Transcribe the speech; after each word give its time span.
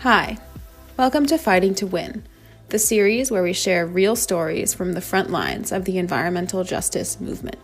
Hi, 0.00 0.38
welcome 0.96 1.26
to 1.26 1.36
Fighting 1.36 1.74
to 1.74 1.86
Win, 1.86 2.22
the 2.70 2.78
series 2.78 3.30
where 3.30 3.42
we 3.42 3.52
share 3.52 3.84
real 3.84 4.16
stories 4.16 4.72
from 4.72 4.94
the 4.94 5.02
front 5.02 5.28
lines 5.28 5.72
of 5.72 5.84
the 5.84 5.98
environmental 5.98 6.64
justice 6.64 7.20
movement. 7.20 7.58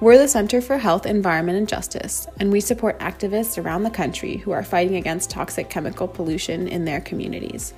We're 0.00 0.18
the 0.18 0.26
Center 0.26 0.60
for 0.60 0.78
Health, 0.78 1.06
Environment, 1.06 1.56
and 1.56 1.68
Justice, 1.68 2.26
and 2.40 2.50
we 2.50 2.58
support 2.58 2.98
activists 2.98 3.56
around 3.56 3.84
the 3.84 3.90
country 3.90 4.38
who 4.38 4.50
are 4.50 4.64
fighting 4.64 4.96
against 4.96 5.30
toxic 5.30 5.70
chemical 5.70 6.08
pollution 6.08 6.66
in 6.66 6.86
their 6.86 7.00
communities. 7.00 7.72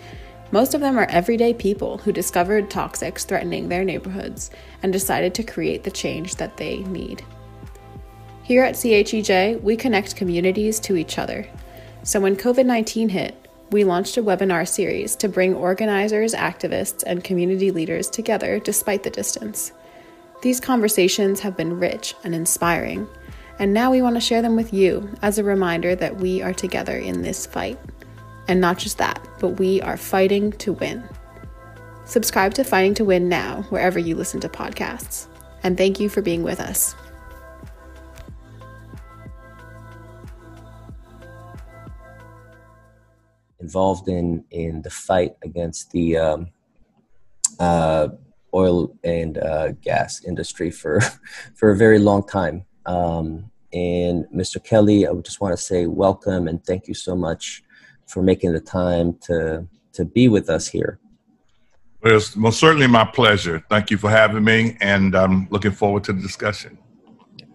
Most 0.53 0.73
of 0.73 0.81
them 0.81 0.99
are 0.99 1.11
everyday 1.11 1.53
people 1.53 1.99
who 1.99 2.13
discovered 2.13 2.71
toxics 2.71 3.27
threatening 3.27 3.69
their 3.69 3.85
neighborhoods 3.85 4.51
and 4.83 4.91
decided 4.91 5.35
to 5.35 5.43
create 5.43 5.85
the 5.85 5.91
change 5.91 6.37
that 6.37 6.57
they 6.57 6.79
need. 6.85 7.23
Here 8.43 8.65
at 8.65 8.77
CHEJ, 8.77 9.61
we 9.61 9.77
connect 9.77 10.17
communities 10.17 10.81
to 10.81 10.97
each 10.97 11.19
other. 11.19 11.47
So 12.05 12.21
when 12.21 12.37
COVID 12.37 12.65
19 12.65 13.11
hit, 13.11 13.42
we 13.73 13.85
launched 13.85 14.17
a 14.17 14.23
webinar 14.23 14.69
series 14.69 15.17
to 15.17 15.29
bring 15.29 15.55
organizers, 15.55 16.35
activists, 16.35 17.03
and 17.07 17.25
community 17.25 17.71
leaders 17.71 18.11
together 18.11 18.59
despite 18.59 19.03
the 19.03 19.11
distance. 19.11 19.73
These 20.43 20.61
conversations 20.61 21.41
have 21.41 21.57
been 21.57 21.81
rich 21.81 22.15
and 22.23 22.35
inspiring, 22.35 23.09
and 23.59 23.73
now 23.73 23.91
we 23.91 24.03
want 24.03 24.17
to 24.17 24.21
share 24.21 24.43
them 24.43 24.57
with 24.57 24.73
you 24.73 25.09
as 25.23 25.39
a 25.39 25.45
reminder 25.45 25.95
that 25.95 26.17
we 26.17 26.43
are 26.43 26.53
together 26.53 26.97
in 26.97 27.23
this 27.23 27.47
fight. 27.47 27.79
And 28.49 28.61
not 28.61 28.79
just 28.79 28.99
that, 28.99 29.27
but 29.41 29.61
we 29.61 29.81
are 29.83 29.97
fighting 29.97 30.53
to 30.53 30.73
win. 30.73 31.03
Subscribe 32.05 32.55
to 32.55 32.65
Fighting 32.65 32.95
to 32.95 33.05
Win 33.05 33.29
now, 33.29 33.63
wherever 33.71 33.99
you 33.99 34.17
listen 34.17 34.41
to 34.41 34.49
podcasts. 34.49 35.29
And 35.63 35.79
thank 35.79 36.01
you 36.01 36.09
for 36.09 36.21
being 36.21 36.43
with 36.43 36.59
us. 36.59 36.97
Involved 43.63 44.09
in 44.09 44.45
in 44.51 44.83
the 44.83 44.91
fight 44.91 45.35
against 45.43 45.91
the 45.93 46.17
um, 46.17 46.49
uh, 47.59 48.09
oil 48.53 48.95
and 49.05 49.39
uh, 49.39 49.73
gas 49.81 50.25
industry 50.25 50.71
for 50.71 51.01
for 51.55 51.71
a 51.71 51.77
very 51.77 51.99
long 51.99 52.27
time. 52.27 52.65
Um, 52.85 53.51
and 53.73 54.27
Mr. 54.35 54.63
Kelly, 54.63 55.07
I 55.07 55.15
just 55.15 55.41
want 55.41 55.57
to 55.57 55.63
say 55.63 55.87
welcome 55.87 56.49
and 56.49 56.63
thank 56.63 56.89
you 56.89 56.95
so 56.95 57.15
much 57.17 57.63
for 58.07 58.23
making 58.23 58.53
the 58.53 58.61
time 58.61 59.17
to 59.23 59.67
to 59.95 60.05
be 60.05 60.29
with 60.29 60.51
us 60.51 60.67
here. 60.67 60.99
Well, 62.03 62.17
it's 62.17 62.35
most 62.35 62.59
certainly 62.59 62.89
my 62.89 63.05
pleasure. 63.05 63.65
Thank 63.71 63.91
you 63.93 63.97
for 63.97 64.11
having 64.11 64.43
me, 64.43 64.77
and 64.81 65.15
I'm 65.15 65.49
looking 65.51 65.71
forward 65.71 66.03
to 66.05 66.13
the 66.13 66.21
discussion. 66.21 66.77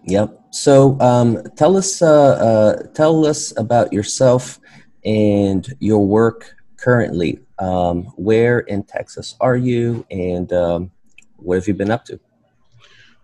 Yep. 0.04 0.28
So, 0.52 0.98
um, 1.00 1.42
tell 1.56 1.76
us 1.76 2.00
uh, 2.00 2.36
uh, 2.48 2.82
tell 2.94 3.26
us 3.26 3.52
about 3.58 3.92
yourself 3.92 4.58
and 5.08 5.74
your 5.80 6.06
work 6.06 6.54
currently. 6.76 7.40
Um, 7.58 8.04
where 8.16 8.60
in 8.60 8.84
Texas 8.84 9.34
are 9.40 9.56
you, 9.56 10.06
and 10.10 10.52
um, 10.52 10.90
what 11.36 11.56
have 11.56 11.66
you 11.66 11.74
been 11.74 11.90
up 11.90 12.04
to? 12.04 12.20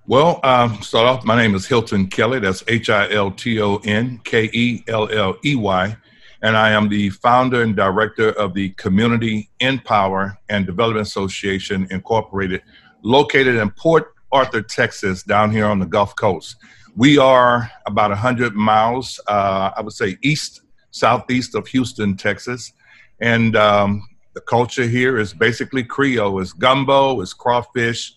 Well, 0.06 0.40
um, 0.42 0.82
start 0.82 1.06
off. 1.06 1.24
My 1.24 1.36
name 1.36 1.55
is 1.55 1.66
Hilton 1.66 2.08
Kelley. 2.08 2.40
That's 2.40 2.64
H 2.66 2.90
I 2.90 3.10
L 3.12 3.30
T 3.30 3.60
O 3.60 3.77
N 3.84 4.20
K 4.24 4.50
E 4.52 4.82
L 4.88 5.08
L 5.10 5.36
E 5.44 5.55
Y, 5.55 5.96
and 6.42 6.56
I 6.56 6.70
am 6.70 6.88
the 6.88 7.10
founder 7.10 7.62
and 7.62 7.77
director 7.77 8.30
of 8.30 8.55
the 8.55 8.70
Community 8.70 9.50
In-Power 9.60 10.36
and 10.48 10.66
Development 10.66 11.06
Association 11.06 11.86
Incorporated, 11.90 12.62
located 13.02 13.56
in 13.56 13.70
Port 13.70 14.14
Arthur, 14.32 14.62
Texas, 14.62 15.22
down 15.22 15.52
here 15.52 15.66
on 15.66 15.78
the 15.78 15.86
Gulf 15.86 16.16
Coast. 16.16 16.56
We 16.96 17.18
are 17.18 17.70
about 17.86 18.10
100 18.10 18.55
miles, 18.55 19.20
uh, 19.28 19.70
I 19.77 19.80
would 19.80 19.92
say, 19.92 20.16
east 20.22 20.64
southeast 20.95 21.55
of 21.55 21.67
Houston, 21.69 22.17
Texas. 22.17 22.73
And 23.20 23.56
um, 23.56 24.09
the 24.34 24.41
culture 24.41 24.87
here 24.87 25.19
is 25.19 25.34
basically 25.34 25.83
Creole. 25.83 26.41
It's 26.41 26.53
gumbo, 26.53 27.20
it's 27.20 27.33
crawfish, 27.33 28.14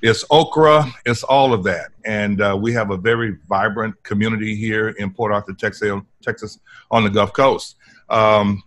it's 0.00 0.24
okra, 0.30 0.86
it's 1.04 1.24
all 1.24 1.52
of 1.52 1.64
that. 1.64 1.90
And 2.04 2.40
uh, 2.40 2.56
we 2.60 2.72
have 2.72 2.90
a 2.90 2.96
very 2.96 3.36
vibrant 3.48 4.00
community 4.04 4.54
here 4.54 4.90
in 4.90 5.12
Port 5.12 5.32
Arthur, 5.32 5.54
Texas, 5.54 6.58
on 6.90 7.04
the 7.04 7.10
Gulf 7.10 7.32
Coast. 7.32 7.76
Um, 8.08 8.62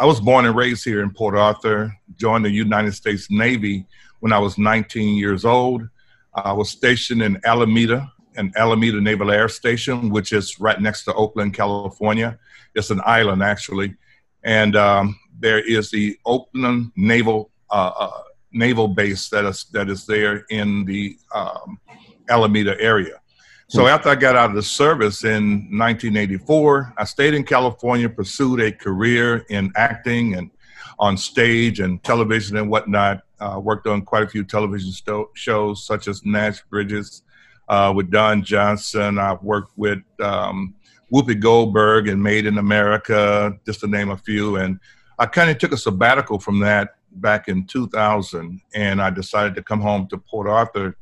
I 0.00 0.06
was 0.06 0.20
born 0.20 0.46
and 0.46 0.56
raised 0.56 0.84
here 0.84 1.02
in 1.02 1.10
Port 1.10 1.36
Arthur, 1.36 1.94
joined 2.16 2.46
the 2.46 2.50
United 2.50 2.92
States 2.92 3.30
Navy 3.30 3.86
when 4.20 4.32
I 4.32 4.38
was 4.38 4.56
19 4.56 5.16
years 5.16 5.44
old. 5.44 5.88
I 6.34 6.52
was 6.52 6.70
stationed 6.70 7.20
in 7.22 7.38
Alameda, 7.44 8.10
an 8.36 8.52
Alameda 8.56 9.00
Naval 9.02 9.30
Air 9.30 9.48
Station, 9.48 10.08
which 10.08 10.32
is 10.32 10.58
right 10.58 10.80
next 10.80 11.04
to 11.04 11.14
Oakland, 11.14 11.52
California. 11.52 12.38
It's 12.74 12.90
an 12.90 13.00
island, 13.04 13.42
actually. 13.42 13.94
And 14.42 14.76
um, 14.76 15.18
there 15.38 15.60
is 15.60 15.90
the 15.90 16.16
Oakland 16.24 16.92
Naval 16.96 17.50
uh, 17.70 17.92
uh, 17.98 18.22
Naval 18.52 18.88
Base 18.88 19.28
that 19.30 19.44
is, 19.44 19.64
that 19.72 19.88
is 19.88 20.04
there 20.04 20.44
in 20.50 20.84
the 20.84 21.16
um, 21.34 21.80
Alameda 22.28 22.78
area. 22.80 23.20
So 23.68 23.82
hmm. 23.82 23.88
after 23.88 24.10
I 24.10 24.14
got 24.14 24.36
out 24.36 24.50
of 24.50 24.56
the 24.56 24.62
service 24.62 25.24
in 25.24 25.68
1984, 25.78 26.94
I 26.98 27.04
stayed 27.04 27.34
in 27.34 27.44
California, 27.44 28.08
pursued 28.08 28.60
a 28.60 28.70
career 28.70 29.46
in 29.48 29.72
acting 29.76 30.34
and 30.34 30.50
on 30.98 31.16
stage 31.16 31.80
and 31.80 32.02
television 32.04 32.56
and 32.58 32.70
whatnot. 32.70 33.22
Uh, 33.40 33.58
worked 33.58 33.86
on 33.86 34.02
quite 34.02 34.22
a 34.22 34.28
few 34.28 34.44
television 34.44 34.92
sto- 34.92 35.30
shows 35.34 35.84
such 35.84 36.06
as 36.06 36.24
Nash 36.24 36.60
Bridges, 36.70 37.22
uh, 37.68 37.92
with 37.94 38.10
Don 38.10 38.44
Johnson. 38.44 39.18
I've 39.18 39.42
worked 39.42 39.72
with 39.76 40.02
um, 40.20 40.74
Whoopi 41.12 41.38
Goldberg 41.38 42.08
and 42.08 42.22
Made 42.22 42.46
in 42.46 42.58
America, 42.58 43.58
just 43.66 43.80
to 43.80 43.86
name 43.86 44.10
a 44.10 44.16
few. 44.16 44.56
And 44.56 44.80
I 45.18 45.26
kind 45.26 45.50
of 45.50 45.58
took 45.58 45.72
a 45.72 45.76
sabbatical 45.76 46.38
from 46.38 46.60
that 46.60 46.96
back 47.12 47.48
in 47.48 47.66
2000, 47.66 48.60
and 48.74 49.02
I 49.02 49.10
decided 49.10 49.54
to 49.56 49.62
come 49.62 49.80
home 49.80 50.06
to 50.08 50.18
Port 50.18 50.48
Arthur 50.48 50.96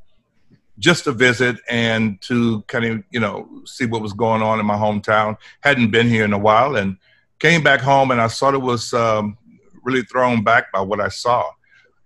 just 0.79 1.05
to 1.05 1.13
visit 1.13 1.57
and 1.69 2.21
to 2.23 2.63
kind 2.63 2.85
of 2.87 3.05
you 3.11 3.21
know 3.21 3.49
see 3.67 3.87
what 3.87 4.03
was 4.03 4.15
going 4.15 4.43
on 4.43 4.59
in 4.59 4.67
my 4.67 4.77
hometown. 4.77 5.37
Hadn't 5.61 5.91
been 5.91 6.09
here 6.09 6.25
in 6.25 6.33
a 6.33 6.39
while, 6.39 6.77
and 6.77 6.97
came 7.39 7.63
back 7.63 7.81
home, 7.81 8.11
and 8.11 8.21
I 8.21 8.27
sort 8.27 8.55
of 8.55 8.63
was 8.63 8.93
um, 8.93 9.39
really 9.85 10.03
thrown 10.03 10.43
back 10.43 10.73
by 10.73 10.81
what 10.81 11.01
I 11.01 11.09
saw. 11.09 11.45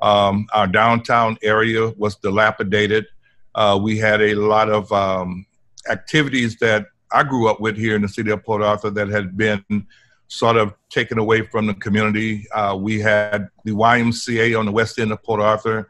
Um, 0.00 0.47
our 0.53 0.66
downtown 0.66 1.38
area 1.42 1.88
was 1.97 2.16
dilapidated. 2.16 3.06
Uh, 3.54 3.78
we 3.81 3.97
had 3.97 4.21
a 4.21 4.34
lot 4.34 4.69
of 4.69 4.92
um, 4.92 5.47
activities 5.88 6.56
that 6.59 6.86
I 7.15 7.23
grew 7.23 7.49
up 7.49 7.61
with 7.61 7.77
here 7.77 7.95
in 7.95 8.03
the 8.03 8.09
city 8.09 8.31
of 8.31 8.45
Port 8.45 8.61
Arthur 8.61 8.91
that 8.91 9.09
had 9.09 9.37
been 9.37 9.87
sort 10.27 10.57
of 10.57 10.75
taken 10.91 11.19
away 11.19 11.43
from 11.43 11.67
the 11.67 11.75
community. 11.75 12.47
Uh, 12.53 12.77
we 12.79 12.99
had 12.99 13.49
the 13.65 13.71
YMCA 13.71 14.59
on 14.59 14.67
the 14.67 14.73
west 14.73 14.99
end 14.99 15.13
of 15.13 15.23
Port 15.23 15.41
Arthur, 15.41 15.89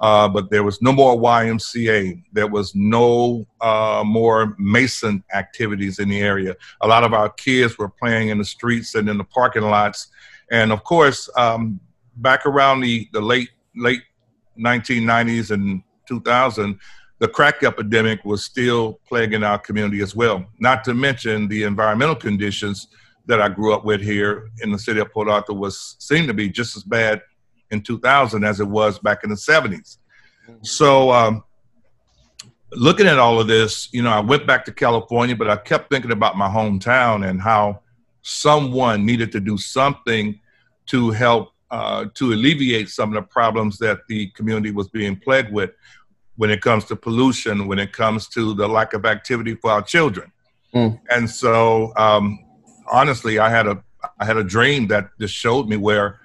uh, 0.00 0.28
but 0.28 0.50
there 0.50 0.64
was 0.64 0.80
no 0.80 0.90
more 0.90 1.14
YMCA. 1.16 2.22
There 2.32 2.46
was 2.46 2.74
no 2.74 3.46
uh, 3.60 4.02
more 4.04 4.56
Mason 4.58 5.22
activities 5.34 5.98
in 5.98 6.08
the 6.08 6.20
area. 6.20 6.56
A 6.80 6.88
lot 6.88 7.04
of 7.04 7.12
our 7.12 7.28
kids 7.28 7.76
were 7.76 7.90
playing 7.90 8.30
in 8.30 8.38
the 8.38 8.44
streets 8.44 8.94
and 8.94 9.08
in 9.10 9.18
the 9.18 9.24
parking 9.24 9.62
lots. 9.62 10.08
And 10.50 10.72
of 10.72 10.84
course, 10.84 11.28
um, 11.36 11.80
back 12.16 12.46
around 12.46 12.80
the, 12.80 13.08
the 13.12 13.20
late 13.20 13.50
late 13.76 14.02
1990s 14.58 15.50
and 15.50 15.82
2000, 16.08 16.78
the 17.22 17.28
crack 17.28 17.62
epidemic 17.62 18.24
was 18.24 18.44
still 18.44 18.98
plaguing 19.06 19.44
our 19.44 19.56
community 19.56 20.02
as 20.02 20.12
well. 20.12 20.44
Not 20.58 20.82
to 20.82 20.92
mention 20.92 21.46
the 21.46 21.62
environmental 21.62 22.16
conditions 22.16 22.88
that 23.26 23.40
I 23.40 23.48
grew 23.48 23.72
up 23.72 23.84
with 23.84 24.02
here 24.02 24.50
in 24.60 24.72
the 24.72 24.78
city 24.78 24.98
of 24.98 25.12
Port 25.12 25.28
Arthur 25.28 25.54
was 25.54 25.94
seemed 26.00 26.26
to 26.26 26.34
be 26.34 26.48
just 26.48 26.76
as 26.76 26.82
bad 26.82 27.22
in 27.70 27.80
2000 27.80 28.42
as 28.42 28.58
it 28.58 28.66
was 28.66 28.98
back 28.98 29.22
in 29.22 29.30
the 29.30 29.36
70s. 29.36 29.98
So, 30.62 31.12
um, 31.12 31.44
looking 32.72 33.06
at 33.06 33.20
all 33.20 33.40
of 33.40 33.46
this, 33.46 33.88
you 33.92 34.02
know, 34.02 34.10
I 34.10 34.18
went 34.18 34.44
back 34.44 34.64
to 34.64 34.72
California, 34.72 35.36
but 35.36 35.48
I 35.48 35.54
kept 35.54 35.92
thinking 35.92 36.10
about 36.10 36.36
my 36.36 36.48
hometown 36.48 37.28
and 37.30 37.40
how 37.40 37.82
someone 38.22 39.06
needed 39.06 39.30
to 39.30 39.38
do 39.38 39.56
something 39.56 40.40
to 40.86 41.10
help 41.10 41.52
uh, 41.70 42.06
to 42.14 42.32
alleviate 42.32 42.88
some 42.88 43.10
of 43.10 43.14
the 43.14 43.28
problems 43.28 43.78
that 43.78 44.00
the 44.08 44.26
community 44.30 44.72
was 44.72 44.88
being 44.88 45.14
plagued 45.16 45.52
with 45.52 45.70
when 46.36 46.50
it 46.50 46.60
comes 46.60 46.84
to 46.86 46.96
pollution, 46.96 47.66
when 47.66 47.78
it 47.78 47.92
comes 47.92 48.28
to 48.28 48.54
the 48.54 48.68
lack 48.68 48.94
of 48.94 49.04
activity 49.04 49.54
for 49.54 49.70
our 49.70 49.82
children. 49.82 50.32
Mm. 50.74 50.98
And 51.10 51.28
so, 51.28 51.92
um, 51.96 52.38
honestly, 52.90 53.38
I 53.38 53.50
had 53.50 53.66
a 53.66 53.82
I 54.18 54.24
had 54.24 54.36
a 54.36 54.44
dream 54.44 54.88
that 54.88 55.10
just 55.20 55.34
showed 55.34 55.68
me 55.68 55.76
where 55.76 56.20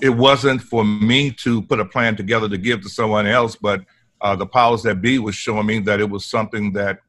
it 0.00 0.10
wasn't 0.10 0.62
for 0.62 0.84
me 0.84 1.30
to 1.30 1.62
put 1.62 1.80
a 1.80 1.84
plan 1.84 2.16
together 2.16 2.48
to 2.48 2.58
give 2.58 2.82
to 2.82 2.88
someone 2.88 3.26
else, 3.26 3.56
but 3.56 3.84
uh, 4.20 4.36
the 4.36 4.46
powers 4.46 4.82
that 4.82 5.00
be 5.00 5.18
was 5.18 5.34
showing 5.34 5.66
me 5.66 5.78
that 5.80 6.00
it 6.00 6.08
was 6.08 6.24
something 6.24 6.72
that 6.72 7.00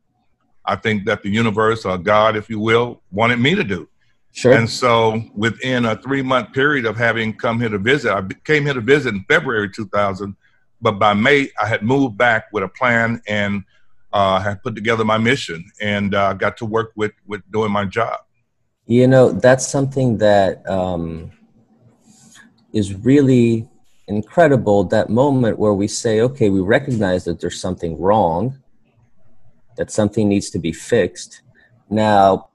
I 0.66 0.76
think 0.76 1.06
that 1.06 1.24
the 1.24 1.30
universe 1.30 1.86
or 1.86 1.98
God, 1.98 2.36
if 2.36 2.50
you 2.50 2.60
will, 2.60 3.02
wanted 3.12 3.40
me 3.40 3.56
to 3.56 3.64
do. 3.64 3.88
Sure. 4.32 4.54
And 4.54 4.68
so, 4.68 5.22
within 5.36 5.86
a 5.86 5.96
three 6.02 6.24
month 6.24 6.54
period 6.54 6.86
of 6.86 6.98
having 6.98 7.34
come 7.34 7.60
here 7.60 7.70
to 7.70 7.78
visit, 7.78 8.12
I 8.12 8.24
came 8.46 8.66
here 8.66 8.74
to 8.74 8.82
visit 8.82 9.14
in 9.14 9.24
February 9.28 9.70
2000 9.70 10.36
but 10.84 11.00
by 11.00 11.14
May, 11.14 11.50
I 11.60 11.66
had 11.66 11.82
moved 11.82 12.18
back 12.18 12.52
with 12.52 12.64
a 12.64 12.68
plan 12.68 13.22
and 13.28 13.64
uh, 14.12 14.40
had 14.40 14.62
put 14.62 14.76
together 14.76 15.04
my 15.06 15.18
mission 15.18 15.64
and 15.82 16.14
uh, 16.14 16.34
got 16.34 16.58
to 16.58 16.66
work 16.66 16.92
with 16.96 17.14
with 17.26 17.42
doing 17.52 17.72
my 17.72 17.86
job. 17.86 18.20
You 18.86 19.08
know, 19.08 19.32
that's 19.32 19.66
something 19.66 20.18
that 20.18 20.70
um, 20.70 21.32
is 22.74 22.94
really 22.94 23.68
incredible 24.08 24.84
that 24.84 25.10
moment 25.10 25.58
where 25.58 25.74
we 25.74 25.88
say, 25.88 26.20
okay, 26.20 26.50
we 26.50 26.60
recognize 26.60 27.24
that 27.24 27.40
there's 27.40 27.60
something 27.60 27.98
wrong, 27.98 28.60
that 29.78 29.90
something 29.90 30.28
needs 30.28 30.50
to 30.50 30.60
be 30.60 30.74
fixed. 30.74 31.42
Now, 31.90 32.50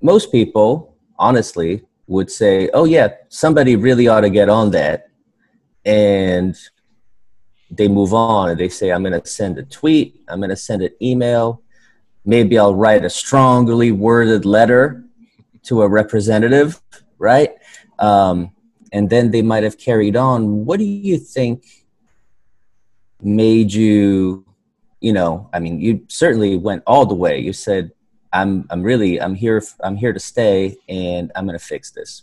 most 0.00 0.32
people, 0.32 0.96
honestly, 1.18 1.84
would 2.06 2.30
say, 2.30 2.70
oh, 2.72 2.84
yeah, 2.84 3.08
somebody 3.28 3.76
really 3.76 4.08
ought 4.08 4.22
to 4.22 4.30
get 4.30 4.48
on 4.48 4.70
that. 4.70 5.08
And 5.84 6.56
they 7.70 7.88
move 7.88 8.14
on 8.14 8.50
and 8.50 8.60
they 8.60 8.68
say, 8.68 8.90
I'm 8.90 9.02
going 9.02 9.20
to 9.20 9.26
send 9.26 9.58
a 9.58 9.64
tweet, 9.64 10.22
I'm 10.28 10.38
going 10.40 10.50
to 10.50 10.56
send 10.56 10.82
an 10.82 10.92
email, 11.02 11.62
maybe 12.24 12.58
I'll 12.58 12.74
write 12.74 13.04
a 13.04 13.10
strongly 13.10 13.92
worded 13.92 14.44
letter 14.44 15.04
to 15.64 15.82
a 15.82 15.88
representative, 15.88 16.80
right? 17.18 17.50
Um, 17.98 18.52
and 18.92 19.10
then 19.10 19.30
they 19.30 19.42
might 19.42 19.64
have 19.64 19.78
carried 19.78 20.16
on. 20.16 20.64
What 20.64 20.78
do 20.78 20.84
you 20.84 21.18
think 21.18 21.64
made 23.20 23.72
you, 23.72 24.44
you 25.00 25.12
know, 25.12 25.48
I 25.52 25.58
mean, 25.58 25.80
you 25.80 26.04
certainly 26.08 26.56
went 26.56 26.82
all 26.86 27.06
the 27.06 27.14
way. 27.14 27.38
You 27.38 27.52
said, 27.52 27.92
I'm, 28.32 28.66
I'm 28.70 28.82
really, 28.82 29.20
I'm 29.20 29.34
here, 29.34 29.62
I'm 29.80 29.96
here 29.96 30.12
to 30.12 30.20
stay 30.20 30.76
and 30.88 31.32
I'm 31.34 31.46
going 31.46 31.58
to 31.58 31.64
fix 31.64 31.90
this. 31.90 32.22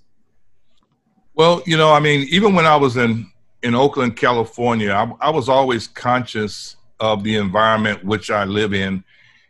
Well, 1.34 1.64
you 1.66 1.78
know, 1.78 1.92
I 1.92 2.00
mean, 2.00 2.28
even 2.30 2.54
when 2.54 2.66
I 2.66 2.76
was 2.76 2.96
in, 2.96 3.30
in 3.64 3.76
Oakland, 3.76 4.18
California, 4.18 4.92
I, 4.92 5.28
I 5.28 5.30
was 5.30 5.50
always 5.50 5.88
conscious 5.88 6.76
of 7.00 7.24
the 7.24 7.38
environment 7.38 8.04
which 8.04 8.30
I 8.30 8.44
live 8.44 8.74
in. 8.74 9.04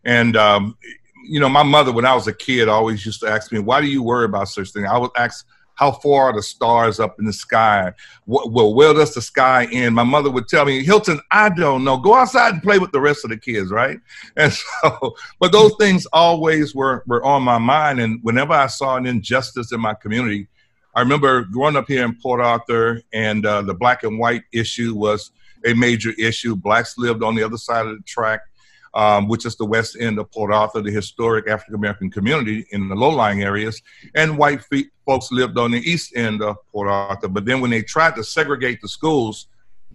And, 0.05 0.37
um, 0.37 0.77
you 1.25 1.39
know, 1.39 1.49
my 1.49 1.63
mother, 1.63 1.91
when 1.91 2.05
I 2.05 2.13
was 2.13 2.27
a 2.27 2.33
kid, 2.33 2.67
always 2.67 3.05
used 3.05 3.21
to 3.21 3.27
ask 3.27 3.51
me, 3.51 3.59
why 3.59 3.81
do 3.81 3.87
you 3.87 4.03
worry 4.03 4.25
about 4.25 4.49
such 4.49 4.71
things? 4.71 4.87
I 4.89 4.97
would 4.97 5.11
ask, 5.17 5.45
how 5.75 5.91
far 5.91 6.25
are 6.25 6.33
the 6.33 6.43
stars 6.43 6.99
up 6.99 7.17
in 7.17 7.25
the 7.25 7.33
sky? 7.33 7.91
Well, 8.27 8.75
where 8.75 8.93
does 8.93 9.15
the 9.15 9.21
sky 9.21 9.67
end? 9.71 9.95
My 9.95 10.03
mother 10.03 10.29
would 10.29 10.47
tell 10.47 10.65
me, 10.65 10.83
Hilton, 10.83 11.19
I 11.31 11.49
don't 11.49 11.83
know. 11.83 11.97
Go 11.97 12.13
outside 12.13 12.53
and 12.53 12.61
play 12.61 12.77
with 12.77 12.91
the 12.91 13.01
rest 13.01 13.23
of 13.23 13.31
the 13.31 13.37
kids, 13.37 13.71
right? 13.71 13.99
And 14.37 14.53
so, 14.53 15.15
but 15.39 15.51
those 15.51 15.73
things 15.79 16.05
always 16.13 16.75
were, 16.75 17.03
were 17.07 17.23
on 17.23 17.41
my 17.41 17.57
mind. 17.57 17.99
And 17.99 18.19
whenever 18.21 18.53
I 18.53 18.67
saw 18.67 18.97
an 18.97 19.07
injustice 19.07 19.71
in 19.71 19.79
my 19.79 19.95
community, 19.95 20.47
I 20.95 21.01
remember 21.01 21.43
growing 21.43 21.75
up 21.75 21.87
here 21.87 22.05
in 22.05 22.15
Port 22.15 22.41
Arthur, 22.41 23.01
and 23.13 23.45
uh, 23.45 23.61
the 23.63 23.73
black 23.73 24.03
and 24.03 24.19
white 24.19 24.43
issue 24.51 24.93
was 24.93 25.31
a 25.65 25.73
major 25.73 26.11
issue. 26.19 26.55
Blacks 26.55 26.97
lived 26.97 27.23
on 27.23 27.35
the 27.35 27.43
other 27.43 27.57
side 27.57 27.85
of 27.85 27.97
the 27.97 28.03
track 28.03 28.41
um, 28.93 29.27
which 29.27 29.45
is 29.45 29.55
the 29.55 29.65
west 29.65 29.97
end 29.99 30.19
of 30.19 30.31
Port 30.31 30.53
Arthur, 30.53 30.81
the 30.81 30.91
historic 30.91 31.47
African 31.47 31.75
American 31.75 32.11
community 32.11 32.65
in 32.71 32.89
the 32.89 32.95
low 32.95 33.09
lying 33.09 33.41
areas, 33.41 33.81
and 34.15 34.37
white 34.37 34.61
folks 35.05 35.31
lived 35.31 35.57
on 35.57 35.71
the 35.71 35.79
east 35.79 36.15
end 36.15 36.41
of 36.41 36.57
Port 36.71 36.89
Arthur. 36.89 37.27
But 37.27 37.45
then 37.45 37.59
when 37.61 37.71
they 37.71 37.81
tried 37.81 38.15
to 38.15 38.23
segregate 38.23 38.81
the 38.81 38.87
schools 38.87 39.47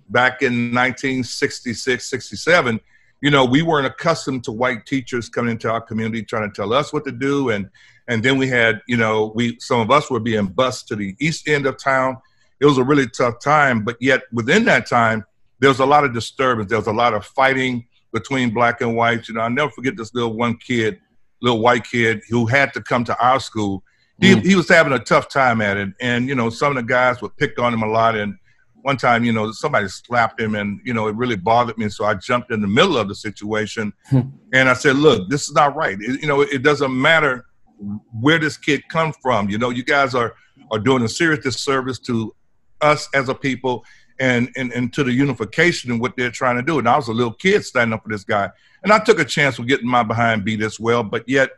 back 0.08 0.42
in 0.42 0.74
1966, 0.74 2.08
67, 2.08 2.80
you 3.20 3.30
know, 3.30 3.44
we 3.44 3.62
weren't 3.62 3.86
accustomed 3.86 4.44
to 4.44 4.52
white 4.52 4.86
teachers 4.86 5.28
coming 5.28 5.52
into 5.52 5.70
our 5.70 5.80
community 5.80 6.22
trying 6.22 6.50
to 6.50 6.54
tell 6.54 6.72
us 6.72 6.92
what 6.92 7.04
to 7.04 7.12
do. 7.12 7.50
And, 7.50 7.70
and 8.08 8.22
then 8.22 8.38
we 8.38 8.49
had, 8.49 8.81
you 8.88 8.96
know, 8.96 9.32
we, 9.34 9.58
some 9.60 9.81
of 9.81 9.90
us 9.90 10.10
were 10.10 10.19
being 10.19 10.46
bused 10.46 10.88
to 10.88 10.96
the 10.96 11.14
east 11.20 11.46
end 11.46 11.66
of 11.66 11.76
town. 11.78 12.16
It 12.58 12.66
was 12.66 12.78
a 12.78 12.82
really 12.82 13.06
tough 13.06 13.34
time, 13.40 13.84
but 13.84 13.96
yet 14.00 14.22
within 14.32 14.64
that 14.64 14.88
time, 14.88 15.25
there 15.60 15.69
was 15.69 15.78
a 15.78 15.87
lot 15.87 16.05
of 16.05 16.14
disturbance. 16.14 16.70
There 16.70 16.78
was 16.78 16.87
a 16.87 16.93
lot 16.93 17.12
of 17.12 17.25
fighting 17.26 17.87
between 18.12 18.50
black 18.50 18.81
and 18.81 18.96
white. 18.96 19.28
You 19.28 19.34
know, 19.34 19.43
I'll 19.43 19.50
never 19.50 19.70
forget 19.70 19.96
this 19.96 20.14
little 20.14 20.34
one 20.34 20.56
kid, 20.56 20.99
little 21.43 21.60
white 21.60 21.84
kid 21.84 22.22
who 22.31 22.46
had 22.46 22.72
to 22.75 22.82
come 22.82 23.05
to 23.05 23.19
our 23.19 23.38
school. 23.40 23.84
He, 24.20 24.34
mm. 24.34 24.43
he 24.43 24.56
was 24.56 24.69
having 24.69 24.94
a 24.94 24.99
tough 24.99 25.28
time 25.28 25.61
at 25.61 25.76
it. 25.76 25.90
And, 26.00 26.28
you 26.28 26.34
know, 26.34 26.49
some 26.49 26.70
of 26.70 26.76
the 26.76 26.88
guys 26.88 27.20
would 27.20 27.37
pick 27.37 27.58
on 27.58 27.75
him 27.75 27.82
a 27.82 27.88
lot. 27.88 28.16
And 28.16 28.37
one 28.82 28.96
time, 28.96 29.22
you 29.25 29.32
know, 29.32 29.52
somebody 29.52 29.87
slapped 29.88 30.40
him 30.40 30.54
and, 30.54 30.81
you 30.82 30.94
know, 30.94 31.08
it 31.08 31.14
really 31.14 31.37
bothered 31.37 31.76
me. 31.76 31.90
So 31.90 32.06
I 32.06 32.14
jumped 32.14 32.50
in 32.50 32.62
the 32.62 32.66
middle 32.66 32.96
of 32.96 33.08
the 33.08 33.14
situation 33.14 33.93
hmm. 34.06 34.20
and 34.54 34.69
I 34.69 34.72
said, 34.72 34.96
look, 34.96 35.28
this 35.28 35.43
is 35.43 35.54
not 35.54 35.76
right. 35.76 35.99
It, 36.00 36.22
you 36.22 36.26
know, 36.26 36.40
it 36.40 36.62
doesn't 36.62 36.99
matter 36.99 37.44
where 37.78 38.38
this 38.38 38.56
kid 38.56 38.82
come 38.88 39.12
from. 39.12 39.48
You 39.48 39.58
know, 39.58 39.70
you 39.70 39.84
guys 39.84 40.14
are, 40.14 40.34
are 40.70 40.78
doing 40.78 41.02
a 41.02 41.08
serious 41.08 41.42
disservice 41.44 41.98
to 42.00 42.34
us 42.80 43.08
as 43.14 43.28
a 43.28 43.34
people 43.34 43.84
and, 44.20 44.50
and, 44.56 44.72
and 44.72 44.92
to 44.94 45.04
the 45.04 45.12
unification 45.12 45.90
and 45.90 46.00
what 46.00 46.16
they're 46.16 46.30
trying 46.30 46.56
to 46.56 46.62
do. 46.62 46.78
And 46.78 46.88
I 46.88 46.96
was 46.96 47.08
a 47.08 47.12
little 47.12 47.32
kid 47.32 47.64
standing 47.64 47.94
up 47.94 48.02
for 48.02 48.08
this 48.08 48.25
guy. 48.25 48.50
And 48.82 48.92
I 48.92 48.98
took 48.98 49.19
a 49.19 49.25
chance 49.25 49.58
with 49.58 49.69
getting 49.69 49.88
my 49.88 50.02
behind 50.02 50.44
beat 50.44 50.62
as 50.62 50.78
well. 50.78 51.02
But 51.02 51.28
yet, 51.28 51.50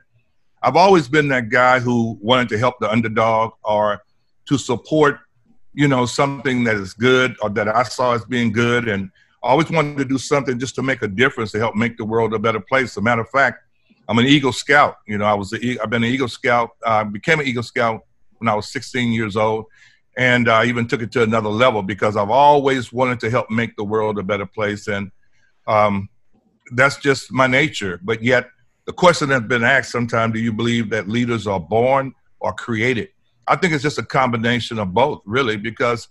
I've 0.62 0.76
always 0.76 1.08
been 1.08 1.28
that 1.28 1.48
guy 1.48 1.80
who 1.80 2.18
wanted 2.20 2.50
to 2.50 2.58
help 2.58 2.80
the 2.80 2.90
underdog 2.90 3.52
or 3.64 4.02
to 4.46 4.58
support, 4.58 5.20
you 5.72 5.88
know, 5.88 6.04
something 6.04 6.64
that 6.64 6.76
is 6.76 6.92
good 6.92 7.34
or 7.40 7.48
that 7.50 7.68
I 7.68 7.82
saw 7.84 8.12
as 8.12 8.24
being 8.26 8.52
good. 8.52 8.88
And 8.88 9.10
I 9.42 9.48
always 9.48 9.70
wanted 9.70 9.96
to 9.98 10.04
do 10.04 10.18
something 10.18 10.58
just 10.58 10.74
to 10.74 10.82
make 10.82 11.00
a 11.02 11.08
difference 11.08 11.52
to 11.52 11.58
help 11.58 11.76
make 11.76 11.96
the 11.96 12.04
world 12.04 12.34
a 12.34 12.38
better 12.38 12.60
place. 12.60 12.90
As 12.90 12.96
a 12.98 13.02
matter 13.02 13.22
of 13.22 13.30
fact, 13.30 13.64
I'm 14.10 14.18
an 14.18 14.26
Eagle 14.26 14.52
Scout. 14.52 14.96
You 15.06 15.16
know, 15.16 15.24
I 15.24 15.34
was 15.34 15.52
a, 15.54 15.80
I've 15.80 15.88
been 15.88 16.04
an 16.04 16.10
Eagle 16.10 16.28
Scout. 16.28 16.70
I 16.84 17.04
became 17.04 17.40
an 17.40 17.46
Eagle 17.46 17.62
Scout 17.62 18.04
when 18.38 18.48
I 18.48 18.54
was 18.54 18.68
16 18.68 19.12
years 19.12 19.36
old 19.36 19.66
and 20.16 20.50
I 20.50 20.66
even 20.66 20.86
took 20.86 21.02
it 21.02 21.12
to 21.12 21.22
another 21.22 21.48
level 21.48 21.82
because 21.82 22.16
I've 22.16 22.30
always 22.30 22.92
wanted 22.92 23.20
to 23.20 23.30
help 23.30 23.50
make 23.50 23.76
the 23.76 23.84
world 23.84 24.18
a 24.18 24.22
better 24.22 24.46
place, 24.46 24.86
and 24.88 25.10
um, 25.66 26.08
that's 26.72 26.98
just 26.98 27.32
my 27.32 27.46
nature. 27.46 28.00
But 28.02 28.22
yet, 28.22 28.48
the 28.86 28.92
question 28.92 29.28
that's 29.28 29.46
been 29.46 29.64
asked 29.64 29.92
sometimes: 29.92 30.34
Do 30.34 30.40
you 30.40 30.52
believe 30.52 30.90
that 30.90 31.08
leaders 31.08 31.46
are 31.46 31.60
born 31.60 32.14
or 32.40 32.52
created? 32.52 33.08
I 33.46 33.56
think 33.56 33.72
it's 33.72 33.82
just 33.82 33.98
a 33.98 34.04
combination 34.04 34.78
of 34.78 34.92
both, 34.92 35.22
really, 35.24 35.56
because 35.56 36.08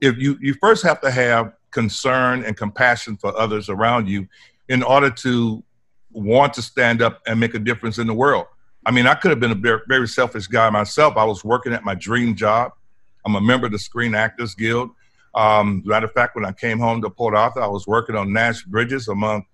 if 0.00 0.16
you 0.18 0.38
you 0.40 0.54
first 0.60 0.82
have 0.84 1.00
to 1.02 1.10
have 1.10 1.52
concern 1.70 2.44
and 2.44 2.56
compassion 2.56 3.16
for 3.16 3.38
others 3.38 3.68
around 3.68 4.08
you 4.08 4.26
in 4.68 4.82
order 4.82 5.10
to 5.10 5.62
want 6.14 6.54
to 6.54 6.62
stand 6.62 7.02
up 7.02 7.20
and 7.26 7.38
make 7.38 7.54
a 7.54 7.58
difference 7.58 7.98
in 7.98 8.06
the 8.06 8.14
world. 8.14 8.46
I 8.86 8.90
mean, 8.90 9.06
I 9.06 9.14
could 9.14 9.30
have 9.30 9.40
been 9.40 9.50
a 9.52 9.80
very, 9.88 10.08
selfish 10.08 10.46
guy 10.46 10.68
myself. 10.70 11.16
I 11.16 11.24
was 11.24 11.44
working 11.44 11.72
at 11.72 11.84
my 11.84 11.94
dream 11.94 12.34
job. 12.34 12.72
I'm 13.24 13.34
a 13.34 13.40
member 13.40 13.66
of 13.66 13.72
the 13.72 13.78
Screen 13.78 14.14
Actors 14.14 14.54
Guild. 14.54 14.90
Um, 15.34 15.82
matter 15.84 16.06
of 16.06 16.12
fact, 16.12 16.36
when 16.36 16.44
I 16.44 16.52
came 16.52 16.78
home 16.78 17.02
to 17.02 17.10
Port 17.10 17.34
Arthur, 17.34 17.62
I 17.62 17.66
was 17.66 17.86
working 17.86 18.14
on 18.14 18.32
Nash 18.32 18.62
Bridges 18.64 19.08
among 19.08 19.46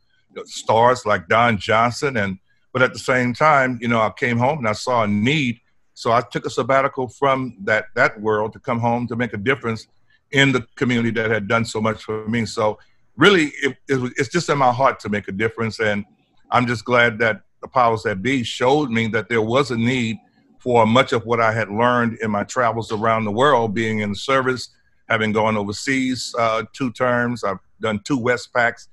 stars 0.45 1.07
like 1.07 1.29
Don 1.29 1.59
Johnson. 1.59 2.17
And 2.17 2.39
but 2.73 2.83
at 2.83 2.93
the 2.93 2.99
same 2.99 3.33
time, 3.35 3.79
you 3.81 3.89
know, 3.89 4.01
I 4.01 4.11
came 4.11 4.39
home 4.39 4.59
and 4.59 4.69
I 4.69 4.73
saw 4.73 5.03
a 5.05 5.07
need, 5.07 5.61
so 5.95 6.13
I 6.13 6.21
took 6.21 6.47
a 6.47 6.51
sabbatical 6.51 7.09
from 7.09 7.57
that 7.65 7.87
that 7.95 8.21
world 8.21 8.53
to 8.55 8.59
come 8.59 8.79
home 8.79 9.07
to 9.09 9.17
make 9.17 9.33
a 9.33 9.39
difference 9.39 9.87
in 10.33 10.53
the 10.53 10.67
community 10.77 11.11
that 11.11 11.31
had 11.31 11.49
done 11.49 11.65
so 11.65 11.81
much 11.81 12.03
for 12.03 12.29
me. 12.29 12.47
So 12.47 12.79
really, 13.17 13.47
it, 13.63 13.77
it, 13.89 14.13
it's 14.17 14.29
just 14.29 14.49
in 14.49 14.59
my 14.59 14.73
heart 14.73 15.01
to 15.01 15.09
make 15.09 15.29
a 15.29 15.33
difference, 15.33 15.81
and 15.81 16.05
I'm 16.51 16.67
just 16.67 16.85
glad 16.85 17.19
that 17.19 17.43
the 17.61 17.69
powers 17.69 18.03
that 18.05 18.23
be 18.23 18.43
showed 18.43 18.91
me 18.91 19.07
that 19.09 19.29
there 19.29 19.43
was 19.43 19.71
a 19.71 19.77
need 19.77 20.19
for 20.59 20.87
much 20.87 21.13
of 21.13 21.25
what 21.25 21.41
I 21.41 21.53
had 21.53 21.71
learned 21.71 22.19
in 22.21 22.31
my 22.31 22.45
travels 22.45 22.93
around 22.93 23.25
the 23.25 23.31
world, 23.33 23.75
being 23.75 24.01
in 24.01 24.15
service, 24.15 24.69
having 25.09 25.33
gone 25.33 25.57
overseas 25.57 26.35
uh, 26.39 26.63
two 26.73 26.93
terms. 26.93 27.45
I've 27.45 27.59
done 27.81 28.01
two 28.05 28.19
Westpacs, 28.19 28.89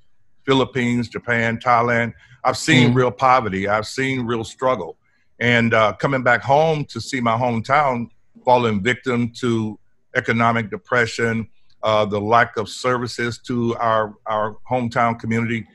Philippines, 0.46 1.10
Japan, 1.10 1.58
Thailand. 1.58 2.14
I've 2.44 2.58
seen 2.58 2.92
mm. 2.92 2.96
real 2.96 3.12
poverty. 3.12 3.68
I've 3.68 3.88
seen 3.88 4.26
real 4.26 4.44
struggle. 4.44 4.98
And 5.40 5.74
uh, 5.74 5.94
coming 5.94 6.24
back 6.24 6.42
home 6.42 6.86
to 6.86 7.02
see 7.02 7.20
my 7.20 7.38
hometown 7.38 8.10
falling 8.46 8.82
victim 8.82 9.32
to 9.40 9.78
economic 10.16 10.70
depression, 10.70 11.48
uh, 11.84 12.06
the 12.06 12.20
lack 12.20 12.58
of 12.58 12.70
services 12.70 13.38
to 13.40 13.76
our, 13.76 14.16
our 14.26 14.58
hometown 14.70 15.20
community. 15.20 15.68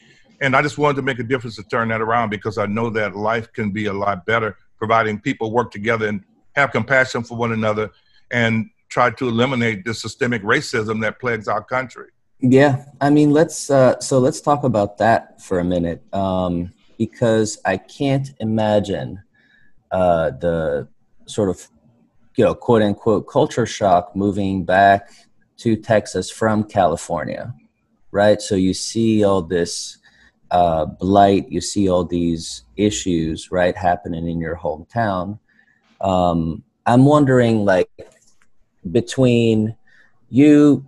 And 0.42 0.56
I 0.56 0.60
just 0.60 0.76
wanted 0.76 0.96
to 0.96 1.02
make 1.02 1.20
a 1.20 1.22
difference 1.22 1.54
to 1.56 1.62
turn 1.62 1.88
that 1.88 2.00
around 2.00 2.30
because 2.30 2.58
I 2.58 2.66
know 2.66 2.90
that 2.90 3.14
life 3.14 3.52
can 3.52 3.70
be 3.70 3.86
a 3.86 3.92
lot 3.92 4.26
better 4.26 4.58
providing 4.76 5.20
people 5.20 5.52
work 5.52 5.70
together 5.70 6.08
and 6.08 6.24
have 6.56 6.72
compassion 6.72 7.22
for 7.22 7.38
one 7.38 7.52
another 7.52 7.90
and 8.32 8.68
try 8.88 9.08
to 9.10 9.28
eliminate 9.28 9.84
the 9.84 9.94
systemic 9.94 10.42
racism 10.42 11.00
that 11.02 11.20
plagues 11.20 11.46
our 11.46 11.62
country. 11.62 12.08
Yeah, 12.40 12.84
I 13.00 13.10
mean, 13.10 13.30
let's 13.30 13.70
uh, 13.70 14.00
so 14.00 14.18
let's 14.18 14.40
talk 14.40 14.64
about 14.64 14.98
that 14.98 15.40
for 15.40 15.60
a 15.60 15.64
minute 15.64 16.02
um, 16.12 16.72
because 16.98 17.60
I 17.64 17.76
can't 17.76 18.28
imagine 18.40 19.22
uh, 19.92 20.32
the 20.32 20.88
sort 21.26 21.50
of 21.50 21.68
you 22.34 22.44
know 22.44 22.56
quote 22.56 22.82
unquote 22.82 23.28
culture 23.28 23.64
shock 23.64 24.16
moving 24.16 24.64
back 24.64 25.08
to 25.58 25.76
Texas 25.76 26.32
from 26.32 26.64
California, 26.64 27.54
right? 28.10 28.42
So 28.42 28.56
you 28.56 28.74
see 28.74 29.22
all 29.22 29.42
this 29.42 30.01
uh, 30.52 30.84
blight, 30.84 31.50
you 31.50 31.60
see 31.60 31.88
all 31.88 32.04
these 32.04 32.64
issues, 32.76 33.50
right, 33.50 33.76
happening 33.76 34.28
in 34.28 34.38
your 34.38 34.56
hometown. 34.56 35.38
Um, 36.00 36.62
I'm 36.84 37.06
wondering, 37.06 37.64
like, 37.64 37.88
between 38.90 39.74
you 40.28 40.86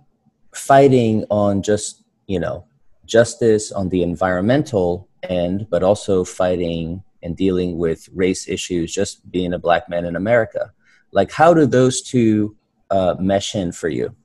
fighting 0.53 1.25
on 1.29 1.63
just, 1.63 2.03
you 2.27 2.39
know, 2.39 2.65
justice 3.05 3.71
on 3.71 3.89
the 3.89 4.03
environmental 4.03 5.09
end, 5.23 5.67
but 5.69 5.81
also 5.81 6.23
fighting 6.23 7.03
and 7.23 7.35
dealing 7.35 7.77
with 7.77 8.07
race 8.13 8.47
issues, 8.47 8.93
just 8.93 9.29
being 9.31 9.53
a 9.53 9.59
black 9.59 9.89
man 9.89 10.05
in 10.05 10.15
America. 10.15 10.71
Like, 11.11 11.31
how 11.31 11.55
do 11.55 11.65
those 11.65 12.03
two 12.03 12.55
uh, 12.91 13.15
mesh 13.19 13.55
in 13.55 13.71
for 13.71 13.89
you? 13.89 14.15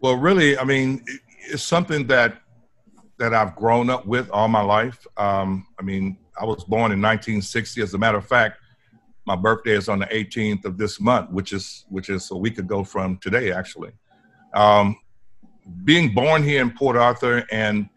Well, 0.00 0.16
really, 0.16 0.58
I 0.58 0.64
mean, 0.64 1.02
it's 1.50 1.62
something 1.62 2.06
that 2.08 2.42
that 3.18 3.34
I've 3.34 3.54
grown 3.56 3.90
up 3.90 4.06
with 4.06 4.30
all 4.30 4.48
my 4.48 4.62
life. 4.62 5.06
Um, 5.16 5.66
I 5.78 5.82
mean, 5.82 6.18
I 6.40 6.44
was 6.44 6.64
born 6.64 6.92
in 6.92 7.02
1960. 7.02 7.82
As 7.82 7.94
a 7.94 7.98
matter 7.98 8.18
of 8.18 8.26
fact, 8.26 8.58
my 9.26 9.36
birthday 9.36 9.72
is 9.72 9.88
on 9.88 9.98
the 9.98 10.06
18th 10.06 10.64
of 10.64 10.78
this 10.78 11.00
month, 11.00 11.30
which 11.30 11.52
is 11.52 11.84
which 11.88 12.08
is 12.08 12.30
a 12.30 12.36
week 12.36 12.58
ago 12.58 12.82
from 12.84 13.18
today, 13.18 13.52
actually. 13.52 13.92
Um, 14.54 14.96
being 15.84 16.14
born 16.14 16.42
here 16.42 16.62
in 16.62 16.70
Port 16.70 16.96
Arthur 16.96 17.44
and 17.52 17.88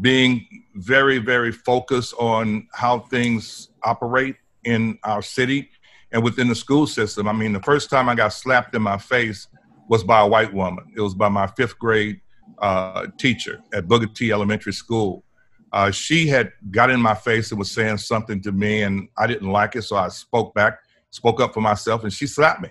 being 0.00 0.46
very, 0.74 1.18
very 1.18 1.50
focused 1.50 2.14
on 2.18 2.68
how 2.72 3.00
things 3.00 3.70
operate 3.82 4.36
in 4.64 4.98
our 5.02 5.22
city 5.22 5.70
and 6.12 6.22
within 6.22 6.48
the 6.48 6.54
school 6.54 6.86
system. 6.86 7.28
I 7.28 7.32
mean, 7.32 7.52
the 7.52 7.62
first 7.62 7.90
time 7.90 8.08
I 8.08 8.14
got 8.14 8.32
slapped 8.32 8.74
in 8.74 8.82
my 8.82 8.98
face 8.98 9.48
was 9.88 10.04
by 10.04 10.20
a 10.20 10.26
white 10.26 10.52
woman. 10.52 10.92
It 10.96 11.00
was 11.00 11.14
by 11.14 11.28
my 11.28 11.46
fifth 11.48 11.78
grade 11.78 12.20
uh, 12.58 13.06
teacher 13.18 13.60
at 13.72 13.88
Booker 13.88 14.06
T 14.06 14.32
Elementary 14.32 14.72
School. 14.72 15.24
Uh, 15.72 15.90
she 15.90 16.26
had 16.26 16.52
got 16.70 16.90
in 16.90 17.00
my 17.00 17.14
face 17.14 17.50
and 17.50 17.58
was 17.58 17.70
saying 17.70 17.98
something 17.98 18.42
to 18.42 18.52
me, 18.52 18.82
and 18.82 19.08
I 19.16 19.26
didn't 19.26 19.50
like 19.50 19.76
it, 19.76 19.82
so 19.82 19.96
I 19.96 20.08
spoke 20.08 20.54
back, 20.54 20.78
spoke 21.10 21.40
up 21.40 21.54
for 21.54 21.60
myself, 21.60 22.02
and 22.02 22.12
she 22.12 22.26
slapped 22.26 22.60
me. 22.60 22.70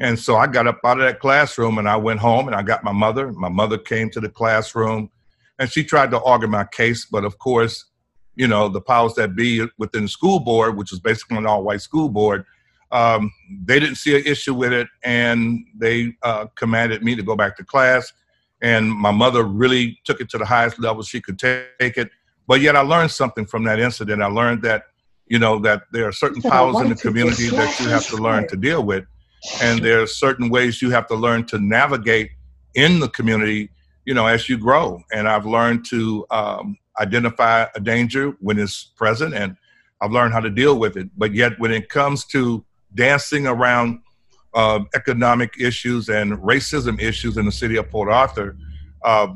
And 0.00 0.18
so 0.18 0.36
I 0.36 0.46
got 0.46 0.66
up 0.66 0.80
out 0.84 0.98
of 0.98 1.04
that 1.04 1.20
classroom 1.20 1.78
and 1.78 1.88
I 1.88 1.96
went 1.96 2.20
home 2.20 2.48
and 2.48 2.56
I 2.56 2.62
got 2.62 2.82
my 2.82 2.92
mother. 2.92 3.32
My 3.32 3.48
mother 3.48 3.78
came 3.78 4.10
to 4.10 4.20
the 4.20 4.28
classroom 4.28 5.10
and 5.58 5.70
she 5.70 5.84
tried 5.84 6.10
to 6.10 6.22
argue 6.22 6.48
my 6.48 6.64
case, 6.64 7.06
but 7.06 7.24
of 7.24 7.38
course, 7.38 7.84
you 8.34 8.48
know, 8.48 8.68
the 8.68 8.80
powers 8.80 9.14
that 9.14 9.36
be 9.36 9.64
within 9.78 10.02
the 10.02 10.08
school 10.08 10.40
board, 10.40 10.76
which 10.76 10.90
was 10.90 10.98
basically 10.98 11.36
an 11.36 11.46
all 11.46 11.62
white 11.62 11.80
school 11.80 12.08
board, 12.08 12.44
um, 12.90 13.32
they 13.64 13.78
didn't 13.78 13.96
see 13.96 14.16
an 14.16 14.24
issue 14.26 14.54
with 14.54 14.72
it 14.72 14.88
and 15.04 15.64
they 15.76 16.14
uh, 16.22 16.46
commanded 16.56 17.02
me 17.04 17.14
to 17.14 17.22
go 17.22 17.36
back 17.36 17.56
to 17.56 17.64
class. 17.64 18.12
And 18.64 18.90
my 18.90 19.10
mother 19.12 19.44
really 19.44 20.00
took 20.04 20.20
it 20.20 20.28
to 20.30 20.38
the 20.38 20.44
highest 20.44 20.78
level 20.80 21.02
she 21.02 21.20
could 21.20 21.38
take 21.38 21.68
it. 21.78 22.10
But 22.48 22.60
yet 22.60 22.76
I 22.76 22.80
learned 22.80 23.10
something 23.10 23.46
from 23.46 23.64
that 23.64 23.78
incident. 23.78 24.22
I 24.22 24.26
learned 24.26 24.62
that, 24.62 24.84
you 25.26 25.38
know, 25.38 25.58
that 25.60 25.82
there 25.92 26.08
are 26.08 26.12
certain 26.12 26.42
powers 26.42 26.80
in 26.80 26.88
the 26.88 26.94
community 26.94 27.48
that 27.48 27.78
you 27.78 27.88
have 27.88 28.06
to 28.08 28.16
learn 28.16 28.48
to 28.48 28.56
deal 28.56 28.82
with 28.82 29.04
and 29.62 29.82
there 29.82 30.02
are 30.02 30.06
certain 30.06 30.48
ways 30.48 30.80
you 30.80 30.90
have 30.90 31.06
to 31.08 31.14
learn 31.14 31.44
to 31.44 31.58
navigate 31.58 32.30
in 32.74 33.00
the 33.00 33.08
community 33.08 33.70
you 34.04 34.14
know 34.14 34.26
as 34.26 34.48
you 34.48 34.58
grow 34.58 35.02
and 35.12 35.28
i've 35.28 35.46
learned 35.46 35.84
to 35.84 36.26
um, 36.30 36.76
identify 37.00 37.66
a 37.74 37.80
danger 37.80 38.30
when 38.40 38.58
it's 38.58 38.84
present 38.84 39.34
and 39.34 39.56
i've 40.00 40.12
learned 40.12 40.32
how 40.32 40.40
to 40.40 40.50
deal 40.50 40.78
with 40.78 40.96
it 40.96 41.08
but 41.16 41.34
yet 41.34 41.58
when 41.58 41.70
it 41.70 41.88
comes 41.88 42.24
to 42.24 42.64
dancing 42.94 43.46
around 43.46 44.00
uh, 44.54 44.80
economic 44.94 45.54
issues 45.58 46.08
and 46.08 46.32
racism 46.38 47.00
issues 47.00 47.36
in 47.36 47.44
the 47.44 47.52
city 47.52 47.76
of 47.76 47.90
port 47.90 48.08
arthur 48.08 48.56
uh, 49.02 49.28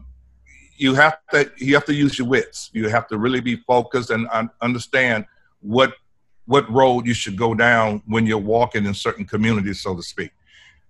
you 0.76 0.94
have 0.94 1.18
to 1.30 1.50
you 1.56 1.74
have 1.74 1.84
to 1.84 1.94
use 1.94 2.18
your 2.18 2.28
wits 2.28 2.70
you 2.72 2.88
have 2.88 3.06
to 3.08 3.18
really 3.18 3.40
be 3.40 3.56
focused 3.56 4.10
and 4.10 4.28
un- 4.32 4.50
understand 4.60 5.24
what 5.60 5.94
what 6.48 6.68
road 6.70 7.06
you 7.06 7.12
should 7.12 7.36
go 7.36 7.54
down 7.54 8.02
when 8.06 8.26
you're 8.26 8.38
walking 8.38 8.86
in 8.86 8.94
certain 8.94 9.26
communities, 9.26 9.82
so 9.82 9.94
to 9.94 10.02
speak. 10.02 10.30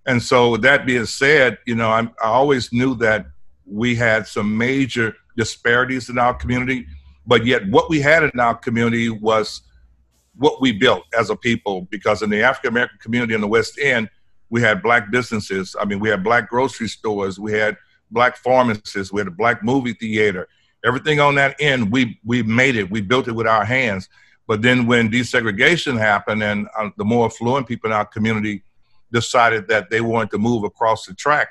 And 0.05 0.23
so, 0.23 0.55
that 0.55 0.85
being 0.85 1.05
said, 1.05 1.57
you 1.67 1.75
know, 1.75 1.91
I'm, 1.91 2.11
I 2.23 2.27
always 2.27 2.71
knew 2.71 2.95
that 2.95 3.25
we 3.65 3.93
had 3.93 4.25
some 4.25 4.57
major 4.57 5.17
disparities 5.35 6.07
in 6.07 6.17
our 6.17 6.33
community, 6.33 6.87
but 7.27 7.45
yet 7.45 7.67
what 7.67 7.89
we 7.89 7.99
had 7.99 8.23
in 8.23 8.39
our 8.39 8.55
community 8.55 9.09
was 9.09 9.61
what 10.37 10.61
we 10.61 10.71
built 10.71 11.03
as 11.17 11.29
a 11.29 11.35
people. 11.35 11.81
Because 11.91 12.21
in 12.21 12.29
the 12.29 12.41
African 12.41 12.69
American 12.69 12.97
community 12.99 13.33
in 13.33 13.41
the 13.41 13.47
West 13.47 13.77
End, 13.79 14.09
we 14.49 14.61
had 14.61 14.81
black 14.81 15.11
businesses. 15.11 15.75
I 15.79 15.85
mean, 15.85 15.99
we 15.99 16.09
had 16.09 16.23
black 16.23 16.49
grocery 16.49 16.87
stores, 16.87 17.39
we 17.39 17.53
had 17.53 17.77
black 18.11 18.37
pharmacists, 18.37 19.13
we 19.13 19.21
had 19.21 19.27
a 19.27 19.31
black 19.31 19.63
movie 19.63 19.93
theater. 19.93 20.47
Everything 20.85 21.19
on 21.19 21.35
that 21.35 21.55
end, 21.59 21.91
we 21.91 22.19
we 22.23 22.41
made 22.43 22.75
it. 22.75 22.89
We 22.89 23.01
built 23.01 23.27
it 23.27 23.33
with 23.33 23.47
our 23.47 23.65
hands 23.65 24.09
but 24.49 24.63
then 24.63 24.87
when 24.87 25.11
desegregation 25.11 25.99
happened 25.99 26.41
and 26.41 26.67
uh, 26.75 26.89
the 26.97 27.05
more 27.05 27.27
affluent 27.27 27.67
people 27.67 27.91
in 27.91 27.95
our 27.95 28.03
community 28.03 28.63
decided 29.11 29.67
that 29.67 29.91
they 29.91 30.01
wanted 30.01 30.31
to 30.31 30.39
move 30.39 30.63
across 30.63 31.05
the 31.05 31.13
track, 31.13 31.49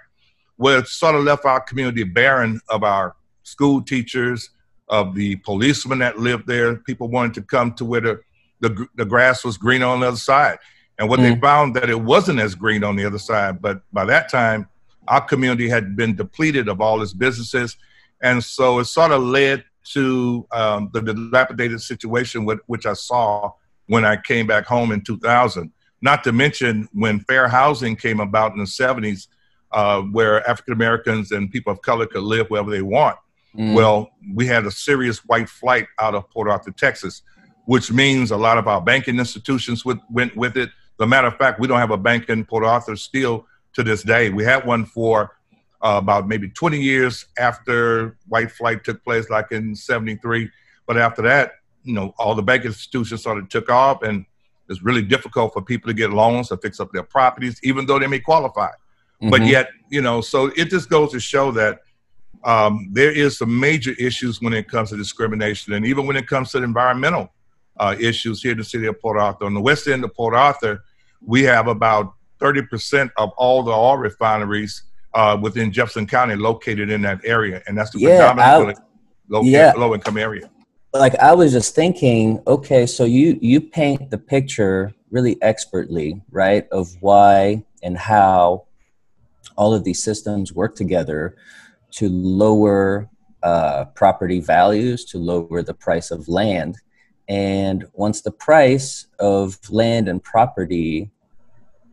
well, 0.56 0.80
it 0.80 0.88
sort 0.88 1.14
of 1.14 1.22
left 1.22 1.44
our 1.44 1.60
community 1.60 2.02
barren 2.02 2.60
of 2.68 2.82
our 2.82 3.14
school 3.44 3.80
teachers, 3.80 4.50
of 4.88 5.14
the 5.14 5.36
policemen 5.36 6.00
that 6.00 6.18
lived 6.18 6.48
there. 6.48 6.74
People 6.74 7.06
wanted 7.06 7.34
to 7.34 7.42
come 7.42 7.72
to 7.74 7.84
where 7.84 8.00
the, 8.00 8.20
the, 8.58 8.86
the 8.96 9.04
grass 9.04 9.44
was 9.44 9.56
green 9.56 9.84
on 9.84 10.00
the 10.00 10.08
other 10.08 10.16
side. 10.16 10.58
And 10.98 11.08
what 11.08 11.20
mm. 11.20 11.34
they 11.34 11.40
found 11.40 11.76
that 11.76 11.90
it 11.90 12.00
wasn't 12.00 12.40
as 12.40 12.54
green 12.54 12.82
on 12.82 12.96
the 12.96 13.04
other 13.04 13.18
side. 13.18 13.62
But 13.62 13.82
by 13.92 14.04
that 14.06 14.28
time, 14.28 14.68
our 15.06 15.20
community 15.20 15.68
had 15.68 15.96
been 15.96 16.16
depleted 16.16 16.68
of 16.68 16.80
all 16.80 17.02
its 17.02 17.12
businesses. 17.12 17.76
And 18.22 18.42
so 18.42 18.78
it 18.80 18.86
sort 18.86 19.12
of 19.12 19.22
led 19.22 19.64
to 19.92 20.46
um, 20.52 20.90
the 20.92 21.00
dilapidated 21.00 21.80
situation 21.80 22.44
with, 22.44 22.60
which 22.66 22.84
I 22.84 22.92
saw 22.92 23.52
when 23.86 24.04
I 24.04 24.16
came 24.16 24.46
back 24.46 24.66
home 24.66 24.92
in 24.92 25.02
2000. 25.02 25.72
Not 26.00 26.22
to 26.24 26.32
mention 26.32 26.88
when 26.92 27.20
fair 27.20 27.48
housing 27.48 27.96
came 27.96 28.20
about 28.20 28.52
in 28.52 28.58
the 28.58 28.64
70s, 28.64 29.28
uh, 29.72 30.02
where 30.02 30.48
African 30.48 30.74
Americans 30.74 31.32
and 31.32 31.50
people 31.50 31.72
of 31.72 31.82
color 31.82 32.06
could 32.06 32.22
live 32.22 32.48
wherever 32.48 32.70
they 32.70 32.82
want. 32.82 33.16
Mm. 33.56 33.74
Well, 33.74 34.10
we 34.34 34.46
had 34.46 34.66
a 34.66 34.70
serious 34.70 35.18
white 35.24 35.48
flight 35.48 35.86
out 35.98 36.14
of 36.14 36.28
Port 36.30 36.48
Arthur, 36.48 36.70
Texas, 36.70 37.22
which 37.64 37.90
means 37.90 38.30
a 38.30 38.36
lot 38.36 38.58
of 38.58 38.68
our 38.68 38.80
banking 38.80 39.18
institutions 39.18 39.84
with, 39.84 39.98
went 40.10 40.36
with 40.36 40.56
it. 40.56 40.70
As 40.98 41.04
a 41.04 41.06
matter 41.06 41.28
of 41.28 41.36
fact, 41.36 41.60
we 41.60 41.68
don't 41.68 41.78
have 41.78 41.92
a 41.92 41.96
bank 41.96 42.28
in 42.28 42.44
Port 42.44 42.64
Arthur 42.64 42.96
still 42.96 43.46
to 43.74 43.84
this 43.84 44.02
day. 44.02 44.30
We 44.30 44.42
had 44.42 44.66
one 44.66 44.84
for 44.84 45.36
uh, 45.80 46.00
about 46.02 46.26
maybe 46.26 46.48
20 46.48 46.80
years 46.80 47.26
after 47.38 48.16
white 48.26 48.50
flight 48.50 48.82
took 48.82 49.04
place, 49.04 49.30
like 49.30 49.52
in 49.52 49.76
73. 49.76 50.50
But 50.86 50.98
after 50.98 51.22
that, 51.22 51.52
you 51.84 51.94
know, 51.94 52.14
all 52.18 52.34
the 52.34 52.42
bank 52.42 52.64
institutions 52.64 53.22
sort 53.22 53.38
of 53.38 53.48
took 53.48 53.70
off, 53.70 54.02
and 54.02 54.26
it's 54.68 54.82
really 54.82 55.02
difficult 55.02 55.52
for 55.52 55.62
people 55.62 55.88
to 55.88 55.94
get 55.94 56.10
loans 56.10 56.48
to 56.48 56.56
fix 56.56 56.80
up 56.80 56.90
their 56.92 57.04
properties, 57.04 57.60
even 57.62 57.86
though 57.86 58.00
they 58.00 58.08
may 58.08 58.18
qualify. 58.18 58.70
Mm-hmm. 59.22 59.30
But 59.30 59.46
yet, 59.46 59.70
you 59.90 60.02
know, 60.02 60.20
so 60.20 60.46
it 60.56 60.64
just 60.64 60.90
goes 60.90 61.12
to 61.12 61.20
show 61.20 61.52
that 61.52 61.82
um, 62.42 62.88
there 62.90 63.12
is 63.12 63.38
some 63.38 63.58
major 63.58 63.92
issues 64.00 64.42
when 64.42 64.52
it 64.52 64.68
comes 64.68 64.90
to 64.90 64.96
discrimination, 64.96 65.74
and 65.74 65.86
even 65.86 66.08
when 66.08 66.16
it 66.16 66.26
comes 66.26 66.50
to 66.52 66.62
environmental 66.62 67.32
uh, 67.78 67.94
issues 67.98 68.42
here 68.42 68.52
in 68.52 68.58
the 68.58 68.64
city 68.64 68.86
of 68.86 69.00
Port 69.00 69.18
Arthur. 69.18 69.44
On 69.44 69.54
the 69.54 69.60
west 69.60 69.86
end 69.86 70.04
of 70.04 70.14
Port 70.14 70.34
Arthur, 70.34 70.82
we 71.24 71.42
have 71.42 71.68
about 71.68 72.14
30% 72.40 73.10
of 73.16 73.30
all 73.36 73.62
the 73.62 73.72
oil 73.72 73.96
refineries 73.96 74.82
uh, 75.14 75.36
within 75.40 75.72
Jefferson 75.72 76.06
County 76.06 76.36
located 76.36 76.90
in 76.90 77.02
that 77.02 77.20
area, 77.24 77.62
and 77.66 77.76
that's 77.76 77.90
the 77.90 77.98
yeah, 77.98 78.32
predominantly 78.32 78.74
low, 79.28 79.42
yeah. 79.42 79.72
low 79.76 79.94
income 79.94 80.16
area. 80.16 80.48
Like 80.94 81.14
I 81.16 81.34
was 81.34 81.52
just 81.52 81.74
thinking, 81.74 82.42
okay, 82.46 82.86
so 82.86 83.04
you 83.04 83.38
you 83.42 83.60
paint 83.60 84.10
the 84.10 84.18
picture 84.18 84.94
really 85.10 85.40
expertly, 85.42 86.20
right, 86.30 86.66
of 86.70 86.88
why 87.00 87.64
and 87.82 87.96
how 87.96 88.64
all 89.56 89.74
of 89.74 89.84
these 89.84 90.02
systems 90.02 90.52
work 90.52 90.76
together 90.76 91.36
to 91.90 92.08
lower 92.08 93.08
uh, 93.42 93.86
property 93.94 94.40
values, 94.40 95.04
to 95.06 95.18
lower 95.18 95.62
the 95.62 95.74
price 95.74 96.10
of 96.10 96.28
land. 96.28 96.76
And 97.28 97.86
once 97.92 98.22
the 98.22 98.30
price 98.30 99.06
of 99.18 99.58
land 99.70 100.08
and 100.08 100.22
property 100.22 101.10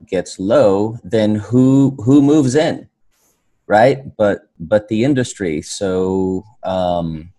gets 0.08 0.40
low, 0.40 0.98
then 1.04 1.36
who 1.36 1.98
who 2.04 2.22
moves 2.22 2.56
in? 2.56 2.88
right? 3.68 4.16
But 4.16 4.50
but 4.60 4.88
the 4.88 5.04
industry. 5.04 5.62
So 5.62 6.44
um, 6.64 7.32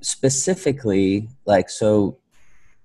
specifically, 0.00 1.28
like 1.44 1.70
so, 1.70 2.18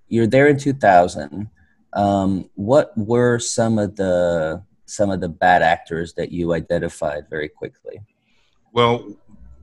you're 0.08 0.28
there 0.28 0.48
in 0.48 0.58
2000. 0.58 1.50
Um, 1.94 2.50
what 2.56 2.98
were 2.98 3.40
some 3.40 3.80
of 3.80 3.96
the 3.96 4.64
some 4.86 5.10
of 5.10 5.22
the 5.22 5.30
bad 5.30 5.62
actors 5.62 6.14
that 6.14 6.32
you 6.32 6.54
identified 6.54 7.30
very 7.30 7.50
quickly? 7.50 8.02
Well, 8.72 9.16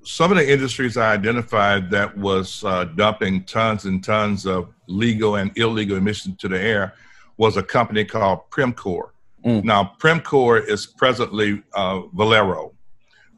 some 0.05 0.31
of 0.31 0.37
the 0.37 0.51
industries 0.51 0.97
I 0.97 1.13
identified 1.13 1.91
that 1.91 2.17
was 2.17 2.63
uh, 2.65 2.85
dumping 2.85 3.45
tons 3.45 3.87
and 3.87 4.05
tons 4.05 4.47
of 4.47 4.69
legal 4.87 5.37
and 5.37 5.51
illegal 5.57 5.97
emissions 5.97 6.37
to 6.39 6.49
the 6.49 6.61
air 6.61 6.95
was 7.37 7.57
a 7.57 7.63
company 7.63 8.05
called 8.05 8.41
Premcor. 8.51 9.11
Mm. 9.45 9.65
Now, 9.65 9.93
Premcor 9.99 10.67
is 10.69 10.87
presently 10.87 11.63
uh, 11.75 12.03
Valero. 12.15 12.73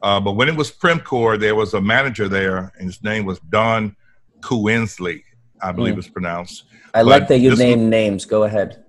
Uh, 0.01 0.19
but 0.19 0.33
when 0.33 0.47
it 0.47 0.55
was 0.55 0.71
Premcor, 0.71 1.39
there 1.39 1.55
was 1.55 1.73
a 1.73 1.81
manager 1.81 2.29
there, 2.29 2.71
and 2.77 2.87
his 2.87 3.01
name 3.03 3.25
was 3.25 3.39
Don 3.49 3.95
Kuensley, 4.41 5.23
I 5.61 5.71
believe 5.71 5.95
mm. 5.95 5.99
it's 5.99 6.09
pronounced. 6.09 6.65
I 6.93 7.03
but 7.03 7.07
like 7.07 7.27
that 7.29 7.39
you 7.39 7.55
name 7.55 7.89
names. 7.89 8.25
Go 8.25 8.43
ahead. 8.43 8.83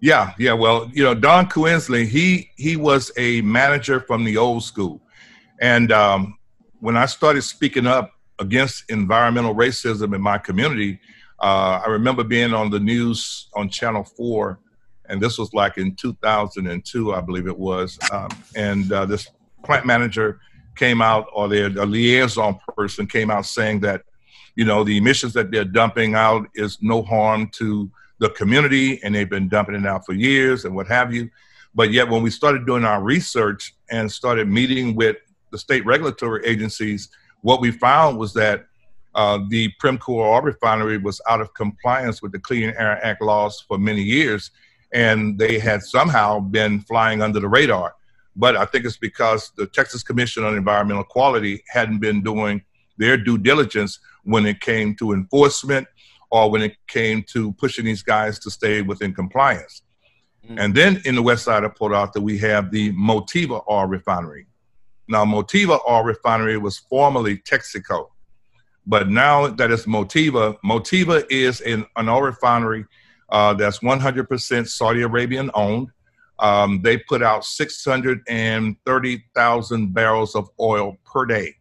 Yeah, 0.00 0.32
yeah. 0.38 0.52
Well, 0.52 0.90
you 0.92 1.02
know, 1.02 1.14
Don 1.14 1.46
Kuensley, 1.48 2.06
he 2.06 2.50
he 2.56 2.76
was 2.76 3.10
a 3.16 3.40
manager 3.42 4.00
from 4.00 4.24
the 4.24 4.36
old 4.36 4.62
school, 4.62 5.00
and 5.60 5.90
um, 5.90 6.38
when 6.84 6.98
I 6.98 7.06
started 7.06 7.40
speaking 7.40 7.86
up 7.86 8.12
against 8.38 8.90
environmental 8.90 9.54
racism 9.54 10.14
in 10.14 10.20
my 10.20 10.36
community, 10.36 11.00
uh, 11.40 11.80
I 11.82 11.88
remember 11.88 12.22
being 12.24 12.52
on 12.52 12.68
the 12.68 12.78
news 12.78 13.48
on 13.54 13.70
Channel 13.70 14.04
Four, 14.04 14.58
and 15.08 15.18
this 15.18 15.38
was 15.38 15.54
like 15.54 15.78
in 15.78 15.96
2002, 15.96 17.14
I 17.14 17.20
believe 17.22 17.46
it 17.46 17.58
was, 17.58 17.98
um, 18.12 18.28
and 18.54 18.92
uh, 18.92 19.06
this 19.06 19.30
plant 19.64 19.86
manager 19.86 20.40
came 20.76 21.00
out, 21.00 21.26
or 21.32 21.48
their 21.48 21.70
liaison 21.70 22.58
person 22.76 23.06
came 23.06 23.30
out 23.30 23.46
saying 23.46 23.80
that, 23.80 24.02
you 24.54 24.66
know, 24.66 24.84
the 24.84 24.98
emissions 24.98 25.32
that 25.32 25.50
they're 25.50 25.64
dumping 25.64 26.14
out 26.14 26.46
is 26.54 26.76
no 26.82 27.00
harm 27.00 27.48
to 27.54 27.90
the 28.18 28.28
community, 28.28 29.02
and 29.02 29.14
they've 29.14 29.30
been 29.30 29.48
dumping 29.48 29.74
it 29.74 29.86
out 29.86 30.04
for 30.04 30.12
years 30.12 30.66
and 30.66 30.74
what 30.76 30.86
have 30.88 31.14
you. 31.14 31.30
But 31.74 31.92
yet, 31.92 32.10
when 32.10 32.22
we 32.22 32.28
started 32.28 32.66
doing 32.66 32.84
our 32.84 33.02
research 33.02 33.74
and 33.90 34.12
started 34.12 34.50
meeting 34.50 34.94
with 34.94 35.16
the 35.54 35.58
state 35.58 35.86
regulatory 35.86 36.44
agencies, 36.44 37.10
what 37.42 37.60
we 37.60 37.70
found 37.70 38.18
was 38.18 38.34
that 38.34 38.66
uh, 39.14 39.38
the 39.50 39.70
Premcor 39.80 40.08
oil 40.08 40.42
refinery 40.42 40.98
was 40.98 41.20
out 41.28 41.40
of 41.40 41.54
compliance 41.54 42.20
with 42.20 42.32
the 42.32 42.40
Clean 42.40 42.70
Air 42.70 42.98
Act 43.06 43.22
laws 43.22 43.60
for 43.60 43.78
many 43.78 44.02
years, 44.02 44.50
and 44.92 45.38
they 45.38 45.60
had 45.60 45.80
somehow 45.80 46.40
been 46.40 46.80
flying 46.80 47.22
under 47.22 47.38
the 47.38 47.48
radar. 47.48 47.94
But 48.34 48.56
I 48.56 48.64
think 48.64 48.84
it's 48.84 48.96
because 48.96 49.52
the 49.56 49.66
Texas 49.66 50.02
Commission 50.02 50.42
on 50.42 50.56
Environmental 50.56 51.04
Quality 51.04 51.62
hadn't 51.68 52.00
been 52.00 52.20
doing 52.20 52.60
their 52.98 53.16
due 53.16 53.38
diligence 53.38 54.00
when 54.24 54.46
it 54.46 54.60
came 54.60 54.96
to 54.96 55.12
enforcement 55.12 55.86
or 56.32 56.50
when 56.50 56.62
it 56.62 56.74
came 56.88 57.22
to 57.34 57.52
pushing 57.52 57.84
these 57.84 58.02
guys 58.02 58.40
to 58.40 58.50
stay 58.50 58.82
within 58.82 59.14
compliance. 59.14 59.82
Mm-hmm. 60.44 60.58
And 60.58 60.74
then 60.74 61.00
in 61.04 61.14
the 61.14 61.22
west 61.22 61.44
side 61.44 61.62
of 61.62 61.76
Port 61.76 61.92
Arthur, 61.92 62.20
we 62.20 62.38
have 62.38 62.72
the 62.72 62.92
Motiva 62.94 63.62
oil 63.70 63.86
refinery. 63.86 64.46
Now, 65.08 65.24
Motiva 65.24 65.80
oil 65.88 66.04
refinery 66.04 66.58
was 66.58 66.78
formerly 66.78 67.38
Texaco, 67.38 68.10
but 68.86 69.08
now 69.08 69.46
that 69.48 69.70
it's 69.70 69.86
Motiva, 69.86 70.58
Motiva 70.64 71.24
is 71.30 71.60
an, 71.60 71.86
an 71.96 72.08
oil 72.08 72.22
refinery 72.22 72.86
uh, 73.28 73.54
that's 73.54 73.78
100% 73.80 74.68
Saudi 74.68 75.02
Arabian 75.02 75.50
owned. 75.54 75.90
Um, 76.38 76.80
they 76.82 76.98
put 76.98 77.22
out 77.22 77.44
630,000 77.44 79.94
barrels 79.94 80.34
of 80.34 80.50
oil 80.60 80.96
per 81.04 81.26
day. 81.26 81.54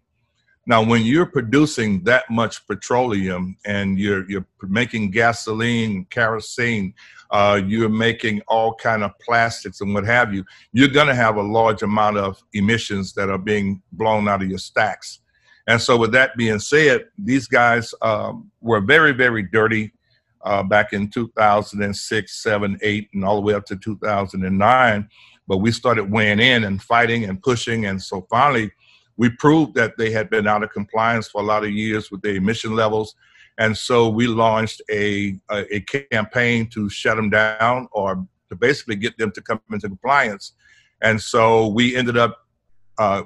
Now, 0.66 0.82
when 0.82 1.04
you're 1.04 1.26
producing 1.26 2.06
that 2.06 2.30
much 2.30 2.66
petroleum 2.68 3.58
and 3.66 4.00
you're 4.00 4.30
you're 4.30 4.46
making 4.62 5.12
gasoline, 5.12 6.06
kerosene, 6.10 6.94
uh, 7.34 7.60
you're 7.66 7.90
making 7.90 8.40
all 8.48 8.76
kind 8.76 9.04
of 9.04 9.12
plastics 9.20 9.82
and 9.82 9.92
what 9.94 10.06
have 10.06 10.34
you, 10.34 10.46
you're 10.72 10.88
going 10.88 11.08
to 11.08 11.16
have 11.16 11.36
a 11.36 11.42
large 11.42 11.82
amount 11.82 12.16
of 12.16 12.42
emissions 12.54 13.12
that 13.14 13.28
are 13.28 13.40
being 13.40 13.82
blown 13.92 14.28
out 14.30 14.44
of 14.44 14.48
your 14.48 14.60
stacks. 14.60 15.20
And 15.68 15.82
so, 15.82 15.98
with 15.98 16.12
that 16.12 16.38
being 16.38 16.60
said, 16.60 17.06
these 17.18 17.48
guys 17.48 17.94
um, 18.04 18.52
were 18.62 18.82
very, 18.82 19.14
very 19.14 19.42
dirty 19.42 19.94
uh, 20.44 20.62
back 20.62 20.94
in 20.94 21.10
2006, 21.10 22.44
7, 22.44 22.78
8, 22.82 23.10
and 23.14 23.26
all 23.26 23.36
the 23.36 23.42
way 23.42 23.56
up 23.56 23.66
to 23.66 23.78
2009. 23.78 25.10
But 25.48 25.58
we 25.58 25.72
started 25.72 26.12
weighing 26.12 26.40
in 26.40 26.66
and 26.66 26.84
fighting 26.84 27.24
and 27.24 27.42
pushing. 27.42 27.86
And 27.86 28.02
so 28.02 28.28
finally, 28.30 28.72
we 29.18 29.30
proved 29.30 29.74
that 29.76 29.98
they 29.98 30.12
had 30.12 30.30
been 30.30 30.48
out 30.48 30.64
of 30.64 30.72
compliance 30.72 31.30
for 31.30 31.42
a 31.42 31.46
lot 31.46 31.64
of 31.64 31.72
years 31.72 32.12
with 32.12 32.22
their 32.22 32.36
emission 32.36 32.76
levels. 32.76 33.16
And 33.58 33.78
so 33.78 34.10
we 34.10 34.28
launched 34.28 34.82
a, 34.90 35.40
a, 35.50 35.76
a 35.76 35.82
campaign 36.12 36.70
to 36.72 36.90
shut 36.90 37.16
them 37.16 37.30
down 37.30 37.88
or 37.92 38.26
to 38.50 38.56
basically 38.56 38.96
get 38.96 39.18
them 39.18 39.32
to 39.32 39.42
come 39.42 39.62
into 39.72 39.88
compliance. 39.88 40.54
And 41.02 41.22
so 41.22 41.68
we 41.68 41.96
ended 41.96 42.18
up 42.18 42.38
uh, 42.98 43.24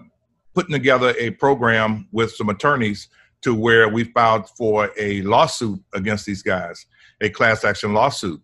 putting 0.53 0.73
together 0.73 1.13
a 1.17 1.31
program 1.31 2.07
with 2.11 2.31
some 2.31 2.49
attorneys 2.49 3.07
to 3.41 3.53
where 3.53 3.87
we 3.87 4.03
filed 4.05 4.49
for 4.49 4.91
a 4.97 5.21
lawsuit 5.21 5.79
against 5.93 6.25
these 6.25 6.41
guys, 6.41 6.85
a 7.21 7.29
class 7.29 7.63
action 7.63 7.93
lawsuit. 7.93 8.41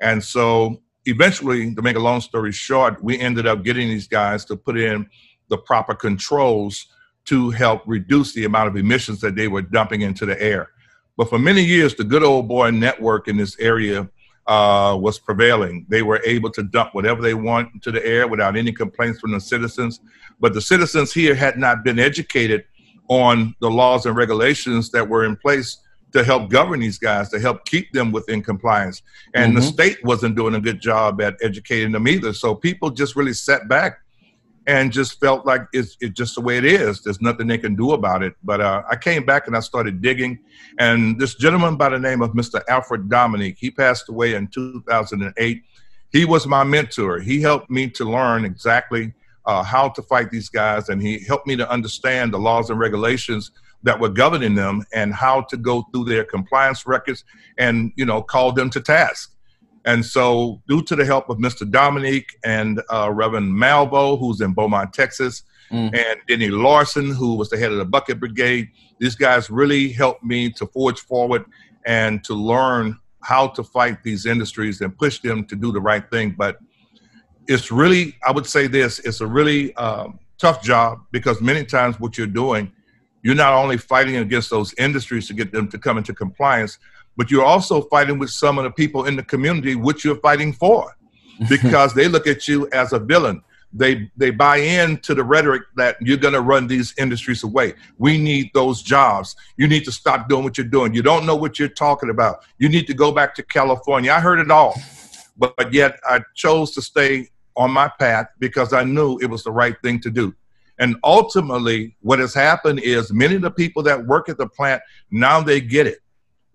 And 0.00 0.22
so 0.22 0.82
eventually, 1.04 1.74
to 1.74 1.82
make 1.82 1.96
a 1.96 2.00
long 2.00 2.20
story 2.20 2.52
short, 2.52 3.02
we 3.02 3.18
ended 3.18 3.46
up 3.46 3.64
getting 3.64 3.88
these 3.88 4.06
guys 4.08 4.44
to 4.46 4.56
put 4.56 4.78
in 4.78 5.06
the 5.48 5.58
proper 5.58 5.94
controls 5.94 6.86
to 7.26 7.50
help 7.50 7.82
reduce 7.86 8.32
the 8.34 8.44
amount 8.44 8.68
of 8.68 8.76
emissions 8.76 9.20
that 9.20 9.34
they 9.34 9.48
were 9.48 9.62
dumping 9.62 10.02
into 10.02 10.26
the 10.26 10.40
air. 10.40 10.70
But 11.16 11.28
for 11.28 11.38
many 11.38 11.62
years, 11.62 11.94
the 11.94 12.04
good 12.04 12.22
old 12.22 12.48
boy 12.48 12.70
network 12.70 13.28
in 13.28 13.36
this 13.36 13.58
area 13.58 14.08
uh, 14.46 14.96
was 15.00 15.18
prevailing. 15.18 15.86
They 15.88 16.02
were 16.02 16.20
able 16.24 16.50
to 16.52 16.62
dump 16.62 16.94
whatever 16.94 17.22
they 17.22 17.34
want 17.34 17.74
into 17.74 17.90
the 17.90 18.04
air 18.06 18.28
without 18.28 18.56
any 18.56 18.72
complaints 18.72 19.20
from 19.20 19.32
the 19.32 19.40
citizens. 19.40 20.00
But 20.38 20.54
the 20.54 20.60
citizens 20.60 21.12
here 21.12 21.34
had 21.34 21.58
not 21.58 21.84
been 21.84 21.98
educated 21.98 22.64
on 23.08 23.54
the 23.60 23.70
laws 23.70 24.06
and 24.06 24.16
regulations 24.16 24.90
that 24.90 25.08
were 25.08 25.24
in 25.24 25.36
place 25.36 25.78
to 26.12 26.22
help 26.24 26.50
govern 26.50 26.80
these 26.80 26.98
guys, 26.98 27.28
to 27.30 27.38
help 27.38 27.64
keep 27.64 27.92
them 27.92 28.12
within 28.12 28.42
compliance. 28.42 29.02
And 29.34 29.52
mm-hmm. 29.52 29.60
the 29.60 29.66
state 29.66 30.04
wasn't 30.04 30.36
doing 30.36 30.54
a 30.54 30.60
good 30.60 30.80
job 30.80 31.20
at 31.20 31.36
educating 31.42 31.92
them 31.92 32.08
either. 32.08 32.32
So 32.32 32.54
people 32.54 32.90
just 32.90 33.16
really 33.16 33.32
sat 33.32 33.68
back 33.68 33.98
and 34.66 34.92
just 34.92 35.20
felt 35.20 35.46
like 35.46 35.62
it's, 35.72 35.96
it's 36.00 36.14
just 36.14 36.34
the 36.34 36.40
way 36.40 36.58
it 36.58 36.64
is. 36.64 37.02
There's 37.02 37.20
nothing 37.20 37.46
they 37.46 37.58
can 37.58 37.76
do 37.76 37.92
about 37.92 38.22
it. 38.22 38.34
But 38.42 38.60
uh, 38.60 38.82
I 38.90 38.96
came 38.96 39.24
back 39.24 39.46
and 39.46 39.56
I 39.56 39.60
started 39.60 40.02
digging. 40.02 40.38
And 40.78 41.18
this 41.20 41.36
gentleman 41.36 41.76
by 41.76 41.90
the 41.90 41.98
name 41.98 42.20
of 42.20 42.32
Mr. 42.32 42.60
Alfred 42.68 43.08
Dominique, 43.08 43.58
he 43.58 43.70
passed 43.70 44.08
away 44.08 44.34
in 44.34 44.48
2008. 44.48 45.62
He 46.10 46.24
was 46.24 46.46
my 46.46 46.64
mentor. 46.64 47.20
He 47.20 47.40
helped 47.40 47.70
me 47.70 47.88
to 47.90 48.04
learn 48.04 48.44
exactly 48.44 49.12
uh, 49.44 49.62
how 49.62 49.88
to 49.90 50.02
fight 50.02 50.30
these 50.30 50.48
guys, 50.48 50.88
and 50.88 51.00
he 51.00 51.20
helped 51.24 51.46
me 51.46 51.56
to 51.56 51.70
understand 51.70 52.32
the 52.32 52.38
laws 52.38 52.68
and 52.68 52.78
regulations 52.80 53.52
that 53.84 54.00
were 54.00 54.08
governing 54.08 54.56
them 54.56 54.84
and 54.92 55.14
how 55.14 55.42
to 55.42 55.56
go 55.56 55.82
through 55.92 56.04
their 56.04 56.24
compliance 56.24 56.86
records 56.86 57.24
and 57.58 57.92
you 57.94 58.04
know 58.04 58.20
call 58.20 58.50
them 58.50 58.68
to 58.70 58.80
task 58.80 59.35
and 59.86 60.04
so, 60.04 60.60
due 60.66 60.82
to 60.82 60.96
the 60.96 61.04
help 61.04 61.30
of 61.30 61.38
Mr. 61.38 61.68
Dominique 61.68 62.36
and 62.44 62.82
uh, 62.92 63.08
Reverend 63.12 63.52
Malveaux, 63.52 64.18
who's 64.18 64.40
in 64.40 64.52
Beaumont, 64.52 64.92
Texas, 64.92 65.44
mm. 65.70 65.94
and 65.94 66.18
Denny 66.26 66.48
Larson, 66.48 67.12
who 67.12 67.36
was 67.36 67.50
the 67.50 67.56
head 67.56 67.70
of 67.70 67.78
the 67.78 67.84
Bucket 67.84 68.18
Brigade, 68.18 68.68
these 68.98 69.14
guys 69.14 69.48
really 69.48 69.92
helped 69.92 70.24
me 70.24 70.50
to 70.50 70.66
forge 70.66 70.98
forward 70.98 71.44
and 71.86 72.24
to 72.24 72.34
learn 72.34 72.98
how 73.22 73.46
to 73.46 73.62
fight 73.62 74.02
these 74.02 74.26
industries 74.26 74.80
and 74.80 74.96
push 74.98 75.20
them 75.20 75.44
to 75.44 75.54
do 75.54 75.70
the 75.70 75.80
right 75.80 76.10
thing. 76.10 76.34
But 76.36 76.58
it's 77.46 77.70
really, 77.70 78.16
I 78.26 78.32
would 78.32 78.46
say 78.46 78.66
this, 78.66 78.98
it's 79.00 79.20
a 79.20 79.26
really 79.26 79.72
um, 79.76 80.18
tough 80.38 80.64
job 80.64 80.98
because 81.12 81.40
many 81.40 81.64
times 81.64 82.00
what 82.00 82.18
you're 82.18 82.26
doing, 82.26 82.72
you're 83.22 83.36
not 83.36 83.52
only 83.52 83.76
fighting 83.76 84.16
against 84.16 84.50
those 84.50 84.74
industries 84.78 85.28
to 85.28 85.34
get 85.34 85.52
them 85.52 85.68
to 85.68 85.78
come 85.78 85.96
into 85.96 86.12
compliance, 86.12 86.78
but 87.16 87.30
you're 87.30 87.44
also 87.44 87.82
fighting 87.82 88.18
with 88.18 88.30
some 88.30 88.58
of 88.58 88.64
the 88.64 88.70
people 88.70 89.06
in 89.06 89.16
the 89.16 89.22
community 89.22 89.74
which 89.74 90.04
you're 90.04 90.20
fighting 90.20 90.52
for 90.52 90.96
because 91.48 91.94
they 91.94 92.08
look 92.08 92.26
at 92.26 92.48
you 92.48 92.68
as 92.72 92.92
a 92.92 92.98
villain. 92.98 93.42
They 93.72 94.10
they 94.16 94.30
buy 94.30 94.58
into 94.58 95.14
the 95.14 95.24
rhetoric 95.24 95.62
that 95.76 95.96
you're 96.00 96.16
going 96.16 96.34
to 96.34 96.40
run 96.40 96.66
these 96.66 96.94
industries 96.96 97.42
away. 97.42 97.74
We 97.98 98.16
need 98.16 98.50
those 98.54 98.80
jobs. 98.80 99.36
You 99.56 99.66
need 99.66 99.84
to 99.84 99.92
stop 99.92 100.28
doing 100.28 100.44
what 100.44 100.56
you're 100.56 100.66
doing. 100.66 100.94
You 100.94 101.02
don't 101.02 101.26
know 101.26 101.36
what 101.36 101.58
you're 101.58 101.68
talking 101.68 102.08
about. 102.08 102.44
You 102.58 102.68
need 102.68 102.86
to 102.86 102.94
go 102.94 103.12
back 103.12 103.34
to 103.34 103.42
california. 103.42 104.12
I 104.12 104.20
heard 104.20 104.38
it 104.38 104.50
all 104.50 104.74
but, 105.36 105.54
but 105.56 105.72
yet 105.72 105.98
i 106.04 106.20
chose 106.34 106.72
to 106.72 106.82
stay 106.82 107.28
on 107.56 107.70
my 107.70 107.90
path 107.98 108.26
because 108.38 108.72
i 108.72 108.82
knew 108.82 109.18
it 109.18 109.26
was 109.26 109.44
the 109.44 109.52
right 109.52 109.76
thing 109.82 110.00
to 110.00 110.10
do. 110.10 110.34
And 110.78 110.96
ultimately 111.04 111.96
what 112.02 112.18
has 112.18 112.34
happened 112.34 112.80
is 112.80 113.10
many 113.12 113.34
of 113.34 113.42
the 113.42 113.50
people 113.50 113.82
that 113.84 114.06
work 114.06 114.28
at 114.28 114.36
the 114.36 114.46
plant 114.46 114.82
now 115.10 115.40
they 115.40 115.60
get 115.60 115.86
it 115.86 115.98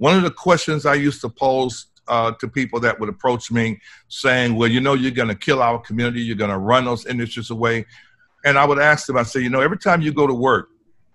one 0.02 0.18
of 0.18 0.24
the 0.24 0.32
questions 0.32 0.88
I 0.88 0.96
used 0.96 1.22
to 1.22 1.30
pose 1.30 1.86
uh, 2.08 2.32
to 2.40 2.48
people 2.48 2.80
that 2.80 3.00
would 3.00 3.08
approach 3.08 3.52
me 3.52 3.80
saying, 4.08 4.56
well, 4.56 4.68
you 4.68 4.82
know, 4.82 4.96
you're 4.96 5.12
going 5.12 5.28
to 5.28 5.36
kill 5.36 5.62
our 5.62 5.78
community, 5.78 6.22
you're 6.22 6.36
going 6.36 6.50
to 6.50 6.58
run 6.58 6.86
those 6.86 7.06
industries 7.06 7.52
away. 7.52 7.86
And 8.44 8.58
I 8.58 8.66
would 8.66 8.80
ask 8.80 9.06
them, 9.06 9.16
I 9.16 9.22
say, 9.22 9.42
you 9.42 9.50
know, 9.52 9.62
every 9.62 9.78
time 9.78 10.02
you 10.02 10.12
go 10.12 10.26
to 10.26 10.34
work, 10.34 10.70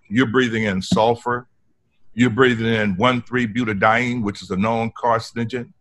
you're 0.09 0.29
breathing 0.29 0.63
in 0.63 0.81
sulfur, 0.81 1.49
you're 2.15 2.31
breathing 2.31 2.73
in 2.73 2.95
1,3-butadiene, 2.95 4.23
which 4.23 4.41
is 4.41 4.53
a 4.53 4.57
known 4.57 4.93
carcinogen. 4.93 5.73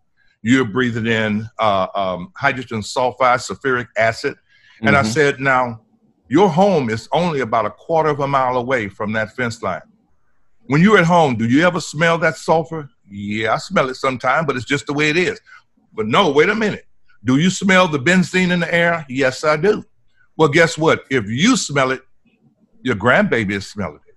You're 0.42 0.66
breathing 0.66 1.06
in 1.06 1.48
uh, 1.60 1.86
um, 1.94 2.34
hydrogen 2.36 2.80
sulfide, 2.80 3.48
sulfuric 3.48 3.88
acid. 3.96 4.36
And 4.80 4.96
mm-hmm. 4.96 5.06
I 5.06 5.08
said, 5.08 5.40
now, 5.40 5.82
your 6.28 6.50
home 6.50 6.90
is 6.90 7.08
only 7.12 7.42
about 7.42 7.68
a 7.68 7.70
quarter 7.70 8.10
of 8.10 8.20
a 8.20 8.28
mile 8.28 8.58
away 8.58 8.90
from 8.90 9.14
that 9.14 9.36
fence 9.36 9.62
line. 9.62 9.84
When 10.66 10.82
you're 10.82 10.98
at 10.98 11.06
home, 11.06 11.36
do 11.36 11.46
you 11.46 11.68
ever 11.68 11.80
smell 11.80 12.18
that 12.18 12.38
sulfur? 12.38 12.90
Yeah, 13.10 13.54
I 13.54 13.58
smell 13.58 13.90
it 13.90 13.96
sometimes, 13.96 14.48
but 14.48 14.56
it's 14.56 14.66
just 14.66 14.88
the 14.88 14.94
way 14.94 15.10
it 15.10 15.18
is. 15.18 15.40
But 15.94 16.08
no, 16.08 16.32
wait 16.32 16.50
a 16.50 16.56
minute. 16.56 16.86
Do 17.24 17.38
you 17.38 17.50
smell 17.50 17.88
the 17.88 18.00
benzene 18.00 18.52
in 18.52 18.60
the 18.60 18.74
air? 18.74 19.06
Yes, 19.10 19.44
I 19.44 19.58
do. 19.58 19.84
Well, 20.38 20.50
guess 20.50 20.78
what? 20.78 21.06
If 21.10 21.28
you 21.28 21.56
smell 21.58 21.92
it, 21.92 22.02
your 22.82 22.96
grandbaby 22.96 23.54
is 23.54 23.68
smelling 23.68 24.00
it. 24.08 24.16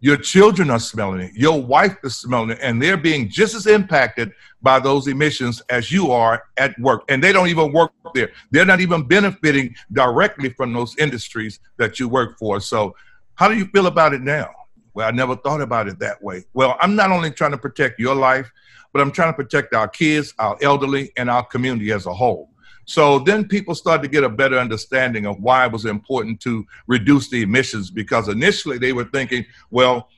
Your 0.00 0.16
children 0.16 0.70
are 0.70 0.78
smelling 0.78 1.20
it. 1.20 1.32
Your 1.34 1.60
wife 1.60 1.96
is 2.04 2.16
smelling 2.16 2.50
it. 2.50 2.58
And 2.60 2.82
they're 2.82 2.96
being 2.96 3.28
just 3.28 3.54
as 3.54 3.66
impacted 3.66 4.32
by 4.60 4.78
those 4.78 5.06
emissions 5.06 5.62
as 5.70 5.92
you 5.92 6.10
are 6.10 6.44
at 6.56 6.78
work. 6.78 7.04
And 7.08 7.22
they 7.22 7.32
don't 7.32 7.48
even 7.48 7.72
work 7.72 7.92
there. 8.14 8.30
They're 8.50 8.64
not 8.64 8.80
even 8.80 9.06
benefiting 9.06 9.74
directly 9.92 10.50
from 10.50 10.72
those 10.72 10.96
industries 10.98 11.60
that 11.78 12.00
you 12.00 12.08
work 12.08 12.38
for. 12.38 12.60
So, 12.60 12.94
how 13.34 13.48
do 13.48 13.54
you 13.54 13.66
feel 13.66 13.86
about 13.86 14.14
it 14.14 14.22
now? 14.22 14.50
Well, 14.96 15.06
I 15.06 15.10
never 15.10 15.36
thought 15.36 15.60
about 15.60 15.88
it 15.88 15.98
that 15.98 16.22
way. 16.22 16.46
Well, 16.54 16.78
I'm 16.80 16.96
not 16.96 17.10
only 17.10 17.30
trying 17.30 17.50
to 17.50 17.58
protect 17.58 18.00
your 18.00 18.14
life, 18.14 18.50
but 18.94 19.02
I'm 19.02 19.12
trying 19.12 19.28
to 19.30 19.36
protect 19.36 19.74
our 19.74 19.86
kids, 19.86 20.32
our 20.38 20.56
elderly, 20.62 21.12
and 21.18 21.28
our 21.28 21.44
community 21.44 21.92
as 21.92 22.06
a 22.06 22.14
whole. 22.14 22.48
So 22.86 23.18
then 23.18 23.46
people 23.46 23.74
started 23.74 24.04
to 24.04 24.08
get 24.08 24.24
a 24.24 24.28
better 24.30 24.58
understanding 24.58 25.26
of 25.26 25.38
why 25.38 25.66
it 25.66 25.72
was 25.72 25.84
important 25.84 26.40
to 26.40 26.64
reduce 26.86 27.28
the 27.28 27.42
emissions 27.42 27.90
because 27.90 28.28
initially 28.28 28.78
they 28.78 28.94
were 28.94 29.04
thinking, 29.04 29.44
well, 29.70 30.08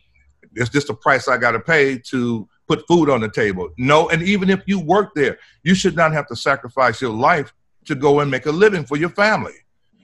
it's 0.55 0.71
just 0.71 0.91
a 0.91 0.95
price 0.95 1.27
I 1.27 1.39
got 1.39 1.53
to 1.53 1.61
pay 1.61 1.99
to 2.11 2.49
put 2.69 2.87
food 2.87 3.11
on 3.11 3.21
the 3.21 3.29
table. 3.29 3.71
No, 3.79 4.11
and 4.11 4.23
even 4.23 4.49
if 4.49 4.63
you 4.67 4.79
work 4.79 5.11
there, 5.17 5.39
you 5.65 5.75
should 5.75 5.97
not 5.97 6.13
have 6.13 6.29
to 6.29 6.37
sacrifice 6.37 7.03
your 7.03 7.13
life 7.13 7.53
to 7.87 7.97
go 7.97 8.21
and 8.21 8.31
make 8.31 8.47
a 8.47 8.53
living 8.53 8.85
for 8.85 8.97
your 8.97 9.11
family. 9.11 9.55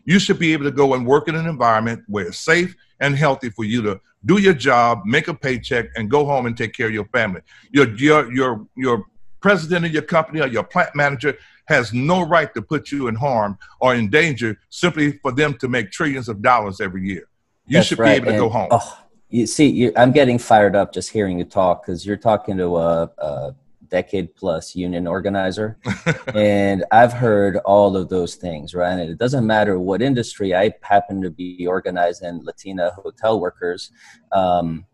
You 0.04 0.18
should 0.18 0.40
be 0.40 0.52
able 0.52 0.64
to 0.64 0.72
go 0.72 0.94
and 0.94 1.06
work 1.06 1.28
in 1.28 1.36
an 1.36 1.46
environment 1.46 2.02
where 2.08 2.26
it's 2.26 2.38
safe 2.38 2.74
and 3.04 3.16
healthy 3.16 3.50
for 3.50 3.64
you 3.64 3.82
to 3.82 4.00
do 4.24 4.38
your 4.40 4.54
job, 4.54 5.02
make 5.04 5.28
a 5.28 5.34
paycheck, 5.34 5.86
and 5.96 6.10
go 6.10 6.24
home 6.24 6.46
and 6.46 6.56
take 6.56 6.72
care 6.72 6.86
of 6.86 6.94
your 6.94 7.04
family. 7.06 7.42
Your 7.70 7.88
your 7.96 8.32
your 8.32 8.66
your 8.76 9.04
president 9.40 9.84
of 9.84 9.92
your 9.92 10.02
company 10.02 10.40
or 10.40 10.46
your 10.46 10.64
plant 10.64 10.94
manager 10.94 11.36
has 11.66 11.92
no 11.92 12.26
right 12.26 12.52
to 12.54 12.62
put 12.62 12.90
you 12.90 13.08
in 13.08 13.14
harm 13.14 13.58
or 13.80 13.94
in 13.94 14.08
danger 14.08 14.58
simply 14.70 15.12
for 15.22 15.32
them 15.32 15.54
to 15.58 15.68
make 15.68 15.90
trillions 15.90 16.28
of 16.28 16.40
dollars 16.40 16.80
every 16.80 17.06
year. 17.06 17.28
You 17.66 17.74
That's 17.74 17.88
should 17.88 17.98
right. 17.98 18.12
be 18.12 18.16
able 18.16 18.26
to 18.26 18.30
and, 18.32 18.38
go 18.38 18.48
home. 18.48 18.68
Oh, 18.70 18.98
you 19.28 19.46
see, 19.46 19.68
you, 19.68 19.92
I'm 19.96 20.12
getting 20.12 20.38
fired 20.38 20.74
up 20.74 20.92
just 20.92 21.10
hearing 21.10 21.38
you 21.38 21.44
talk 21.44 21.84
because 21.84 22.06
you're 22.06 22.16
talking 22.16 22.56
to 22.56 22.76
a, 22.76 23.10
a 23.18 23.54
decade 23.88 24.34
plus 24.34 24.74
union 24.74 25.06
organizer. 25.06 25.78
and 26.34 26.84
I've 26.90 27.12
heard 27.12 27.56
all 27.58 27.96
of 27.96 28.08
those 28.08 28.34
things, 28.34 28.74
right? 28.74 28.92
And 28.92 29.10
it 29.10 29.18
doesn't 29.18 29.46
matter 29.46 29.78
what 29.78 30.02
industry. 30.02 30.54
I 30.54 30.72
happen 30.82 31.22
to 31.22 31.30
be 31.30 31.66
organizing 31.66 32.44
Latina 32.44 32.90
hotel 32.90 33.40
workers 33.40 33.90
um, 34.32 34.86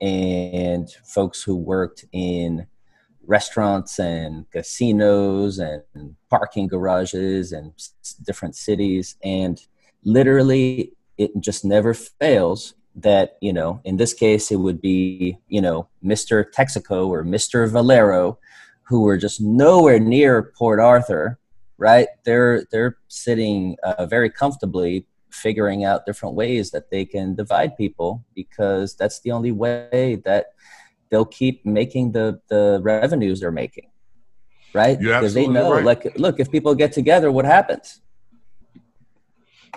and 0.00 0.90
folks 1.04 1.42
who 1.42 1.56
worked 1.56 2.04
in 2.12 2.66
restaurants 3.24 3.98
and 3.98 4.50
casinos 4.50 5.58
and 5.58 6.16
parking 6.28 6.66
garages 6.66 7.52
and 7.52 7.72
different 8.26 8.56
cities. 8.56 9.16
And 9.22 9.60
literally, 10.04 10.92
it 11.18 11.30
just 11.40 11.64
never 11.64 11.94
fails 11.94 12.74
that 12.94 13.36
you 13.40 13.52
know 13.52 13.80
in 13.84 13.96
this 13.96 14.12
case 14.12 14.50
it 14.50 14.56
would 14.56 14.80
be 14.80 15.38
you 15.48 15.60
know 15.60 15.88
mr 16.04 16.44
texaco 16.52 17.08
or 17.08 17.24
mr 17.24 17.66
valero 17.70 18.38
who 18.82 19.02
were 19.02 19.16
just 19.16 19.40
nowhere 19.40 19.98
near 19.98 20.52
port 20.58 20.78
arthur 20.78 21.38
right? 21.82 22.08
They're 22.24 22.64
they're 22.70 22.96
sitting 23.08 23.76
uh, 23.82 24.06
very 24.06 24.30
comfortably 24.30 25.06
figuring 25.30 25.84
out 25.84 26.06
different 26.06 26.36
ways 26.36 26.70
that 26.70 26.90
they 26.90 27.04
can 27.04 27.34
divide 27.34 27.76
people 27.76 28.24
because 28.36 28.94
that's 28.94 29.20
the 29.20 29.32
only 29.32 29.50
way 29.50 30.22
that 30.24 30.46
they'll 31.10 31.24
keep 31.24 31.66
making 31.66 32.12
the 32.12 32.40
the 32.48 32.80
revenues 32.82 33.40
they're 33.40 33.50
making 33.50 33.88
right? 34.74 34.98
Because 34.98 35.34
they 35.34 35.46
know 35.46 35.72
right. 35.74 35.84
like 35.84 36.18
look 36.18 36.38
if 36.38 36.50
people 36.50 36.74
get 36.74 36.92
together 36.92 37.32
what 37.32 37.44
happens 37.44 38.00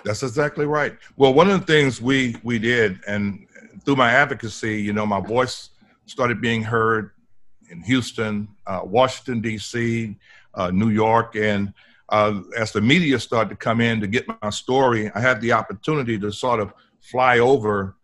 That's 0.04 0.22
exactly 0.22 0.66
right. 0.66 0.96
Well, 1.16 1.34
one 1.34 1.50
of 1.50 1.60
the 1.60 1.66
things 1.66 2.00
we 2.00 2.36
we 2.42 2.58
did, 2.58 3.00
and 3.06 3.46
through 3.84 3.96
my 3.96 4.10
advocacy, 4.12 4.80
you 4.80 4.92
know, 4.92 5.06
my 5.06 5.20
voice 5.20 5.70
started 6.06 6.40
being 6.40 6.62
heard 6.62 7.10
in 7.70 7.82
Houston, 7.82 8.48
uh, 8.66 8.80
Washington 8.84 9.40
D.C., 9.40 10.16
uh, 10.54 10.70
New 10.70 10.90
York, 10.90 11.34
and 11.36 11.72
uh, 12.10 12.40
as 12.56 12.70
the 12.72 12.80
media 12.80 13.18
started 13.18 13.50
to 13.50 13.56
come 13.56 13.80
in 13.80 14.00
to 14.00 14.06
get 14.06 14.24
my 14.42 14.50
story, 14.50 15.10
I 15.14 15.20
had 15.20 15.40
the 15.40 15.52
opportunity 15.52 16.18
to 16.20 16.30
sort 16.30 16.60
of 16.60 16.72
fly 17.00 17.40
over 17.40 17.96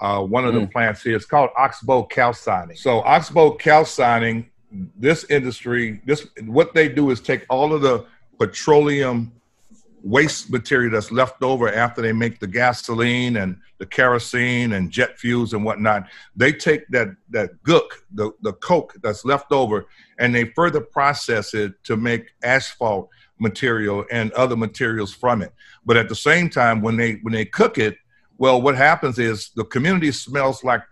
uh, 0.00 0.22
one 0.22 0.46
of 0.46 0.54
the 0.54 0.60
Mm. 0.60 0.72
plants 0.72 1.02
here. 1.02 1.14
It's 1.14 1.26
called 1.26 1.50
Oxbow 1.58 2.04
Calcining. 2.04 2.76
So 2.76 3.00
Oxbow 3.02 3.50
Calcining, 3.52 4.48
this 4.96 5.24
industry, 5.28 6.00
this 6.06 6.26
what 6.46 6.72
they 6.72 6.88
do 6.88 7.10
is 7.10 7.20
take 7.20 7.44
all 7.50 7.74
of 7.74 7.82
the 7.82 8.06
petroleum 8.38 9.30
waste 10.02 10.50
material 10.50 10.92
that's 10.92 11.12
left 11.12 11.42
over 11.42 11.72
after 11.72 12.02
they 12.02 12.12
make 12.12 12.38
the 12.38 12.46
gasoline 12.46 13.36
and 13.36 13.56
the 13.78 13.86
kerosene 13.86 14.72
and 14.72 14.90
jet 14.90 15.18
fuels 15.18 15.52
and 15.52 15.64
whatnot. 15.64 16.06
They 16.36 16.52
take 16.52 16.86
that 16.88 17.08
that 17.30 17.62
gook, 17.62 17.90
the, 18.12 18.32
the 18.42 18.52
coke 18.54 18.94
that's 19.02 19.24
left 19.24 19.52
over, 19.52 19.86
and 20.18 20.34
they 20.34 20.46
further 20.56 20.80
process 20.80 21.54
it 21.54 21.72
to 21.84 21.96
make 21.96 22.30
asphalt 22.42 23.08
material 23.38 24.04
and 24.10 24.32
other 24.32 24.56
materials 24.56 25.12
from 25.12 25.42
it. 25.42 25.52
But 25.84 25.96
at 25.96 26.08
the 26.08 26.14
same 26.14 26.50
time, 26.50 26.82
when 26.82 26.96
they 26.96 27.14
when 27.22 27.32
they 27.32 27.44
cook 27.44 27.78
it, 27.78 27.96
well, 28.38 28.60
what 28.60 28.76
happens 28.76 29.18
is 29.18 29.50
the 29.56 29.64
community 29.64 30.12
smells 30.12 30.64
like 30.64 30.82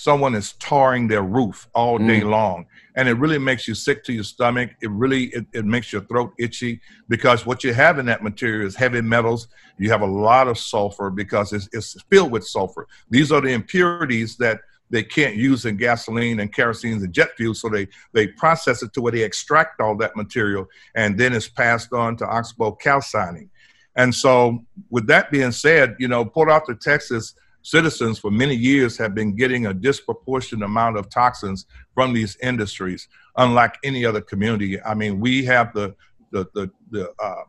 someone 0.00 0.34
is 0.34 0.54
tarring 0.54 1.08
their 1.08 1.22
roof 1.22 1.68
all 1.74 1.98
day 1.98 2.22
mm. 2.22 2.30
long. 2.30 2.66
And 2.96 3.06
it 3.06 3.14
really 3.14 3.38
makes 3.38 3.68
you 3.68 3.74
sick 3.74 4.02
to 4.04 4.12
your 4.12 4.24
stomach. 4.24 4.70
It 4.80 4.90
really 4.90 5.24
it, 5.26 5.46
it 5.52 5.64
makes 5.66 5.92
your 5.92 6.02
throat 6.02 6.32
itchy 6.38 6.80
because 7.08 7.44
what 7.44 7.62
you 7.62 7.74
have 7.74 7.98
in 7.98 8.06
that 8.06 8.22
material 8.22 8.66
is 8.66 8.74
heavy 8.74 9.02
metals. 9.02 9.48
You 9.78 9.90
have 9.90 10.00
a 10.00 10.06
lot 10.06 10.48
of 10.48 10.58
sulfur 10.58 11.10
because 11.10 11.52
it's, 11.52 11.68
it's 11.72 11.96
filled 12.10 12.32
with 12.32 12.46
sulfur. 12.46 12.86
These 13.10 13.30
are 13.30 13.42
the 13.42 13.52
impurities 13.52 14.36
that 14.38 14.60
they 14.88 15.02
can't 15.02 15.36
use 15.36 15.66
in 15.66 15.76
gasoline 15.76 16.40
and 16.40 16.52
kerosene 16.52 16.94
and 16.94 17.12
jet 17.12 17.30
fuel 17.36 17.54
so 17.54 17.68
they 17.68 17.86
they 18.12 18.26
process 18.26 18.82
it 18.82 18.92
to 18.94 19.00
where 19.00 19.12
they 19.12 19.22
extract 19.22 19.80
all 19.80 19.96
that 19.96 20.16
material 20.16 20.66
and 20.96 21.16
then 21.16 21.32
it's 21.32 21.48
passed 21.48 21.92
on 21.92 22.16
to 22.16 22.26
oxbow 22.26 22.72
calcining 22.72 23.48
and 23.94 24.12
so 24.12 24.58
with 24.90 25.06
that 25.06 25.30
being 25.30 25.52
said 25.52 25.94
you 26.00 26.08
know 26.08 26.24
port 26.24 26.50
arthur 26.50 26.74
texas 26.74 27.34
citizens 27.62 28.18
for 28.18 28.30
many 28.30 28.54
years 28.54 28.96
have 28.98 29.14
been 29.14 29.36
getting 29.36 29.66
a 29.66 29.74
disproportionate 29.74 30.64
amount 30.64 30.96
of 30.96 31.10
toxins 31.10 31.66
from 31.94 32.12
these 32.12 32.36
industries, 32.42 33.08
unlike 33.36 33.76
any 33.84 34.04
other 34.04 34.20
community. 34.20 34.80
I 34.82 34.94
mean, 34.94 35.20
we 35.20 35.44
have 35.44 35.72
the 35.74 35.94
the 36.32 36.46
the 36.54 36.70
the, 36.90 37.12
uh, 37.18 37.42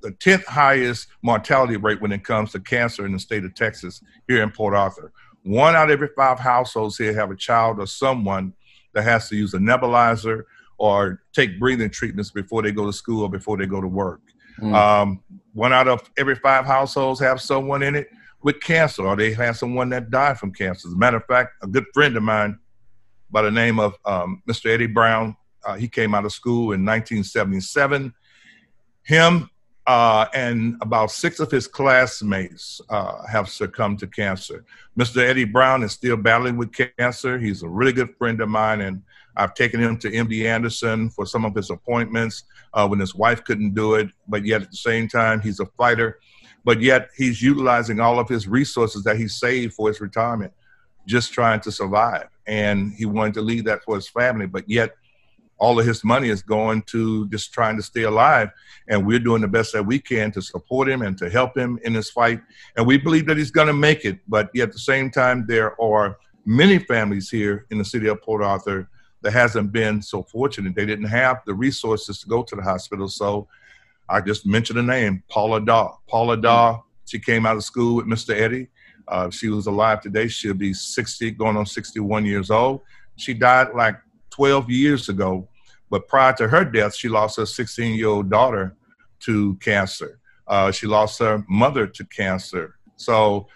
the 0.00 0.12
tenth 0.12 0.46
highest 0.46 1.08
mortality 1.22 1.76
rate 1.76 2.00
when 2.00 2.12
it 2.12 2.24
comes 2.24 2.52
to 2.52 2.60
cancer 2.60 3.04
in 3.04 3.12
the 3.12 3.18
state 3.18 3.44
of 3.44 3.54
Texas 3.54 4.02
here 4.26 4.42
in 4.42 4.50
Port 4.50 4.74
Arthur. 4.74 5.12
One 5.42 5.74
out 5.74 5.90
of 5.90 5.94
every 5.94 6.08
five 6.16 6.38
households 6.38 6.96
here 6.96 7.14
have 7.14 7.30
a 7.30 7.36
child 7.36 7.78
or 7.78 7.86
someone 7.86 8.52
that 8.94 9.02
has 9.02 9.28
to 9.28 9.36
use 9.36 9.54
a 9.54 9.58
nebulizer 9.58 10.44
or 10.78 11.22
take 11.32 11.58
breathing 11.58 11.90
treatments 11.90 12.30
before 12.30 12.62
they 12.62 12.72
go 12.72 12.86
to 12.86 12.92
school 12.92 13.22
or 13.22 13.30
before 13.30 13.56
they 13.56 13.66
go 13.66 13.80
to 13.80 13.88
work. 13.88 14.20
Mm. 14.60 14.74
Um, 14.74 15.22
one 15.52 15.72
out 15.72 15.88
of 15.88 16.08
every 16.16 16.36
five 16.36 16.64
households 16.64 17.20
have 17.20 17.40
someone 17.40 17.82
in 17.82 17.94
it 17.94 18.08
with 18.42 18.60
cancer, 18.60 19.06
or 19.06 19.16
they 19.16 19.32
had 19.32 19.56
someone 19.56 19.88
that 19.90 20.10
died 20.10 20.38
from 20.38 20.52
cancer. 20.52 20.88
As 20.88 20.94
a 20.94 20.96
matter 20.96 21.16
of 21.16 21.24
fact, 21.26 21.52
a 21.62 21.66
good 21.66 21.86
friend 21.92 22.16
of 22.16 22.22
mine 22.22 22.58
by 23.30 23.42
the 23.42 23.50
name 23.50 23.78
of 23.78 23.94
um, 24.04 24.42
Mr. 24.48 24.70
Eddie 24.70 24.86
Brown, 24.86 25.36
uh, 25.64 25.74
he 25.74 25.88
came 25.88 26.14
out 26.14 26.24
of 26.24 26.32
school 26.32 26.72
in 26.72 26.84
1977. 26.84 28.14
Him 29.02 29.50
uh, 29.86 30.26
and 30.34 30.76
about 30.82 31.10
six 31.10 31.40
of 31.40 31.50
his 31.50 31.66
classmates 31.66 32.80
uh, 32.90 33.26
have 33.26 33.48
succumbed 33.48 33.98
to 33.98 34.06
cancer. 34.06 34.64
Mr. 34.98 35.18
Eddie 35.18 35.44
Brown 35.44 35.82
is 35.82 35.92
still 35.92 36.16
battling 36.16 36.58
with 36.58 36.72
cancer. 36.98 37.38
He's 37.38 37.62
a 37.62 37.68
really 37.68 37.92
good 37.92 38.14
friend 38.16 38.40
of 38.42 38.50
mine, 38.50 38.82
and 38.82 39.02
I've 39.36 39.54
taken 39.54 39.80
him 39.80 39.96
to 39.98 40.10
MD 40.10 40.44
Anderson 40.44 41.08
for 41.08 41.24
some 41.24 41.46
of 41.46 41.54
his 41.54 41.70
appointments 41.70 42.44
uh, 42.74 42.86
when 42.86 42.98
his 42.98 43.14
wife 43.14 43.42
couldn't 43.44 43.74
do 43.74 43.94
it. 43.94 44.10
But 44.28 44.44
yet, 44.44 44.60
at 44.60 44.70
the 44.70 44.76
same 44.76 45.08
time, 45.08 45.40
he's 45.40 45.60
a 45.60 45.66
fighter. 45.66 46.18
But 46.68 46.82
yet, 46.82 47.08
he's 47.16 47.40
utilizing 47.40 47.98
all 47.98 48.18
of 48.18 48.28
his 48.28 48.46
resources 48.46 49.02
that 49.04 49.16
he 49.16 49.26
saved 49.26 49.72
for 49.72 49.88
his 49.88 50.02
retirement, 50.02 50.52
just 51.06 51.32
trying 51.32 51.60
to 51.60 51.72
survive. 51.72 52.28
And 52.46 52.92
he 52.92 53.06
wanted 53.06 53.32
to 53.38 53.40
leave 53.40 53.64
that 53.64 53.82
for 53.84 53.94
his 53.94 54.06
family. 54.06 54.44
But 54.44 54.68
yet, 54.68 54.94
all 55.56 55.80
of 55.80 55.86
his 55.86 56.04
money 56.04 56.28
is 56.28 56.42
going 56.42 56.82
to 56.82 57.26
just 57.30 57.54
trying 57.54 57.78
to 57.78 57.82
stay 57.82 58.02
alive. 58.02 58.50
And 58.86 59.06
we're 59.06 59.18
doing 59.18 59.40
the 59.40 59.48
best 59.48 59.72
that 59.72 59.86
we 59.86 59.98
can 59.98 60.30
to 60.32 60.42
support 60.42 60.90
him 60.90 61.00
and 61.00 61.16
to 61.16 61.30
help 61.30 61.56
him 61.56 61.78
in 61.84 61.94
his 61.94 62.10
fight. 62.10 62.42
And 62.76 62.86
we 62.86 62.98
believe 62.98 63.24
that 63.28 63.38
he's 63.38 63.50
going 63.50 63.68
to 63.68 63.72
make 63.72 64.04
it. 64.04 64.18
But 64.28 64.50
yet 64.52 64.64
at 64.64 64.74
the 64.74 64.78
same 64.78 65.10
time, 65.10 65.46
there 65.48 65.80
are 65.80 66.18
many 66.44 66.78
families 66.80 67.30
here 67.30 67.64
in 67.70 67.78
the 67.78 67.84
city 67.86 68.08
of 68.08 68.20
Port 68.20 68.42
Arthur 68.42 68.90
that 69.22 69.32
hasn't 69.32 69.72
been 69.72 70.02
so 70.02 70.22
fortunate. 70.22 70.74
They 70.74 70.84
didn't 70.84 71.06
have 71.06 71.38
the 71.46 71.54
resources 71.54 72.20
to 72.20 72.28
go 72.28 72.42
to 72.42 72.56
the 72.56 72.62
hospital. 72.62 73.08
So 73.08 73.48
I 74.08 74.20
just 74.20 74.46
mentioned 74.46 74.78
a 74.78 74.82
name, 74.82 75.22
Paula 75.28 75.60
Daw. 75.60 75.96
Paula 76.08 76.36
Daw, 76.36 76.82
she 77.04 77.18
came 77.18 77.46
out 77.46 77.56
of 77.56 77.64
school 77.64 77.96
with 77.96 78.06
Mr. 78.06 78.34
Eddie. 78.34 78.68
Uh, 79.06 79.30
she 79.30 79.48
was 79.48 79.66
alive 79.66 80.00
today. 80.00 80.28
She'll 80.28 80.54
be 80.54 80.74
60, 80.74 81.30
going 81.32 81.56
on 81.56 81.66
61 81.66 82.24
years 82.24 82.50
old. 82.50 82.82
She 83.16 83.34
died 83.34 83.68
like 83.74 83.96
12 84.30 84.70
years 84.70 85.08
ago. 85.08 85.48
But 85.90 86.08
prior 86.08 86.32
to 86.34 86.48
her 86.48 86.64
death, 86.64 86.94
she 86.94 87.08
lost 87.08 87.38
her 87.38 87.46
16 87.46 87.96
year 87.96 88.08
old 88.08 88.30
daughter 88.30 88.76
to 89.20 89.54
cancer. 89.56 90.20
Uh, 90.46 90.70
she 90.70 90.86
lost 90.86 91.18
her 91.18 91.44
mother 91.48 91.86
to 91.86 92.04
cancer. 92.04 92.76
So, 92.96 93.48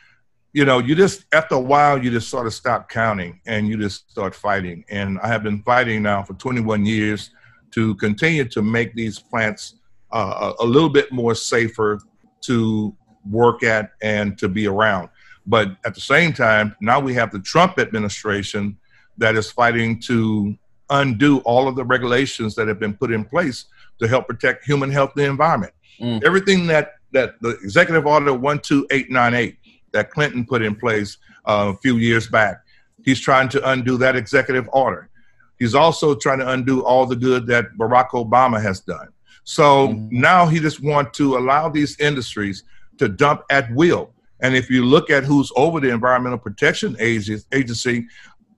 you 0.52 0.64
know, 0.64 0.78
you 0.78 0.94
just, 0.94 1.24
after 1.32 1.54
a 1.54 1.60
while, 1.60 2.02
you 2.02 2.10
just 2.10 2.28
sort 2.28 2.46
of 2.46 2.54
stop 2.54 2.88
counting 2.88 3.40
and 3.46 3.68
you 3.68 3.76
just 3.78 4.10
start 4.10 4.34
fighting. 4.34 4.84
And 4.90 5.18
I 5.20 5.28
have 5.28 5.42
been 5.42 5.62
fighting 5.62 6.02
now 6.02 6.22
for 6.22 6.34
21 6.34 6.84
years 6.84 7.30
to 7.72 7.94
continue 7.96 8.44
to 8.46 8.62
make 8.62 8.94
these 8.94 9.18
plants 9.18 9.76
uh, 10.12 10.52
a 10.60 10.64
little 10.64 10.88
bit 10.88 11.12
more 11.12 11.34
safer 11.34 12.00
to 12.42 12.94
work 13.30 13.62
at 13.62 13.90
and 14.02 14.36
to 14.38 14.48
be 14.48 14.66
around. 14.66 15.08
But 15.46 15.76
at 15.84 15.94
the 15.94 16.00
same 16.00 16.32
time, 16.32 16.76
now 16.80 17.00
we 17.00 17.14
have 17.14 17.32
the 17.32 17.40
Trump 17.40 17.78
administration 17.78 18.78
that 19.18 19.36
is 19.36 19.50
fighting 19.50 20.00
to 20.00 20.56
undo 20.90 21.38
all 21.38 21.68
of 21.68 21.76
the 21.76 21.84
regulations 21.84 22.54
that 22.54 22.68
have 22.68 22.78
been 22.78 22.94
put 22.94 23.10
in 23.10 23.24
place 23.24 23.66
to 23.98 24.08
help 24.08 24.26
protect 24.26 24.64
human 24.64 24.90
health 24.90 25.12
and 25.16 25.24
the 25.24 25.30
environment. 25.30 25.72
Mm. 26.00 26.22
Everything 26.24 26.66
that 26.66 26.94
that 27.12 27.34
the 27.42 27.50
executive 27.62 28.06
order 28.06 28.30
12898 28.30 29.58
that 29.92 30.10
Clinton 30.10 30.46
put 30.46 30.62
in 30.62 30.74
place 30.74 31.18
uh, 31.44 31.72
a 31.74 31.78
few 31.78 31.98
years 31.98 32.26
back, 32.26 32.62
he's 33.04 33.20
trying 33.20 33.48
to 33.50 33.70
undo 33.70 33.98
that 33.98 34.16
executive 34.16 34.68
order. 34.72 35.10
He's 35.58 35.74
also 35.74 36.14
trying 36.14 36.38
to 36.38 36.48
undo 36.48 36.82
all 36.84 37.06
the 37.06 37.16
good 37.16 37.46
that 37.48 37.66
Barack 37.78 38.10
Obama 38.10 38.60
has 38.62 38.80
done. 38.80 39.08
So 39.44 39.88
mm. 39.88 40.10
now 40.10 40.46
he 40.46 40.60
just 40.60 40.82
wants 40.82 41.16
to 41.18 41.36
allow 41.36 41.68
these 41.68 41.98
industries 41.98 42.64
to 42.98 43.08
dump 43.08 43.42
at 43.50 43.72
will. 43.74 44.12
And 44.40 44.56
if 44.56 44.68
you 44.70 44.84
look 44.84 45.10
at 45.10 45.24
who's 45.24 45.52
over 45.56 45.80
the 45.80 45.90
Environmental 45.90 46.38
Protection 46.38 46.96
Agency, 46.98 48.06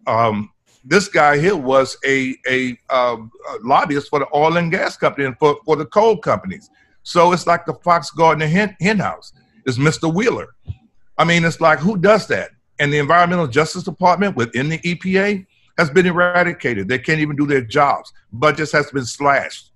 um, 0.06 0.50
this 0.84 1.08
guy 1.08 1.38
here 1.38 1.56
was 1.56 1.96
a, 2.04 2.36
a, 2.48 2.78
uh, 2.90 3.16
a, 3.16 3.56
lobbyist 3.62 4.10
for 4.10 4.18
the 4.18 4.26
oil 4.34 4.56
and 4.56 4.70
gas 4.70 4.96
company 4.96 5.26
and 5.26 5.38
for, 5.38 5.58
for 5.64 5.76
the 5.76 5.86
coal 5.86 6.16
companies. 6.16 6.70
So 7.02 7.32
it's 7.32 7.46
like 7.46 7.66
the 7.66 7.74
Fox 7.74 8.10
Gardner 8.10 8.46
hen, 8.46 8.76
hen 8.80 8.98
house 8.98 9.32
is 9.66 9.78
Mr. 9.78 10.12
Wheeler. 10.12 10.54
I 11.16 11.24
mean, 11.24 11.44
it's 11.44 11.60
like 11.60 11.78
who 11.78 11.96
does 11.96 12.26
that? 12.28 12.50
And 12.78 12.92
the 12.92 12.98
Environmental 12.98 13.46
Justice 13.46 13.82
Department 13.82 14.36
within 14.36 14.68
the 14.68 14.78
EPA 14.78 15.46
has 15.78 15.90
been 15.90 16.06
eradicated. 16.06 16.88
They 16.88 16.98
can't 16.98 17.20
even 17.20 17.36
do 17.36 17.46
their 17.46 17.62
jobs. 17.62 18.12
Budgets 18.32 18.72
has 18.72 18.90
been 18.90 19.04
slashed. 19.04 19.70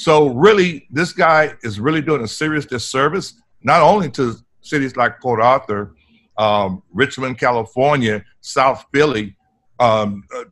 So 0.00 0.28
really, 0.28 0.88
this 0.90 1.12
guy 1.12 1.52
is 1.62 1.78
really 1.78 2.00
doing 2.00 2.22
a 2.22 2.26
serious 2.26 2.64
disservice, 2.64 3.34
not 3.62 3.82
only 3.82 4.10
to 4.12 4.34
cities 4.62 4.96
like 4.96 5.20
Port 5.20 5.42
Arthur, 5.42 5.94
um, 6.38 6.82
Richmond, 6.90 7.36
California, 7.38 8.24
South 8.40 8.86
Philly, 8.94 9.36
um, 9.78 10.24
uh, 10.34 10.44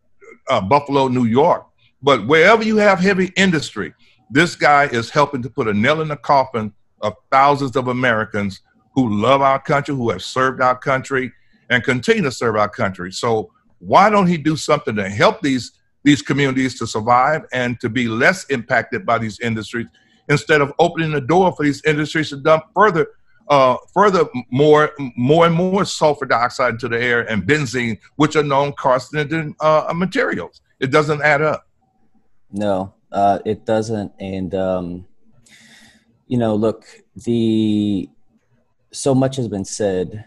uh, 0.51 0.61
Buffalo, 0.61 1.09
New 1.09 1.25
York, 1.25 1.67
but 2.03 2.27
wherever 2.27 2.63
you 2.63 2.77
have 2.77 3.01
heavy 3.01 3.33
industry, 3.37 3.95
this 4.31 4.55
guy 4.55 4.85
is 4.85 5.09
helping 5.09 5.41
to 5.41 5.49
put 5.49 5.67
a 5.67 5.73
nail 5.73 6.03
in 6.03 6.09
the 6.09 6.17
coffin 6.17 6.71
of 7.01 7.15
thousands 7.33 7.75
of 7.75 7.89
Americans 7.89 8.61
who 8.95 9.09
love 9.19 9.41
our 9.41 9.59
country, 9.59 9.95
who 9.95 10.11
have 10.11 10.23
served 10.23 10.61
our 10.61 10.77
country, 10.77 11.33
and 11.71 11.83
continue 11.83 12.23
to 12.23 12.31
serve 12.31 12.57
our 12.57 12.69
country. 12.69 13.11
So 13.13 13.51
why 13.79 14.11
don't 14.11 14.27
he 14.27 14.37
do 14.37 14.59
something 14.59 14.97
to 14.97 15.09
help 15.09 15.41
these 15.41 15.73
these 16.05 16.23
communities 16.23 16.79
to 16.79 16.87
survive 16.87 17.43
and 17.53 17.81
to 17.81 17.89
be 17.89 18.09
less 18.09 18.45
impacted 18.47 19.05
by 19.05 19.19
these 19.19 19.39
industries 19.41 19.87
instead 20.29 20.61
of 20.61 20.73
opening 20.79 21.13
the 21.13 21.21
door 21.21 21.53
for 21.53 21.65
these 21.65 21.83
industries 21.85 22.29
to 22.31 22.37
dump 22.37 22.65
further 22.75 23.09
uh, 23.49 23.77
further 23.95 24.27
more 24.51 24.93
more 25.17 25.47
and 25.47 25.55
more 25.55 25.85
sulfur 25.85 26.27
dioxide 26.27 26.75
into 26.75 26.89
the 26.89 27.01
air 27.01 27.29
and 27.31 27.45
benzene, 27.45 27.99
which 28.17 28.37
are 28.37 28.43
known 28.43 28.73
carcinogen 28.73 29.55
uh, 29.61 29.93
materials. 29.95 30.61
It 30.81 30.91
doesn't 30.91 31.23
add 31.23 31.43
up. 31.43 31.67
No, 32.53 32.95
uh, 33.11 33.39
it 33.45 33.65
doesn't. 33.65 34.13
And 34.21 34.55
um, 34.55 35.07
you 36.27 36.37
know, 36.37 36.55
look, 36.55 36.85
the 37.17 38.09
so 38.93 39.15
much 39.15 39.37
has 39.37 39.49
been 39.49 39.65
said 39.65 40.25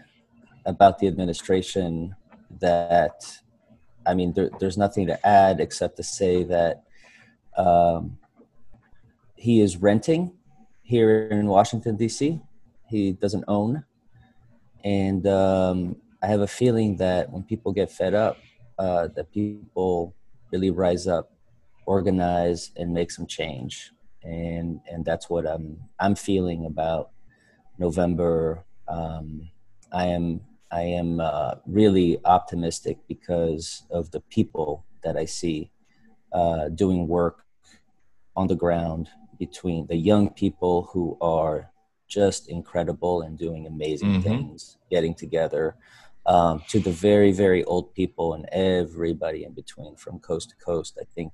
about 0.66 0.98
the 0.98 1.06
administration 1.06 2.14
that 2.60 3.38
I 4.06 4.14
mean, 4.14 4.32
there, 4.32 4.50
there's 4.60 4.78
nothing 4.78 5.06
to 5.06 5.26
add 5.26 5.60
except 5.60 5.96
to 5.96 6.02
say 6.02 6.42
that 6.44 6.82
um, 7.56 8.18
he 9.34 9.60
is 9.60 9.76
renting 9.76 10.32
here 10.82 11.28
in 11.28 11.46
Washington 11.46 11.96
D.C. 11.96 12.40
He 12.88 13.12
doesn't 13.12 13.44
own, 13.48 13.84
and 14.84 15.26
um, 15.26 15.96
I 16.22 16.26
have 16.26 16.40
a 16.40 16.46
feeling 16.46 16.96
that 16.96 17.30
when 17.30 17.42
people 17.42 17.72
get 17.72 17.90
fed 17.90 18.14
up, 18.14 18.38
uh, 18.78 19.08
that 19.16 19.32
people 19.32 20.14
really 20.50 20.70
rise 20.70 21.06
up, 21.06 21.32
organize, 21.86 22.70
and 22.76 22.92
make 22.92 23.10
some 23.10 23.26
change, 23.26 23.92
and 24.22 24.80
and 24.90 25.04
that's 25.04 25.30
what 25.30 25.46
I'm 25.46 25.78
I'm 25.98 26.14
feeling 26.14 26.66
about 26.66 27.10
November. 27.78 28.64
Um, 28.88 29.48
I 29.92 30.06
am 30.06 30.40
I 30.72 30.82
am 30.82 31.20
uh, 31.20 31.56
really 31.66 32.18
optimistic 32.24 32.98
because 33.06 33.84
of 33.90 34.10
the 34.10 34.20
people 34.20 34.86
that 35.02 35.16
I 35.16 35.26
see 35.26 35.70
uh, 36.32 36.70
doing 36.70 37.06
work 37.06 37.44
on 38.34 38.46
the 38.46 38.54
ground 38.54 39.10
between 39.38 39.86
the 39.86 39.96
young 39.96 40.30
people 40.30 40.88
who 40.92 41.18
are 41.20 41.70
just 42.08 42.48
incredible 42.48 43.22
and 43.22 43.38
doing 43.38 43.66
amazing 43.66 44.12
mm-hmm. 44.12 44.22
things, 44.22 44.78
getting 44.90 45.14
together, 45.14 45.76
um, 46.26 46.62
to 46.68 46.78
the 46.78 46.90
very, 46.90 47.32
very 47.32 47.64
old 47.64 47.94
people 47.94 48.34
and 48.34 48.46
everybody 48.52 49.44
in 49.44 49.52
between 49.52 49.96
from 49.96 50.18
coast 50.20 50.50
to 50.50 50.56
coast. 50.56 50.98
I 51.00 51.04
think 51.14 51.32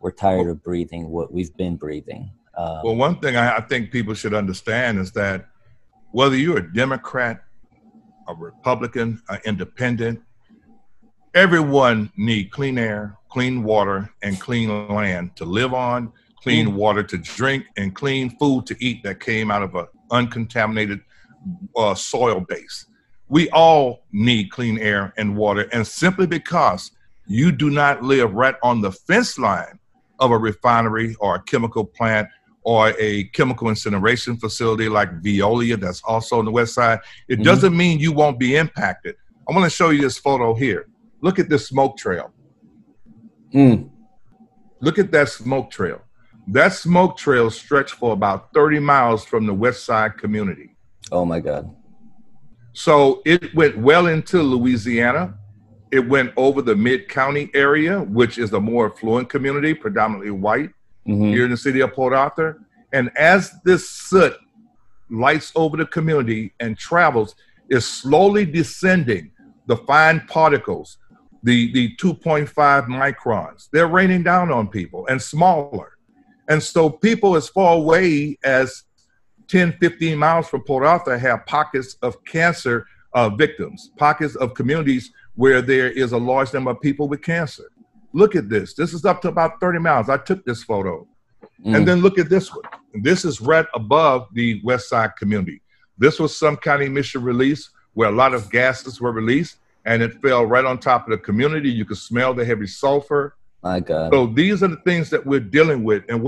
we're 0.00 0.12
tired 0.12 0.48
of 0.48 0.62
breathing 0.62 1.08
what 1.08 1.32
we've 1.32 1.54
been 1.56 1.76
breathing. 1.76 2.30
Um, 2.56 2.80
well, 2.84 2.96
one 2.96 3.18
thing 3.18 3.36
I, 3.36 3.56
I 3.56 3.60
think 3.60 3.90
people 3.90 4.14
should 4.14 4.34
understand 4.34 4.98
is 4.98 5.12
that 5.12 5.48
whether 6.10 6.36
you're 6.36 6.58
a 6.58 6.72
Democrat, 6.72 7.42
a 8.28 8.34
Republican, 8.34 9.22
an 9.28 9.40
independent. 9.44 10.20
Everyone 11.34 12.10
need 12.16 12.50
clean 12.50 12.78
air, 12.78 13.16
clean 13.30 13.62
water, 13.62 14.12
and 14.22 14.38
clean 14.40 14.88
land 14.88 15.34
to 15.36 15.44
live 15.44 15.72
on, 15.72 16.12
clean 16.42 16.68
mm. 16.68 16.74
water 16.74 17.02
to 17.02 17.18
drink, 17.18 17.64
and 17.76 17.94
clean 17.94 18.30
food 18.38 18.66
to 18.66 18.76
eat 18.84 19.02
that 19.02 19.20
came 19.20 19.50
out 19.50 19.62
of 19.62 19.74
an 19.74 19.86
uncontaminated 20.10 21.00
uh, 21.76 21.94
soil 21.94 22.40
base. 22.40 22.86
We 23.28 23.48
all 23.50 24.04
need 24.12 24.50
clean 24.50 24.78
air 24.78 25.14
and 25.16 25.36
water, 25.36 25.68
and 25.72 25.86
simply 25.86 26.26
because 26.26 26.90
you 27.26 27.50
do 27.50 27.70
not 27.70 28.02
live 28.02 28.34
right 28.34 28.56
on 28.62 28.82
the 28.82 28.92
fence 28.92 29.38
line 29.38 29.78
of 30.20 30.30
a 30.30 30.38
refinery 30.38 31.16
or 31.18 31.36
a 31.36 31.42
chemical 31.42 31.84
plant 31.84 32.28
or 32.64 32.94
a 32.98 33.24
chemical 33.24 33.68
incineration 33.68 34.36
facility 34.36 34.88
like 34.88 35.10
Veolia 35.20 35.78
that's 35.78 36.02
also 36.04 36.38
on 36.38 36.44
the 36.44 36.50
west 36.50 36.74
side, 36.74 37.00
it 37.28 37.34
mm-hmm. 37.34 37.42
doesn't 37.42 37.76
mean 37.76 37.98
you 37.98 38.12
won't 38.12 38.38
be 38.38 38.56
impacted. 38.56 39.16
I 39.48 39.52
want 39.52 39.64
to 39.64 39.70
show 39.70 39.90
you 39.90 40.02
this 40.02 40.18
photo 40.18 40.54
here. 40.54 40.86
Look 41.20 41.38
at 41.38 41.48
this 41.48 41.68
smoke 41.68 41.96
trail. 41.96 42.32
Mm. 43.54 43.90
Look 44.80 44.98
at 44.98 45.10
that 45.12 45.28
smoke 45.28 45.70
trail. 45.70 46.02
That 46.48 46.72
smoke 46.72 47.16
trail 47.16 47.50
stretched 47.50 47.94
for 47.94 48.12
about 48.12 48.52
30 48.52 48.80
miles 48.80 49.24
from 49.24 49.46
the 49.46 49.54
west 49.54 49.84
side 49.84 50.18
community. 50.18 50.76
Oh 51.10 51.24
my 51.24 51.40
God. 51.40 51.74
So 52.72 53.22
it 53.24 53.54
went 53.54 53.78
well 53.78 54.06
into 54.06 54.42
Louisiana. 54.42 55.34
It 55.90 56.08
went 56.08 56.32
over 56.36 56.62
the 56.62 56.74
mid 56.74 57.08
county 57.08 57.50
area, 57.54 58.00
which 58.00 58.38
is 58.38 58.52
a 58.52 58.60
more 58.60 58.92
affluent 58.92 59.28
community, 59.28 59.74
predominantly 59.74 60.30
white 60.30 60.70
mm-hmm. 61.06 61.24
here 61.24 61.44
in 61.44 61.50
the 61.50 61.56
city 61.56 61.80
of 61.80 61.92
Port 61.92 62.12
Arthur. 62.12 62.60
And 62.92 63.10
as 63.16 63.52
this 63.64 63.88
soot 63.88 64.34
lights 65.10 65.52
over 65.54 65.76
the 65.76 65.86
community 65.86 66.52
and 66.60 66.76
travels, 66.76 67.34
is 67.68 67.86
slowly 67.86 68.44
descending 68.44 69.30
the 69.66 69.76
fine 69.78 70.20
particles, 70.28 70.98
the, 71.42 71.72
the 71.72 71.94
2.5 71.96 72.50
microns. 72.86 73.68
They're 73.72 73.86
raining 73.86 74.22
down 74.22 74.50
on 74.52 74.68
people 74.68 75.06
and 75.06 75.20
smaller. 75.20 75.96
And 76.48 76.62
so 76.62 76.90
people 76.90 77.36
as 77.36 77.48
far 77.48 77.76
away 77.76 78.38
as 78.44 78.84
10, 79.48 79.76
15 79.80 80.18
miles 80.18 80.48
from 80.48 80.62
Port 80.64 80.84
Arthur 80.84 81.16
have 81.16 81.46
pockets 81.46 81.96
of 82.02 82.22
cancer 82.24 82.86
uh, 83.14 83.28
victims, 83.28 83.90
pockets 83.96 84.34
of 84.36 84.54
communities 84.54 85.12
where 85.34 85.62
there 85.62 85.90
is 85.90 86.12
a 86.12 86.18
large 86.18 86.52
number 86.52 86.70
of 86.70 86.80
people 86.80 87.08
with 87.08 87.22
cancer. 87.22 87.71
Look 88.12 88.36
at 88.36 88.48
this. 88.48 88.74
This 88.74 88.92
is 88.92 89.04
up 89.04 89.22
to 89.22 89.28
about 89.28 89.60
30 89.60 89.78
miles. 89.78 90.08
I 90.08 90.18
took 90.18 90.44
this 90.44 90.62
photo. 90.62 91.06
Mm. 91.64 91.76
And 91.76 91.88
then 91.88 92.00
look 92.00 92.18
at 92.18 92.28
this 92.28 92.52
one. 92.54 92.64
This 92.94 93.24
is 93.24 93.40
right 93.40 93.66
above 93.74 94.28
the 94.32 94.60
West 94.64 94.88
Side 94.88 95.16
community. 95.16 95.62
This 95.98 96.18
was 96.18 96.36
some 96.36 96.56
kind 96.56 96.82
of 96.82 96.88
emission 96.88 97.22
release 97.22 97.70
where 97.94 98.08
a 98.08 98.12
lot 98.12 98.34
of 98.34 98.50
gases 98.50 99.00
were 99.00 99.12
released 99.12 99.58
and 99.84 100.02
it 100.02 100.20
fell 100.20 100.44
right 100.44 100.64
on 100.64 100.78
top 100.78 101.06
of 101.06 101.10
the 101.10 101.18
community. 101.18 101.70
You 101.70 101.84
could 101.84 101.98
smell 101.98 102.34
the 102.34 102.44
heavy 102.44 102.66
sulfur. 102.66 103.36
My 103.62 103.80
God. 103.80 104.12
So 104.12 104.26
these 104.26 104.62
are 104.62 104.68
the 104.68 104.80
things 104.84 105.10
that 105.10 105.24
we're 105.24 105.40
dealing 105.40 105.84
with. 105.84 106.04
And 106.08 106.22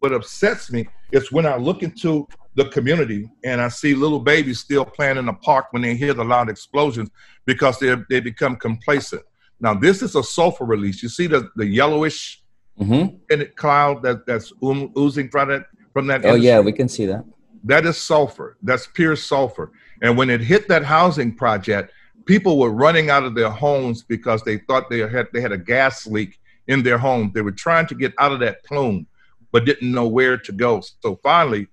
what 0.00 0.12
upsets 0.12 0.70
me 0.70 0.88
is 1.12 1.32
when 1.32 1.46
I 1.46 1.56
look 1.56 1.82
into 1.82 2.26
the 2.54 2.66
community 2.66 3.30
and 3.44 3.60
I 3.60 3.68
see 3.68 3.94
little 3.94 4.20
babies 4.20 4.60
still 4.60 4.84
playing 4.84 5.16
in 5.16 5.26
the 5.26 5.32
park 5.32 5.66
when 5.70 5.82
they 5.82 5.94
hear 5.94 6.14
the 6.14 6.24
loud 6.24 6.50
explosions 6.50 7.10
because 7.46 7.78
they 7.78 7.94
they 8.08 8.20
become 8.20 8.56
complacent. 8.56 9.22
Now, 9.60 9.74
this 9.74 10.02
is 10.02 10.16
a 10.16 10.22
sulfur 10.22 10.64
release. 10.64 11.02
You 11.02 11.08
see 11.08 11.26
the, 11.26 11.50
the 11.56 11.66
yellowish 11.66 12.42
mm-hmm. 12.78 13.42
cloud 13.56 14.02
that, 14.02 14.26
that's 14.26 14.52
oozing 14.62 15.28
from 15.28 15.48
that 15.48 15.66
from 15.92 16.06
that. 16.06 16.24
Oh 16.24 16.28
industry? 16.28 16.46
yeah, 16.46 16.60
we 16.60 16.72
can 16.72 16.88
see 16.88 17.06
that. 17.06 17.24
That 17.64 17.84
is 17.84 17.98
sulfur. 17.98 18.56
That's 18.62 18.86
pure 18.86 19.16
sulfur. 19.16 19.72
And 20.02 20.16
when 20.16 20.30
it 20.30 20.40
hit 20.40 20.68
that 20.68 20.82
housing 20.82 21.34
project, 21.34 21.92
people 22.24 22.58
were 22.58 22.70
running 22.70 23.10
out 23.10 23.24
of 23.24 23.34
their 23.34 23.50
homes 23.50 24.02
because 24.02 24.42
they 24.42 24.58
thought 24.58 24.88
they 24.88 25.00
had 25.00 25.28
they 25.32 25.40
had 25.40 25.52
a 25.52 25.58
gas 25.58 26.06
leak 26.06 26.38
in 26.68 26.82
their 26.82 26.98
home. 26.98 27.32
They 27.34 27.42
were 27.42 27.52
trying 27.52 27.86
to 27.88 27.94
get 27.94 28.14
out 28.18 28.32
of 28.32 28.40
that 28.40 28.64
plume, 28.64 29.06
but 29.52 29.64
didn't 29.64 29.92
know 29.92 30.06
where 30.06 30.38
to 30.38 30.52
go. 30.52 30.80
So 31.02 31.18
finally, 31.22 31.66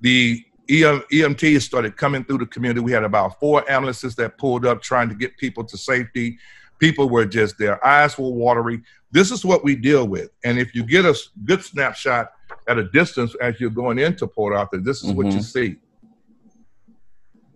the 0.00 0.44
EM, 0.68 1.02
EMTs 1.12 1.62
started 1.62 1.96
coming 1.96 2.24
through 2.24 2.38
the 2.38 2.46
community. 2.46 2.80
We 2.80 2.92
had 2.92 3.04
about 3.04 3.38
four 3.40 3.68
ambulances 3.70 4.14
that 4.16 4.38
pulled 4.38 4.64
up 4.64 4.80
trying 4.82 5.08
to 5.08 5.14
get 5.14 5.36
people 5.36 5.64
to 5.64 5.76
safety. 5.76 6.38
People 6.80 7.08
were 7.08 7.24
just, 7.24 7.58
their 7.58 7.84
eyes 7.86 8.18
were 8.18 8.30
watery. 8.30 8.82
This 9.12 9.30
is 9.30 9.44
what 9.44 9.62
we 9.62 9.76
deal 9.76 10.08
with. 10.08 10.30
And 10.44 10.58
if 10.58 10.74
you 10.74 10.82
get 10.82 11.04
a 11.04 11.14
good 11.44 11.62
snapshot 11.62 12.32
at 12.66 12.78
a 12.78 12.84
distance 12.84 13.34
as 13.40 13.60
you're 13.60 13.70
going 13.70 13.98
into 13.98 14.26
Port 14.26 14.54
Arthur, 14.54 14.78
this 14.78 15.02
is 15.02 15.10
mm-hmm. 15.10 15.16
what 15.16 15.26
you 15.26 15.32
mm-hmm. 15.34 15.40
see. 15.40 15.76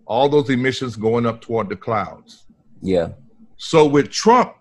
All 0.05 0.29
those 0.29 0.49
emissions 0.49 0.95
going 0.95 1.25
up 1.25 1.41
toward 1.41 1.67
the 1.67 1.75
clouds. 1.75 2.45
Yeah. 2.81 3.09
So 3.57 3.85
with 3.85 4.11
Trump 4.11 4.55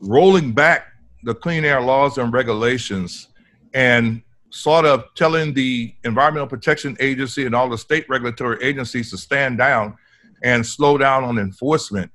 rolling 0.00 0.52
back 0.52 0.86
the 1.22 1.34
clean 1.34 1.64
air 1.64 1.80
laws 1.80 2.18
and 2.18 2.32
regulations 2.32 3.28
and 3.74 4.22
sort 4.50 4.84
of 4.84 5.04
telling 5.14 5.54
the 5.54 5.94
Environmental 6.04 6.46
Protection 6.46 6.96
Agency 7.00 7.46
and 7.46 7.54
all 7.54 7.68
the 7.68 7.78
state 7.78 8.06
regulatory 8.08 8.62
agencies 8.62 9.10
to 9.10 9.16
stand 9.16 9.58
down 9.58 9.96
and 10.42 10.66
slow 10.66 10.98
down 10.98 11.24
on 11.24 11.38
enforcement, 11.38 12.10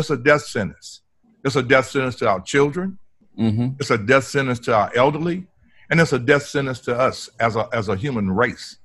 it's 0.00 0.10
a 0.10 0.16
death 0.16 0.42
sentence. 0.42 1.02
It's 1.44 1.56
a 1.56 1.62
death 1.62 1.88
sentence 1.88 2.16
to 2.16 2.28
our 2.28 2.40
children. 2.40 2.98
Mm-hmm. 3.38 3.76
It's 3.78 3.90
a 3.90 3.98
death 3.98 4.24
sentence 4.24 4.58
to 4.60 4.74
our 4.74 4.90
elderly. 4.96 5.46
And 5.90 6.00
it's 6.00 6.12
a 6.12 6.18
death 6.18 6.46
sentence 6.46 6.80
to 6.80 6.98
us 6.98 7.28
as 7.40 7.56
a, 7.56 7.68
as 7.72 7.88
a 7.88 7.96
human 7.96 8.30
race. 8.30 8.76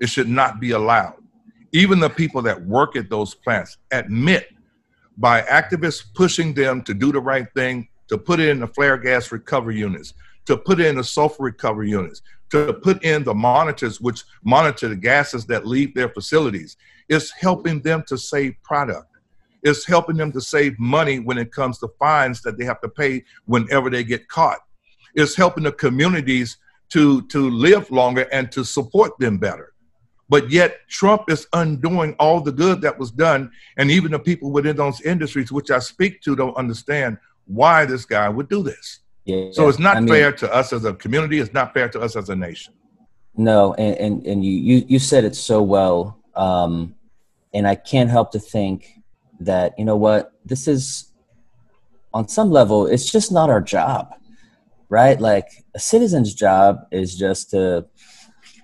It 0.00 0.08
should 0.08 0.28
not 0.28 0.60
be 0.60 0.70
allowed. 0.70 1.14
Even 1.72 2.00
the 2.00 2.08
people 2.08 2.42
that 2.42 2.64
work 2.64 2.96
at 2.96 3.10
those 3.10 3.34
plants 3.34 3.76
admit 3.90 4.48
by 5.18 5.42
activists 5.42 6.02
pushing 6.14 6.54
them 6.54 6.82
to 6.82 6.94
do 6.94 7.12
the 7.12 7.20
right 7.20 7.46
thing, 7.54 7.88
to 8.08 8.16
put 8.16 8.40
in 8.40 8.60
the 8.60 8.66
flare 8.66 8.96
gas 8.96 9.30
recovery 9.30 9.78
units, 9.78 10.14
to 10.46 10.56
put 10.56 10.80
in 10.80 10.96
the 10.96 11.04
sulfur 11.04 11.44
recovery 11.44 11.90
units, 11.90 12.22
to 12.50 12.72
put 12.72 13.04
in 13.04 13.22
the 13.22 13.34
monitors 13.34 14.00
which 14.00 14.24
monitor 14.42 14.88
the 14.88 14.96
gases 14.96 15.46
that 15.46 15.66
leave 15.66 15.94
their 15.94 16.08
facilities. 16.08 16.76
It's 17.08 17.30
helping 17.30 17.80
them 17.82 18.02
to 18.08 18.16
save 18.16 18.54
product. 18.62 19.09
It's 19.62 19.84
helping 19.84 20.16
them 20.16 20.32
to 20.32 20.40
save 20.40 20.78
money 20.78 21.18
when 21.18 21.38
it 21.38 21.52
comes 21.52 21.78
to 21.78 21.88
fines 21.98 22.42
that 22.42 22.58
they 22.58 22.64
have 22.64 22.80
to 22.80 22.88
pay 22.88 23.24
whenever 23.44 23.90
they 23.90 24.04
get 24.04 24.28
caught. 24.28 24.58
It's 25.14 25.34
helping 25.34 25.64
the 25.64 25.72
communities 25.72 26.56
to, 26.90 27.22
to 27.22 27.50
live 27.50 27.90
longer 27.90 28.28
and 28.32 28.50
to 28.52 28.64
support 28.64 29.18
them 29.18 29.38
better. 29.38 29.74
But 30.28 30.50
yet, 30.50 30.88
Trump 30.88 31.28
is 31.28 31.48
undoing 31.52 32.14
all 32.20 32.40
the 32.40 32.52
good 32.52 32.80
that 32.82 32.98
was 32.98 33.10
done. 33.10 33.50
And 33.76 33.90
even 33.90 34.12
the 34.12 34.18
people 34.18 34.52
within 34.52 34.76
those 34.76 35.00
industries, 35.00 35.50
which 35.50 35.70
I 35.72 35.80
speak 35.80 36.22
to, 36.22 36.36
don't 36.36 36.56
understand 36.56 37.18
why 37.46 37.84
this 37.84 38.04
guy 38.04 38.28
would 38.28 38.48
do 38.48 38.62
this. 38.62 39.00
Yeah, 39.24 39.48
so 39.50 39.68
it's 39.68 39.80
not 39.80 39.96
I 39.96 40.00
mean, 40.00 40.08
fair 40.08 40.32
to 40.32 40.54
us 40.54 40.72
as 40.72 40.84
a 40.84 40.94
community. 40.94 41.40
It's 41.40 41.52
not 41.52 41.74
fair 41.74 41.88
to 41.90 42.00
us 42.00 42.16
as 42.16 42.28
a 42.30 42.36
nation. 42.36 42.74
No, 43.36 43.74
and 43.74 43.96
and, 43.96 44.26
and 44.26 44.44
you, 44.44 44.52
you 44.52 44.84
you 44.88 44.98
said 44.98 45.24
it 45.24 45.36
so 45.36 45.62
well, 45.62 46.18
um, 46.34 46.94
and 47.52 47.66
I 47.66 47.74
can't 47.74 48.10
help 48.10 48.32
to 48.32 48.38
think 48.38 48.99
that 49.40 49.74
you 49.78 49.84
know 49.84 49.96
what 49.96 50.32
this 50.44 50.68
is 50.68 51.10
on 52.12 52.28
some 52.28 52.50
level. 52.50 52.86
It's 52.86 53.10
just 53.10 53.32
not 53.32 53.50
our 53.50 53.60
job, 53.60 54.14
right? 54.88 55.20
Like 55.20 55.48
a 55.74 55.78
citizen's 55.78 56.34
job 56.34 56.80
is 56.90 57.16
just 57.16 57.50
to, 57.50 57.86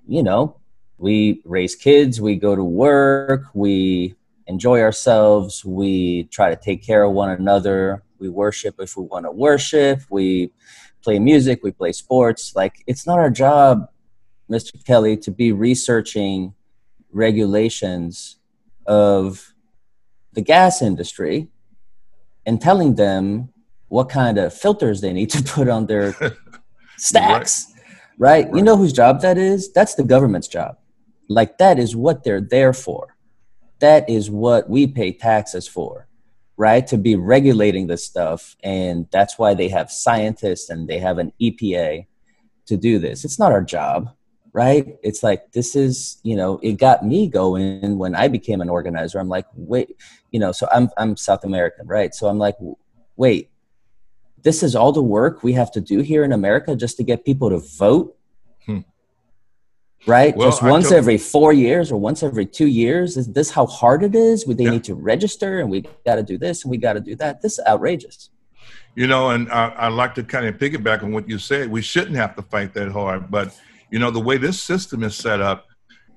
you 0.07 0.23
know, 0.23 0.57
we 0.99 1.43
raise 1.45 1.75
kids, 1.75 2.21
we 2.21 2.37
go 2.37 2.57
to 2.57 2.65
work, 2.65 3.45
we 3.55 4.15
enjoy 4.47 4.81
ourselves, 4.81 5.65
we 5.65 6.25
try 6.25 6.51
to 6.51 6.57
take 6.57 6.85
care 6.85 7.03
of 7.03 7.13
one 7.13 7.31
another, 7.31 8.03
we 8.19 8.29
worship 8.29 8.77
if 8.79 8.97
we 8.97 9.05
want 9.05 9.27
to 9.27 9.31
worship, 9.31 10.01
we 10.11 10.51
play 11.03 11.19
music, 11.19 11.61
we 11.63 11.71
play 11.71 11.93
sports. 11.93 12.55
Like 12.57 12.83
it's 12.87 13.07
not 13.07 13.19
our 13.19 13.31
job, 13.31 13.89
Mr. 14.51 14.83
Kelly, 14.85 15.17
to 15.19 15.31
be 15.31 15.53
researching 15.53 16.55
regulations 17.13 18.37
of 18.87 19.55
the 20.37 20.41
gas 20.41 20.81
industry 20.81 21.49
and 22.47 22.61
telling 22.61 22.95
them 22.95 23.49
what 23.89 24.09
kind 24.09 24.39
of 24.39 24.55
filters 24.55 25.01
they 25.01 25.13
need 25.13 25.31
to 25.31 25.43
put 25.43 25.69
on 25.69 25.87
their 25.87 26.15
stacks. 26.97 27.67
Right. 28.17 28.47
right? 28.47 28.55
You 28.55 28.63
know 28.63 28.77
whose 28.77 28.93
job 28.93 29.21
that 29.23 29.37
is? 29.37 29.73
That's 29.73 29.97
the 29.97 30.05
government's 30.05 30.47
job. 30.47 30.77
Like 31.29 31.59
that 31.59 31.81
is 31.81 31.97
what 31.97 32.23
they're 32.23 32.41
there 32.41 32.73
for. 32.73 33.17
That 33.81 34.09
is 34.09 34.31
what 34.31 34.71
we 34.71 34.87
pay 34.87 35.11
taxes 35.11 35.67
for 35.67 36.07
right? 36.57 36.87
To 36.87 36.97
be 36.97 37.17
regulating 37.17 37.87
this 37.87 38.05
stuff. 38.05 38.57
And 38.63 39.07
that's 39.13 39.39
why 39.39 39.55
they 39.55 39.69
have 39.69 39.91
scientists 39.91 40.71
and 40.71 40.89
they 40.89 40.99
have 40.99 41.19
an 41.19 41.33
EPA 41.41 42.07
to 42.67 42.77
do 42.77 42.99
this. 42.99 43.25
It's 43.25 43.39
not 43.39 43.53
our 43.53 43.63
job, 43.63 44.11
right? 44.57 44.97
It's 45.03 45.23
like, 45.23 45.53
this 45.53 45.77
is, 45.77 46.19
you 46.23 46.35
know, 46.35 46.59
it 46.63 46.79
got 46.79 47.05
me 47.05 47.29
going 47.29 47.99
when 47.99 48.15
I 48.15 48.27
became 48.27 48.63
an 48.63 48.71
organizer. 48.71 49.19
I'm 49.19 49.29
like, 49.29 49.45
wait, 49.55 50.01
you 50.31 50.41
know, 50.41 50.51
so 50.51 50.67
I'm, 50.73 50.89
I'm 50.97 51.15
South 51.15 51.45
American, 51.45 51.87
right? 51.87 52.15
So 52.15 52.27
I'm 52.27 52.39
like, 52.39 52.57
wait, 53.17 53.51
this 54.43 54.63
is 54.63 54.75
all 54.75 54.93
the 54.93 55.03
work 55.03 55.43
we 55.43 55.53
have 55.53 55.71
to 55.73 55.83
do 55.83 56.01
here 56.01 56.25
in 56.25 56.33
America 56.33 56.75
just 56.75 56.97
to 56.97 57.05
get 57.05 57.23
people 57.23 57.51
to 57.51 57.59
vote 57.77 58.17
hmm. 58.65 58.79
right? 60.07 60.35
Well, 60.35 60.49
Just 60.49 60.63
once 60.63 60.91
every 60.91 61.19
four 61.19 61.53
years 61.53 61.93
or 61.93 62.01
once 62.01 62.23
every 62.23 62.47
two 62.47 62.69
years. 62.69 63.19
Is 63.19 63.31
this 63.31 63.51
how 63.51 63.67
hard 63.67 64.03
it 64.03 64.15
is? 64.15 64.47
Would 64.47 64.57
they 64.57 64.65
yeah. 64.65 64.71
need 64.71 64.85
to 64.85 64.95
register 64.95 65.61
and 65.61 65.69
we 65.69 65.85
got 66.07 66.15
to 66.15 66.23
do 66.23 66.39
this 66.39 66.65
and 66.65 66.71
we 66.71 66.79
got 66.79 66.95
to 66.95 67.01
do 67.01 67.15
that? 67.17 67.43
This 67.43 67.59
is 67.59 67.65
outrageous. 67.67 68.31
You 68.95 69.07
know, 69.07 69.29
and 69.33 69.53
I, 69.53 69.69
I 69.69 69.89
like 69.89 70.15
to 70.15 70.23
kind 70.23 70.47
of 70.47 70.57
piggyback 70.57 71.03
on 71.03 71.13
what 71.13 71.29
you 71.29 71.39
said. 71.39 71.71
We 71.71 71.83
shouldn't 71.83 72.17
have 72.17 72.35
to 72.37 72.43
fight 72.43 72.73
that 72.73 72.91
hard, 72.91 73.31
but 73.31 73.55
you 73.91 73.99
know, 73.99 74.11
the 74.11 74.21
way 74.21 74.37
this 74.37 74.63
system 74.63 75.03
is 75.03 75.17
set 75.17 75.41
up, 75.41 75.67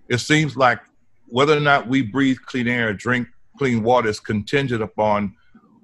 it 0.10 0.20
seems 0.20 0.58
like 0.58 0.80
whether 1.28 1.56
or 1.56 1.60
not 1.60 1.88
we 1.88 2.02
breathe 2.02 2.38
clean 2.46 2.68
air, 2.68 2.94
drink 2.94 3.28
clean 3.58 3.84
water 3.84 4.10
is 4.10 4.20
contingent 4.20 4.82
upon 4.82 5.36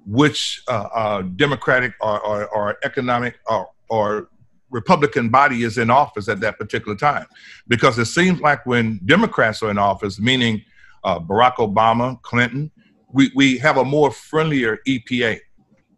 which 0.06 0.62
uh, 0.68 0.88
uh, 0.94 1.22
democratic 1.22 1.92
or, 2.00 2.20
or, 2.20 2.46
or 2.48 2.76
economic 2.84 3.38
or, 3.46 3.68
or 3.90 4.28
Republican 4.70 5.28
body 5.28 5.62
is 5.62 5.78
in 5.78 5.90
office 5.90 6.28
at 6.28 6.40
that 6.40 6.58
particular 6.58 6.96
time. 6.96 7.26
Because 7.68 7.98
it 7.98 8.06
seems 8.06 8.40
like 8.40 8.64
when 8.66 9.00
Democrats 9.04 9.62
are 9.62 9.70
in 9.70 9.78
office, 9.78 10.18
meaning 10.18 10.62
uh, 11.04 11.20
Barack 11.20 11.56
Obama, 11.56 12.20
Clinton, 12.22 12.70
we, 13.12 13.30
we 13.34 13.58
have 13.58 13.76
a 13.76 13.84
more 13.84 14.10
friendlier 14.10 14.78
EPA. 14.86 15.38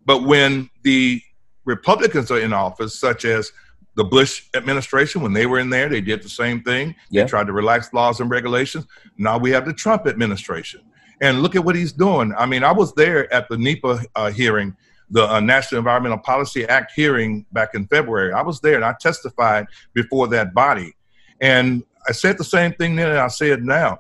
But 0.05 0.25
when 0.25 0.69
the 0.83 1.23
Republicans 1.65 2.31
are 2.31 2.41
in 2.41 2.53
office, 2.53 2.99
such 2.99 3.25
as 3.25 3.53
the 3.99 4.05
Bush 4.05 4.45
administration, 4.55 5.23
when 5.23 5.33
they 5.33 5.45
were 5.45 5.59
in 5.59 5.71
there, 5.71 5.89
they 5.89 6.01
did 6.01 6.23
the 6.23 6.29
same 6.29 6.63
thing. 6.63 6.95
They 7.11 7.25
tried 7.25 7.49
to 7.49 7.53
relax 7.53 7.93
laws 7.93 8.21
and 8.21 8.31
regulations. 8.31 8.87
Now 9.17 9.39
we 9.39 9.51
have 9.51 9.67
the 9.67 9.73
Trump 9.73 10.07
administration. 10.07 10.83
And 11.21 11.43
look 11.43 11.57
at 11.57 11.65
what 11.65 11.75
he's 11.75 11.91
doing. 11.91 12.33
I 12.39 12.47
mean, 12.47 12.63
I 12.63 12.71
was 12.71 12.95
there 12.95 13.31
at 13.35 13.49
the 13.49 13.59
NEPA 13.59 14.05
uh, 14.15 14.31
hearing 14.31 14.77
the 15.11 15.29
uh, 15.29 15.41
National 15.41 15.81
Environmental 15.81 16.19
Policy 16.19 16.65
Act 16.69 16.93
hearing 16.95 17.45
back 17.51 17.71
in 17.75 17.89
February. 17.89 18.33
I 18.33 18.41
was 18.41 18.61
there 18.61 18.77
and 18.77 18.85
I 18.85 18.95
testified 19.01 19.67
before 19.95 20.29
that 20.29 20.55
body. 20.55 20.95
And 21.41 21.83
I 22.09 22.13
said 22.13 22.39
the 22.39 22.45
same 22.45 22.75
thing 22.75 22.95
then 22.95 23.11
and 23.11 23.19
I 23.19 23.27
say 23.27 23.51
it 23.51 23.65
now. 23.65 23.99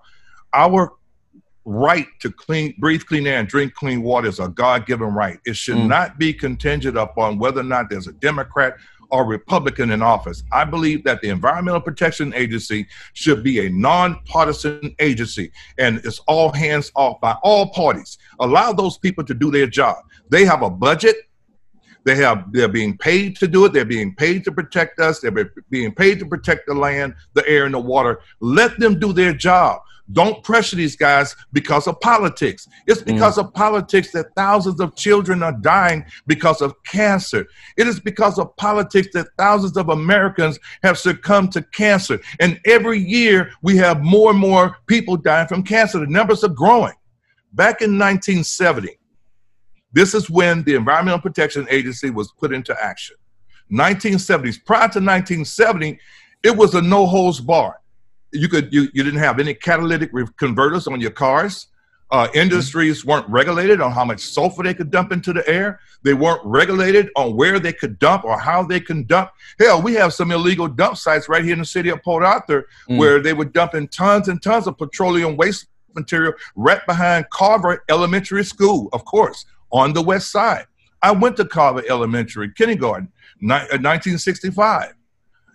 Our 0.54 0.92
right 1.64 2.06
to 2.20 2.30
clean, 2.30 2.72
breathe 2.78 3.02
clean 3.04 3.26
air 3.26 3.40
and 3.40 3.48
drink 3.48 3.74
clean 3.74 4.02
water 4.02 4.28
is 4.28 4.38
a 4.38 4.46
God 4.46 4.86
given 4.86 5.08
right. 5.08 5.40
It 5.44 5.56
should 5.56 5.76
mm. 5.76 5.88
not 5.88 6.20
be 6.20 6.32
contingent 6.32 6.96
upon 6.96 7.40
whether 7.40 7.62
or 7.62 7.64
not 7.64 7.90
there's 7.90 8.06
a 8.06 8.12
Democrat 8.12 8.76
or 9.10 9.26
Republican 9.26 9.90
in 9.90 10.02
office. 10.02 10.42
I 10.52 10.64
believe 10.64 11.04
that 11.04 11.20
the 11.20 11.28
Environmental 11.28 11.80
Protection 11.80 12.32
Agency 12.34 12.86
should 13.14 13.42
be 13.42 13.66
a 13.66 13.70
nonpartisan 13.70 14.94
agency 14.98 15.50
and 15.78 15.98
it's 16.04 16.18
all 16.20 16.52
hands 16.52 16.92
off 16.94 17.20
by 17.20 17.36
all 17.42 17.70
parties. 17.70 18.18
Allow 18.40 18.72
those 18.72 18.98
people 18.98 19.24
to 19.24 19.34
do 19.34 19.50
their 19.50 19.66
job. 19.66 19.96
They 20.28 20.44
have 20.44 20.62
a 20.62 20.70
budget. 20.70 21.16
They 22.04 22.14
have 22.16 22.52
they're 22.52 22.68
being 22.68 22.96
paid 22.96 23.36
to 23.36 23.48
do 23.48 23.64
it. 23.64 23.72
They're 23.72 23.84
being 23.84 24.14
paid 24.14 24.44
to 24.44 24.52
protect 24.52 24.98
us. 24.98 25.20
They're 25.20 25.52
being 25.68 25.94
paid 25.94 26.18
to 26.20 26.26
protect 26.26 26.66
the 26.66 26.74
land, 26.74 27.14
the 27.34 27.46
air, 27.46 27.66
and 27.66 27.74
the 27.74 27.80
water. 27.80 28.20
Let 28.40 28.78
them 28.78 28.98
do 28.98 29.12
their 29.12 29.34
job. 29.34 29.82
Don't 30.12 30.42
pressure 30.42 30.76
these 30.76 30.96
guys 30.96 31.36
because 31.52 31.86
of 31.86 32.00
politics. 32.00 32.66
It's 32.86 33.02
mm. 33.02 33.06
because 33.06 33.36
mm. 33.36 33.44
of 33.44 33.54
politics 33.54 34.10
that 34.12 34.34
thousands 34.34 34.80
of 34.80 34.96
children 34.96 35.42
are 35.42 35.52
dying 35.52 36.04
because 36.26 36.62
of 36.62 36.74
cancer. 36.84 37.46
It 37.76 37.86
is 37.86 38.00
because 38.00 38.38
of 38.38 38.56
politics 38.56 39.08
that 39.12 39.28
thousands 39.36 39.76
of 39.76 39.90
Americans 39.90 40.58
have 40.82 40.98
succumbed 40.98 41.52
to 41.52 41.62
cancer. 41.62 42.20
And 42.40 42.58
every 42.66 42.98
year 42.98 43.50
we 43.62 43.76
have 43.76 44.02
more 44.02 44.30
and 44.30 44.38
more 44.38 44.76
people 44.86 45.16
dying 45.16 45.48
from 45.48 45.62
cancer. 45.62 45.98
The 45.98 46.06
numbers 46.06 46.42
are 46.42 46.48
growing. 46.48 46.94
Back 47.52 47.82
in 47.82 47.98
1970, 47.98 48.98
this 49.92 50.14
is 50.14 50.28
when 50.30 50.62
the 50.64 50.74
Environmental 50.74 51.20
Protection 51.20 51.66
Agency 51.70 52.10
was 52.10 52.32
put 52.32 52.52
into 52.52 52.76
action. 52.82 53.16
1970s. 53.72 54.64
Prior 54.64 54.88
to 54.88 55.00
1970, 55.00 55.98
it 56.42 56.56
was 56.56 56.74
a 56.74 56.82
no 56.82 57.06
holds 57.06 57.40
bar. 57.40 57.80
You 58.32 58.48
could 58.48 58.72
you, 58.72 58.88
you 58.92 59.02
didn't 59.02 59.20
have 59.20 59.40
any 59.40 59.54
catalytic 59.54 60.10
converters 60.36 60.86
on 60.86 61.00
your 61.00 61.10
cars. 61.10 61.68
Uh, 62.10 62.26
industries 62.34 63.04
weren't 63.04 63.28
regulated 63.28 63.82
on 63.82 63.92
how 63.92 64.02
much 64.02 64.20
sulfur 64.20 64.62
they 64.62 64.72
could 64.72 64.90
dump 64.90 65.12
into 65.12 65.30
the 65.30 65.46
air. 65.46 65.78
They 66.02 66.14
weren't 66.14 66.40
regulated 66.42 67.10
on 67.16 67.36
where 67.36 67.58
they 67.58 67.72
could 67.72 67.98
dump 67.98 68.24
or 68.24 68.38
how 68.38 68.62
they 68.62 68.80
can 68.80 69.04
dump. 69.04 69.30
Hell, 69.58 69.82
we 69.82 69.92
have 69.94 70.14
some 70.14 70.30
illegal 70.30 70.68
dump 70.68 70.96
sites 70.96 71.28
right 71.28 71.44
here 71.44 71.52
in 71.52 71.58
the 71.58 71.66
city 71.66 71.90
of 71.90 72.02
Port 72.02 72.24
Arthur 72.24 72.66
mm. 72.88 72.96
where 72.96 73.20
they 73.20 73.34
were 73.34 73.44
dumping 73.44 73.88
tons 73.88 74.28
and 74.28 74.42
tons 74.42 74.66
of 74.66 74.78
petroleum 74.78 75.36
waste 75.36 75.66
material 75.94 76.32
right 76.56 76.80
behind 76.86 77.28
Carver 77.30 77.84
Elementary 77.90 78.44
School, 78.44 78.88
of 78.94 79.04
course, 79.04 79.44
on 79.70 79.92
the 79.92 80.02
west 80.02 80.30
side. 80.30 80.66
I 81.02 81.12
went 81.12 81.36
to 81.36 81.44
Carver 81.44 81.82
Elementary 81.90 82.50
kindergarten, 82.52 83.12
1965. 83.40 84.94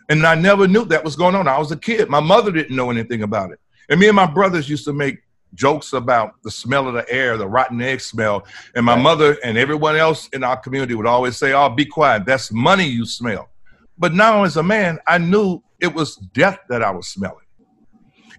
And 0.10 0.26
I 0.26 0.36
never 0.36 0.68
knew 0.68 0.86
that 0.86 1.04
was 1.04 1.16
going 1.16 1.36
on. 1.36 1.48
I 1.48 1.58
was 1.58 1.72
a 1.72 1.78
kid. 1.78 2.10
My 2.10 2.20
mother 2.20 2.52
didn't 2.52 2.76
know 2.76 2.92
anything 2.92 3.24
about 3.24 3.52
it. 3.52 3.60
And 3.90 4.00
me 4.00 4.08
and 4.08 4.16
my 4.16 4.26
brothers 4.26 4.70
used 4.70 4.86
to 4.86 4.94
make 4.94 5.20
jokes 5.54 5.94
about 5.94 6.42
the 6.44 6.52
smell 6.52 6.88
of 6.88 6.94
the 6.94 7.10
air, 7.12 7.38
the 7.38 7.48
rotten 7.48 7.82
egg 7.82 8.02
smell. 8.02 8.46
And 8.76 8.86
my 8.86 8.96
right. 8.96 9.02
mother 9.02 9.38
and 9.44 9.58
everyone 9.58 9.96
else 9.96 10.28
in 10.30 10.44
our 10.44 10.58
community 10.58 10.96
would 10.96 11.06
always 11.06 11.38
say, 11.38 11.54
Oh, 11.54 11.70
be 11.70 11.86
quiet. 11.86 12.26
That's 12.26 12.52
money 12.52 12.86
you 12.86 13.06
smell. 13.06 13.50
But 13.98 14.14
now 14.14 14.44
as 14.44 14.58
a 14.58 14.64
man, 14.64 15.00
I 15.08 15.18
knew 15.18 15.62
it 15.80 15.94
was 15.94 16.16
death 16.16 16.60
that 16.70 16.82
I 16.82 16.92
was 16.92 17.08
smelling. 17.08 17.38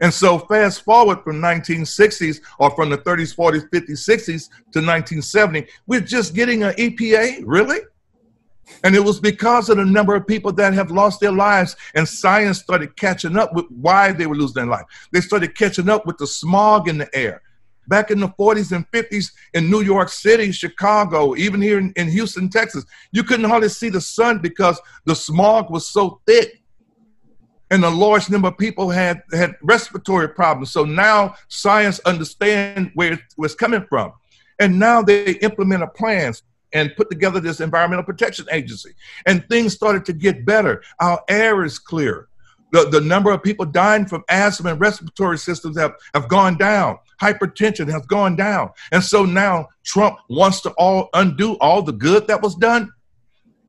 And 0.00 0.12
so 0.12 0.38
fast 0.38 0.82
forward 0.82 1.22
from 1.22 1.40
1960s 1.40 2.40
or 2.58 2.70
from 2.72 2.90
the 2.90 2.98
30s, 2.98 3.34
40s, 3.34 3.68
50s, 3.70 3.90
60s 3.90 4.48
to 4.72 4.80
1970, 4.80 5.66
we're 5.86 6.00
just 6.00 6.34
getting 6.34 6.64
an 6.64 6.74
EPA, 6.74 7.42
really? 7.44 7.78
And 8.82 8.94
it 8.94 9.00
was 9.00 9.20
because 9.20 9.68
of 9.68 9.76
the 9.76 9.84
number 9.84 10.14
of 10.14 10.26
people 10.26 10.52
that 10.52 10.74
have 10.74 10.90
lost 10.90 11.20
their 11.20 11.32
lives, 11.32 11.76
and 11.94 12.08
science 12.08 12.60
started 12.60 12.96
catching 12.96 13.36
up 13.36 13.54
with 13.54 13.66
why 13.70 14.12
they 14.12 14.26
were 14.26 14.36
losing 14.36 14.54
their 14.54 14.66
life. 14.66 14.84
They 15.12 15.20
started 15.20 15.56
catching 15.56 15.88
up 15.88 16.06
with 16.06 16.18
the 16.18 16.26
smog 16.26 16.88
in 16.88 16.98
the 16.98 17.14
air. 17.14 17.42
Back 17.86 18.10
in 18.10 18.18
the 18.18 18.28
40s 18.28 18.72
and 18.72 18.90
50s 18.90 19.32
in 19.52 19.70
New 19.70 19.82
York 19.82 20.08
City, 20.08 20.50
Chicago, 20.52 21.36
even 21.36 21.60
here 21.60 21.78
in, 21.78 21.92
in 21.96 22.08
Houston, 22.08 22.48
Texas, 22.48 22.84
you 23.12 23.22
couldn't 23.22 23.48
hardly 23.48 23.68
see 23.68 23.90
the 23.90 24.00
sun 24.00 24.38
because 24.38 24.80
the 25.04 25.14
smog 25.14 25.70
was 25.70 25.86
so 25.86 26.20
thick 26.26 26.62
and 27.70 27.84
a 27.84 27.90
large 27.90 28.30
number 28.30 28.48
of 28.48 28.58
people 28.58 28.90
had 28.90 29.22
had 29.32 29.56
respiratory 29.62 30.28
problems. 30.28 30.70
So 30.70 30.84
now 30.84 31.34
science 31.48 31.98
understand 32.00 32.90
where 32.94 33.18
it's 33.38 33.54
coming 33.54 33.84
from, 33.88 34.12
and 34.60 34.78
now 34.78 35.02
they 35.02 35.32
implement 35.36 35.82
a 35.82 35.88
plans 35.88 36.42
and 36.74 36.94
put 36.96 37.08
together 37.08 37.40
this 37.40 37.60
environmental 37.60 38.04
protection 38.04 38.46
agency, 38.52 38.90
and 39.26 39.48
things 39.48 39.72
started 39.72 40.04
to 40.04 40.12
get 40.12 40.44
better. 40.44 40.82
Our 41.00 41.22
air 41.28 41.64
is 41.64 41.78
clear. 41.78 42.28
The, 42.72 42.88
the 42.90 43.00
number 43.00 43.30
of 43.30 43.40
people 43.42 43.64
dying 43.64 44.04
from 44.04 44.24
asthma 44.28 44.72
and 44.72 44.80
respiratory 44.80 45.38
systems 45.38 45.78
have, 45.78 45.94
have 46.12 46.28
gone 46.28 46.58
down. 46.58 46.98
Hypertension 47.22 47.88
has 47.88 48.04
gone 48.06 48.34
down. 48.34 48.70
And 48.90 49.02
so 49.02 49.24
now 49.24 49.68
Trump 49.84 50.18
wants 50.28 50.60
to 50.62 50.70
all 50.70 51.08
undo 51.14 51.54
all 51.58 51.82
the 51.82 51.92
good 51.92 52.26
that 52.26 52.42
was 52.42 52.56
done. 52.56 52.92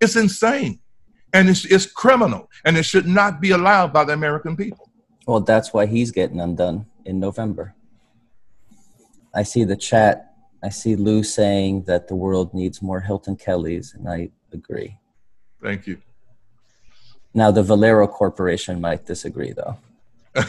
It's 0.01 0.15
insane 0.15 0.79
and 1.33 1.49
it's, 1.49 1.65
it's 1.65 1.85
criminal 1.85 2.49
and 2.65 2.77
it 2.77 2.83
should 2.83 3.05
not 3.05 3.39
be 3.39 3.51
allowed 3.51 3.93
by 3.93 4.05
the 4.05 4.13
American 4.13 4.57
people. 4.57 4.89
Well, 5.27 5.41
that's 5.41 5.71
why 5.71 5.85
he's 5.85 6.11
getting 6.11 6.39
undone 6.39 6.87
in 7.05 7.19
November. 7.19 7.75
I 9.35 9.43
see 9.43 9.65
the 9.65 9.75
chat. 9.75 10.34
I 10.65 10.69
see 10.69 10.95
Lou 10.95 11.21
saying 11.21 11.83
that 11.83 12.07
the 12.07 12.15
world 12.15 12.51
needs 12.55 12.81
more 12.81 12.99
Hilton 12.99 13.35
Kellys, 13.35 13.93
and 13.93 14.09
I 14.09 14.31
agree. 14.51 14.97
Thank 15.61 15.85
you. 15.85 15.99
Now, 17.35 17.51
the 17.51 17.61
Valero 17.61 18.07
Corporation 18.07 18.81
might 18.81 19.05
disagree, 19.05 19.53
though. 19.53 19.77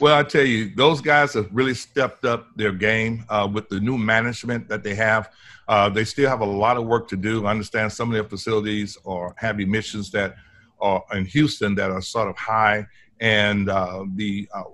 well, 0.00 0.18
I 0.18 0.24
tell 0.24 0.42
you, 0.44 0.74
those 0.74 1.00
guys 1.00 1.34
have 1.34 1.48
really 1.52 1.74
stepped 1.74 2.24
up 2.24 2.48
their 2.56 2.72
game 2.72 3.24
uh, 3.28 3.48
with 3.52 3.68
the 3.68 3.78
new 3.78 3.96
management 3.96 4.68
that 4.68 4.82
they 4.82 4.96
have. 4.96 5.30
Uh, 5.68 5.88
they 5.88 6.04
still 6.04 6.28
have 6.28 6.40
a 6.40 6.44
lot 6.44 6.76
of 6.76 6.84
work 6.84 7.06
to 7.10 7.16
do. 7.16 7.46
I 7.46 7.52
understand 7.52 7.92
some 7.92 8.08
of 8.08 8.14
their 8.14 8.24
facilities 8.24 8.98
are 9.06 9.36
have 9.38 9.60
emissions 9.60 10.10
that 10.10 10.34
are 10.80 11.04
in 11.12 11.26
Houston 11.26 11.76
that 11.76 11.92
are 11.92 12.02
sort 12.02 12.28
of 12.28 12.36
high, 12.36 12.88
and 13.20 13.70
uh, 13.70 14.04
the 14.16 14.48
uh, 14.52 14.64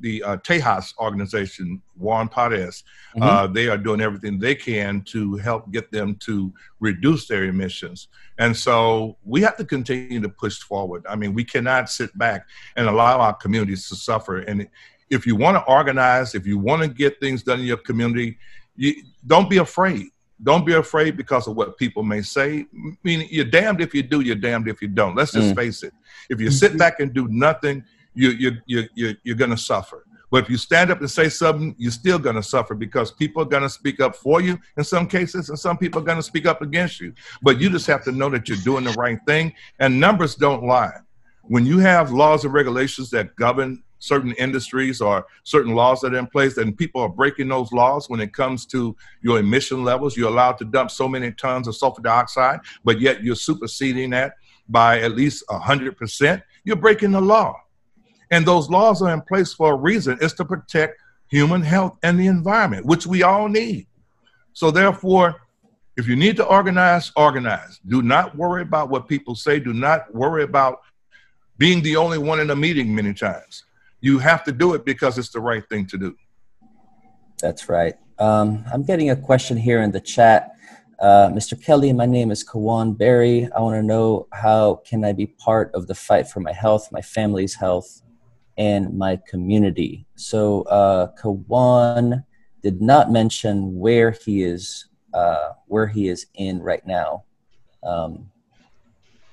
the 0.00 0.22
uh, 0.22 0.36
Tejas 0.38 0.96
organization, 0.98 1.80
Juan 1.96 2.28
Parras, 2.28 2.82
mm-hmm. 3.14 3.22
uh, 3.22 3.46
they 3.46 3.68
are 3.68 3.78
doing 3.78 4.00
everything 4.00 4.38
they 4.38 4.54
can 4.54 5.02
to 5.02 5.36
help 5.36 5.70
get 5.70 5.90
them 5.92 6.16
to 6.16 6.52
reduce 6.80 7.26
their 7.26 7.44
emissions. 7.44 8.08
And 8.38 8.56
so 8.56 9.16
we 9.24 9.42
have 9.42 9.56
to 9.58 9.64
continue 9.64 10.20
to 10.20 10.28
push 10.28 10.58
forward. 10.58 11.04
I 11.08 11.16
mean, 11.16 11.34
we 11.34 11.44
cannot 11.44 11.90
sit 11.90 12.16
back 12.18 12.46
and 12.76 12.88
allow 12.88 13.20
our 13.20 13.34
communities 13.34 13.88
to 13.88 13.96
suffer. 13.96 14.38
And 14.38 14.68
if 15.10 15.26
you 15.26 15.36
want 15.36 15.56
to 15.56 15.72
organize, 15.72 16.34
if 16.34 16.46
you 16.46 16.58
want 16.58 16.82
to 16.82 16.88
get 16.88 17.20
things 17.20 17.42
done 17.42 17.60
in 17.60 17.66
your 17.66 17.76
community, 17.78 18.38
you, 18.76 18.94
don't 19.26 19.50
be 19.50 19.58
afraid 19.58 20.06
don't 20.42 20.64
be 20.64 20.72
afraid 20.72 21.16
because 21.16 21.46
of 21.46 21.56
what 21.56 21.76
people 21.76 22.02
may 22.02 22.22
say. 22.22 22.60
I 22.60 22.96
mean, 23.02 23.28
you're 23.30 23.44
damned 23.44 23.80
if 23.80 23.94
you 23.94 24.02
do, 24.02 24.20
you're 24.20 24.36
damned 24.36 24.68
if 24.68 24.80
you 24.80 24.88
don't. 24.88 25.14
Let's 25.14 25.32
just 25.32 25.52
mm. 25.52 25.56
face 25.56 25.82
it. 25.82 25.92
If 26.30 26.40
you 26.40 26.50
sit 26.50 26.78
back 26.78 27.00
and 27.00 27.12
do 27.12 27.28
nothing, 27.28 27.84
you, 28.14 28.30
you, 28.30 28.52
you, 28.66 28.88
you, 28.94 29.16
you're 29.22 29.36
going 29.36 29.50
to 29.50 29.56
suffer. 29.56 30.04
But 30.30 30.44
if 30.44 30.50
you 30.50 30.56
stand 30.56 30.90
up 30.90 31.00
and 31.00 31.10
say 31.10 31.28
something, 31.28 31.74
you're 31.76 31.90
still 31.90 32.18
going 32.18 32.36
to 32.36 32.42
suffer 32.42 32.74
because 32.74 33.10
people 33.10 33.42
are 33.42 33.46
going 33.46 33.64
to 33.64 33.68
speak 33.68 34.00
up 34.00 34.14
for 34.14 34.40
you 34.40 34.58
in 34.76 34.84
some 34.84 35.08
cases, 35.08 35.48
and 35.48 35.58
some 35.58 35.76
people 35.76 36.00
are 36.00 36.04
going 36.04 36.18
to 36.18 36.22
speak 36.22 36.46
up 36.46 36.62
against 36.62 37.00
you. 37.00 37.12
But 37.42 37.60
you 37.60 37.68
just 37.68 37.86
have 37.88 38.04
to 38.04 38.12
know 38.12 38.30
that 38.30 38.48
you're 38.48 38.58
doing 38.58 38.84
the 38.84 38.92
right 38.92 39.18
thing, 39.26 39.52
and 39.80 39.98
numbers 39.98 40.36
don't 40.36 40.64
lie. 40.64 40.94
When 41.42 41.66
you 41.66 41.78
have 41.78 42.12
laws 42.12 42.44
and 42.44 42.54
regulations 42.54 43.10
that 43.10 43.34
govern 43.34 43.82
certain 43.98 44.32
industries 44.32 45.00
or 45.00 45.26
certain 45.44 45.74
laws 45.74 46.00
that 46.00 46.14
are 46.14 46.18
in 46.18 46.26
place 46.26 46.56
and 46.56 46.76
people 46.76 47.02
are 47.02 47.08
breaking 47.08 47.48
those 47.48 47.70
laws 47.70 48.08
when 48.08 48.20
it 48.20 48.32
comes 48.32 48.64
to 48.66 48.96
your 49.20 49.38
emission 49.38 49.84
levels 49.84 50.16
you're 50.16 50.30
allowed 50.30 50.56
to 50.56 50.64
dump 50.64 50.90
so 50.90 51.06
many 51.06 51.30
tons 51.32 51.68
of 51.68 51.76
sulfur 51.76 52.00
dioxide 52.00 52.60
but 52.82 52.98
yet 52.98 53.22
you're 53.22 53.36
superseding 53.36 54.08
that 54.08 54.32
by 54.70 55.00
at 55.00 55.12
least 55.12 55.44
100% 55.50 56.42
you're 56.64 56.76
breaking 56.76 57.12
the 57.12 57.20
law 57.20 57.54
and 58.30 58.46
those 58.46 58.70
laws 58.70 59.02
are 59.02 59.12
in 59.12 59.20
place 59.22 59.52
for 59.52 59.72
a 59.72 59.76
reason 59.76 60.18
it's 60.20 60.34
to 60.34 60.44
protect 60.44 61.00
human 61.28 61.62
health 61.62 61.96
and 62.02 62.18
the 62.18 62.26
environment 62.26 62.84
which 62.86 63.06
we 63.06 63.22
all 63.22 63.48
need 63.48 63.86
so 64.52 64.70
therefore 64.70 65.36
if 65.96 66.06
you 66.08 66.16
need 66.16 66.36
to 66.36 66.44
organize 66.44 67.12
organize 67.16 67.80
do 67.88 68.02
not 68.02 68.36
worry 68.36 68.62
about 68.62 68.88
what 68.88 69.08
people 69.08 69.34
say 69.34 69.60
do 69.60 69.72
not 69.72 70.12
worry 70.14 70.42
about 70.42 70.80
being 71.58 71.82
the 71.82 71.96
only 71.96 72.18
one 72.18 72.40
in 72.40 72.50
a 72.50 72.56
meeting 72.56 72.94
many 72.94 73.12
times 73.12 73.64
you 74.00 74.18
have 74.18 74.44
to 74.44 74.52
do 74.52 74.74
it 74.74 74.84
because 74.84 75.18
it's 75.18 75.30
the 75.30 75.40
right 75.40 75.66
thing 75.68 75.86
to 75.86 75.98
do. 75.98 76.16
That's 77.40 77.68
right. 77.68 77.94
Um, 78.18 78.64
I'm 78.72 78.82
getting 78.82 79.10
a 79.10 79.16
question 79.16 79.56
here 79.56 79.82
in 79.82 79.92
the 79.92 80.00
chat. 80.00 80.52
Uh, 80.98 81.28
Mr. 81.28 81.62
Kelly, 81.62 81.92
my 81.92 82.04
name 82.04 82.30
is 82.30 82.44
Kawan 82.44 82.96
Berry. 82.96 83.48
I 83.56 83.60
want 83.60 83.76
to 83.76 83.82
know 83.82 84.26
how 84.32 84.82
can 84.84 85.04
I 85.04 85.12
be 85.12 85.26
part 85.26 85.70
of 85.74 85.86
the 85.86 85.94
fight 85.94 86.28
for 86.28 86.40
my 86.40 86.52
health, 86.52 86.92
my 86.92 87.00
family's 87.00 87.54
health, 87.54 88.02
and 88.60 88.92
my 88.96 89.18
community. 89.26 90.04
So 90.16 90.62
uh, 90.64 91.12
Kawan 91.18 92.22
did 92.62 92.82
not 92.82 93.10
mention 93.10 93.74
where 93.74 94.10
he 94.10 94.42
is, 94.42 94.84
uh, 95.14 95.52
where 95.66 95.86
he 95.86 96.08
is 96.08 96.26
in 96.34 96.60
right 96.60 96.86
now. 96.86 97.24
Um, 97.82 98.30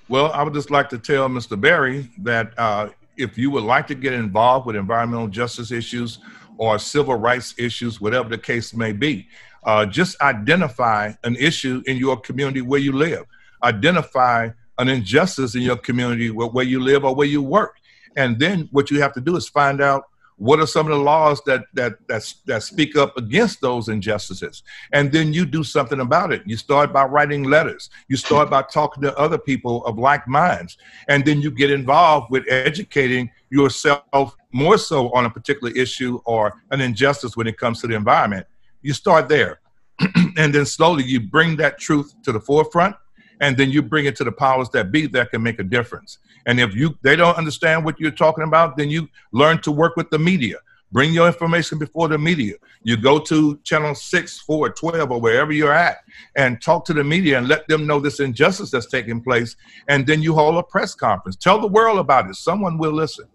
well, 0.08 0.32
I 0.32 0.44
would 0.44 0.54
just 0.54 0.72
like 0.72 0.88
to 0.90 0.98
tell 0.98 1.28
Mr. 1.28 1.60
Berry 1.60 2.10
that 2.20 2.58
uh, 2.58 2.88
if 3.18 3.38
you 3.38 3.52
would 3.52 3.66
like 3.66 3.86
to 3.88 3.96
get 3.96 4.14
involved 4.14 4.66
with 4.66 4.78
environmental 4.78 5.28
justice 5.28 5.72
issues 5.72 6.20
or 6.58 6.80
civil 6.80 7.16
rights 7.16 7.54
issues, 7.58 8.00
whatever 8.00 8.30
the 8.30 8.38
case 8.38 8.74
may 8.74 8.94
be, 8.94 9.28
uh, 9.66 9.86
just 9.86 10.22
identify 10.22 11.12
an 11.26 11.36
issue 11.36 11.84
in 11.86 11.98
your 11.98 12.16
community 12.16 12.62
where 12.62 12.80
you 12.80 12.94
live. 12.94 13.26
Identify 13.62 14.52
an 14.78 14.88
injustice 14.88 15.54
in 15.54 15.64
your 15.64 15.76
community 15.76 16.32
where, 16.32 16.48
where 16.48 16.64
you 16.64 16.80
live 16.80 17.04
or 17.04 17.14
where 17.14 17.28
you 17.28 17.42
work. 17.42 17.76
And 18.18 18.38
then 18.40 18.68
what 18.72 18.92
you 18.92 19.00
have 19.00 19.14
to 19.14 19.22
do 19.22 19.38
is 19.38 19.48
find 19.48 19.80
out 19.82 20.06
what 20.38 20.60
are 20.60 20.68
some 20.68 20.86
of 20.86 20.96
the 20.96 21.04
laws 21.04 21.42
that 21.46 21.66
that 21.74 21.96
that 22.08 22.34
that 22.46 22.64
speak 22.64 22.96
up 22.96 23.18
against 23.18 23.60
those 23.60 23.90
injustices. 23.90 24.64
And 24.94 25.12
then 25.12 25.34
you 25.34 25.46
do 25.46 25.64
something 25.64 26.00
about 26.00 26.32
it. 26.32 26.44
You 26.46 26.58
start 26.58 26.94
by 26.94 27.06
writing 27.06 27.44
letters. 27.44 27.90
You 28.08 28.18
start 28.18 28.50
by 28.50 28.64
talking 28.64 29.02
to 29.04 29.18
other 29.18 29.38
people 29.38 29.84
of 29.86 29.98
like 29.98 30.28
minds. 30.28 30.78
And 31.08 31.26
then 31.26 31.42
you 31.42 31.50
get 31.50 31.72
involved 31.72 32.30
with 32.30 32.44
educating 32.50 33.32
yourself 33.50 34.36
more 34.52 34.78
so 34.78 35.12
on 35.14 35.26
a 35.26 35.30
particular 35.30 35.74
issue 35.76 36.20
or 36.26 36.62
an 36.72 36.82
injustice 36.82 37.36
when 37.36 37.48
it 37.48 37.58
comes 37.58 37.82
to 37.82 37.88
the 37.88 37.96
environment. 37.96 38.46
You 38.82 38.94
start 38.94 39.30
there. 39.30 39.60
And 40.38 40.54
then 40.54 40.68
slowly 40.68 41.04
you 41.04 41.20
bring 41.20 41.56
that 41.56 41.80
truth 41.80 42.14
to 42.22 42.32
the 42.32 42.40
forefront 42.40 42.96
and 43.42 43.58
then 43.58 43.72
you 43.72 43.82
bring 43.82 44.06
it 44.06 44.16
to 44.18 44.24
the 44.24 44.32
powers 44.32 44.70
that 44.70 44.92
be 44.92 45.08
that 45.08 45.32
can 45.32 45.42
make 45.42 45.58
a 45.58 45.64
difference 45.64 46.20
and 46.48 46.60
if 46.60 46.74
you 46.74 46.98
they 47.04 47.16
don't 47.16 47.38
understand 47.38 47.86
what 47.86 48.00
you're 48.00 48.10
talking 48.10 48.46
about, 48.46 48.78
then 48.78 48.90
you 48.90 49.08
learn 49.32 49.62
to 49.62 49.72
work 49.72 49.96
with 49.96 50.10
the 50.10 50.18
media. 50.18 50.56
Bring 50.94 51.12
your 51.12 51.28
information 51.28 51.78
before 51.78 52.08
the 52.08 52.18
media. 52.18 52.54
You 52.84 52.96
go 52.96 53.20
to 53.20 53.60
channel 53.66 53.94
6, 53.94 54.40
4, 54.40 54.70
12, 54.70 55.12
or 55.12 55.20
wherever 55.20 55.52
you're 55.52 55.74
at 55.74 55.98
and 56.38 56.62
talk 56.62 56.86
to 56.86 56.94
the 56.94 57.04
media 57.04 57.38
and 57.38 57.50
let 57.50 57.68
them 57.68 57.86
know 57.86 58.00
this 58.00 58.22
injustice 58.22 58.72
that's 58.72 58.86
taking 58.86 59.22
place. 59.22 59.58
And 59.90 60.08
then 60.08 60.22
you 60.22 60.34
hold 60.34 60.56
a 60.56 60.64
press 60.64 60.96
conference. 60.96 61.36
Tell 61.36 61.60
the 61.60 61.68
world 61.68 62.00
about 62.00 62.30
it. 62.30 62.36
Someone 62.36 62.78
will 62.78 62.94
listen. 62.94 63.26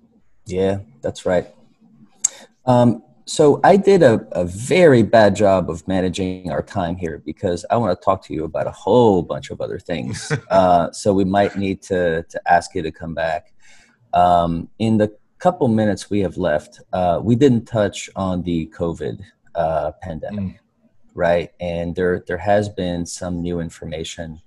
Yeah, 0.47 0.79
that's 1.03 1.27
right. 1.27 1.55
Um, 2.65 3.03
so 3.25 3.61
I 3.63 3.77
did 3.77 4.03
a, 4.03 4.27
a 4.33 4.45
very 4.45 5.03
bad 5.03 5.37
job 5.37 5.71
of 5.71 5.87
managing 5.87 6.51
our 6.51 6.63
time 6.63 6.97
here 6.97 7.23
because 7.25 7.65
I 7.71 7.77
want 7.77 7.99
to 7.99 8.05
talk 8.05 8.23
to 8.25 8.35
you 8.35 8.45
about 8.45 8.67
a 8.67 8.73
whole 8.73 9.23
bunch 9.23 9.51
of 9.51 9.61
other 9.61 9.79
things. 9.79 10.33
uh, 10.51 10.91
so 10.93 11.15
we 11.15 11.25
might 11.25 11.57
need 11.57 11.83
to 11.83 12.25
to 12.25 12.41
ask 12.51 12.75
you 12.75 12.83
to 12.83 12.91
come 12.91 13.15
back. 13.15 13.53
Um, 14.13 14.69
in 14.79 14.99
the 14.99 15.15
couple 15.39 15.69
minutes 15.69 16.11
we 16.11 16.21
have 16.21 16.37
left, 16.37 16.81
uh, 16.93 17.21
we 17.23 17.35
didn't 17.35 17.65
touch 17.65 18.11
on 18.17 18.43
the 18.43 18.71
COVID 18.77 19.23
uh, 19.55 19.93
pandemic, 20.03 20.45
mm. 20.45 20.59
right? 21.15 21.51
And 21.61 21.95
there 21.95 22.25
there 22.27 22.39
has 22.39 22.69
been 22.69 23.07
some 23.07 23.41
new 23.43 23.61
information. 23.61 24.41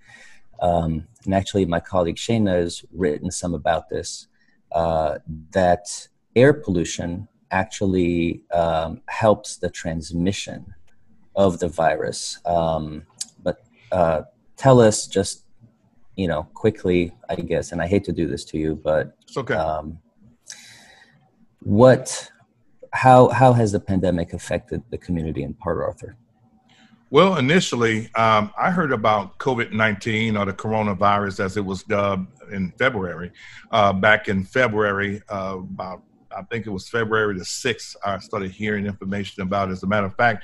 um, 0.61 1.07
and 1.26 1.34
actually 1.34 1.65
my 1.65 1.80
colleague 1.80 2.15
Shayna 2.15 2.55
has 2.55 2.84
written 2.93 3.32
some 3.32 3.53
about 3.53 3.89
this, 3.89 4.28
uh, 4.71 5.17
that 5.51 6.07
air 6.36 6.53
pollution 6.53 7.28
actually 7.52 8.41
um, 8.54 9.02
helps 9.08 9.58
the 9.58 9.70
transmission 9.70 10.74
of 11.36 11.60
the 11.60 11.68
virus. 11.68 12.39
Um, 12.46 13.04
but 13.43 13.64
uh, 13.91 14.24
tell 14.58 14.80
us 14.80 15.08
just, 15.08 15.43
you 16.16 16.28
know, 16.28 16.43
quickly, 16.54 17.14
I 17.30 17.36
guess, 17.36 17.72
and 17.72 17.82
I 17.82 17.88
hate 17.88 18.04
to 18.06 18.14
do 18.14 18.28
this 18.28 18.46
to 18.46 18.58
you, 18.58 18.76
but 18.76 19.16
it's 19.24 19.38
okay. 19.38 19.56
Um, 19.56 20.00
what, 21.60 22.30
how, 22.93 23.30
how 23.30 23.54
has 23.54 23.72
the 23.72 23.80
pandemic 23.80 24.34
affected 24.34 24.82
the 24.91 24.98
community 24.98 25.43
in 25.43 25.54
Port 25.54 25.78
Arthur? 25.82 26.16
Well, 27.12 27.38
initially, 27.38 28.10
um, 28.16 28.52
I 28.58 28.72
heard 28.72 28.91
about 28.91 29.38
COVID 29.38 29.72
19 29.72 30.36
or 30.36 30.46
the 30.46 30.54
coronavirus 30.54 31.39
as 31.39 31.56
it 31.56 31.64
was 31.64 31.84
dubbed 31.84 32.28
in 32.52 32.72
February. 32.80 33.32
Uh, 33.72 33.93
back 33.93 34.28
in 34.28 34.43
February, 34.43 35.22
uh, 35.30 35.58
about 35.60 36.02
I 36.36 36.44
think 36.44 36.66
it 36.66 36.70
was 36.70 36.90
February 36.90 37.38
the 37.38 37.44
6th, 37.44 37.96
I 38.06 38.20
started 38.20 38.52
hearing 38.52 38.86
information 38.86 39.42
about 39.44 39.70
it. 39.70 39.74
As 39.74 39.84
a 39.84 39.88
matter 39.88 40.08
of 40.08 40.16
fact, 40.16 40.44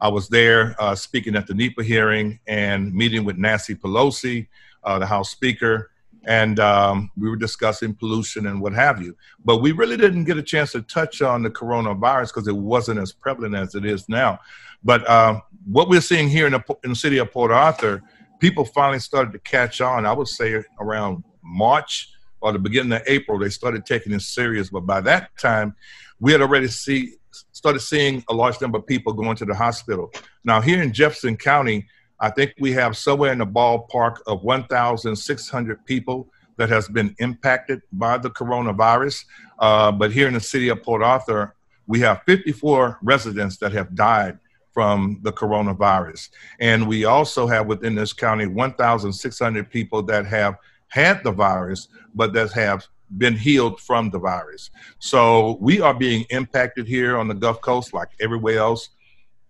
I 0.00 0.08
was 0.08 0.28
there 0.28 0.74
uh, 0.78 0.94
speaking 0.94 1.36
at 1.36 1.46
the 1.46 1.54
NEPA 1.54 1.82
hearing 1.82 2.38
and 2.46 2.94
meeting 2.94 3.24
with 3.24 3.36
Nancy 3.36 3.74
Pelosi, 3.74 4.46
uh, 4.84 4.98
the 4.98 5.06
House 5.06 5.30
Speaker, 5.30 5.90
and 6.24 6.60
um, 6.60 7.10
we 7.16 7.28
were 7.28 7.36
discussing 7.36 7.94
pollution 7.94 8.46
and 8.46 8.60
what 8.60 8.72
have 8.72 9.02
you. 9.02 9.16
But 9.44 9.58
we 9.58 9.72
really 9.72 9.96
didn't 9.96 10.24
get 10.24 10.36
a 10.36 10.42
chance 10.42 10.72
to 10.72 10.82
touch 10.82 11.22
on 11.22 11.42
the 11.42 11.50
coronavirus 11.50 12.28
because 12.28 12.48
it 12.48 12.56
wasn't 12.56 13.00
as 13.00 13.12
prevalent 13.12 13.54
as 13.54 13.74
it 13.74 13.84
is 13.84 14.08
now. 14.08 14.38
But 14.84 15.08
uh, 15.08 15.40
what 15.64 15.88
we're 15.88 16.00
seeing 16.00 16.28
here 16.28 16.46
in 16.46 16.52
the, 16.52 16.76
in 16.84 16.90
the 16.90 16.96
city 16.96 17.18
of 17.18 17.32
Port 17.32 17.50
Arthur, 17.50 18.02
people 18.40 18.64
finally 18.64 19.00
started 19.00 19.32
to 19.32 19.38
catch 19.40 19.80
on. 19.80 20.06
I 20.06 20.12
would 20.12 20.28
say 20.28 20.62
around 20.80 21.24
March 21.42 22.12
or 22.40 22.52
the 22.52 22.58
beginning 22.58 22.92
of 22.92 23.02
April, 23.06 23.38
they 23.38 23.48
started 23.48 23.84
taking 23.86 24.12
it 24.12 24.22
serious. 24.22 24.70
But 24.70 24.86
by 24.86 25.00
that 25.02 25.36
time, 25.38 25.74
we 26.20 26.32
had 26.32 26.40
already 26.40 26.68
see 26.68 27.14
started 27.52 27.80
seeing 27.80 28.24
a 28.28 28.34
large 28.34 28.60
number 28.60 28.78
of 28.78 28.86
people 28.86 29.12
going 29.12 29.36
to 29.36 29.44
the 29.44 29.54
hospital. 29.54 30.10
Now 30.44 30.60
here 30.60 30.82
in 30.82 30.92
Jefferson 30.92 31.36
County, 31.36 31.86
I 32.20 32.30
think 32.30 32.54
we 32.58 32.72
have 32.72 32.96
somewhere 32.96 33.32
in 33.32 33.38
the 33.38 33.46
ballpark 33.46 34.16
of 34.26 34.42
1,600 34.42 35.84
people 35.86 36.28
that 36.56 36.68
has 36.68 36.88
been 36.88 37.14
impacted 37.18 37.80
by 37.92 38.18
the 38.18 38.30
coronavirus. 38.30 39.24
Uh, 39.58 39.92
but 39.92 40.12
here 40.12 40.26
in 40.26 40.34
the 40.34 40.40
city 40.40 40.68
of 40.68 40.82
Port 40.82 41.02
Arthur, 41.02 41.54
we 41.86 42.00
have 42.00 42.22
54 42.26 42.98
residents 43.02 43.56
that 43.58 43.72
have 43.72 43.94
died 43.94 44.38
from 44.72 45.18
the 45.22 45.32
coronavirus. 45.32 46.28
And 46.60 46.86
we 46.86 47.04
also 47.04 47.46
have 47.46 47.66
within 47.66 47.94
this 47.94 48.12
county 48.12 48.46
1,600 48.46 49.70
people 49.70 50.02
that 50.04 50.26
have 50.26 50.56
had 50.88 51.22
the 51.24 51.32
virus, 51.32 51.88
but 52.14 52.32
that 52.32 52.52
have 52.52 52.86
been 53.16 53.34
healed 53.34 53.80
from 53.80 54.10
the 54.10 54.18
virus. 54.18 54.70
So 54.98 55.56
we 55.60 55.80
are 55.80 55.94
being 55.94 56.24
impacted 56.30 56.86
here 56.86 57.16
on 57.16 57.28
the 57.28 57.34
Gulf 57.34 57.60
Coast 57.60 57.94
like 57.94 58.08
everywhere 58.20 58.58
else. 58.58 58.90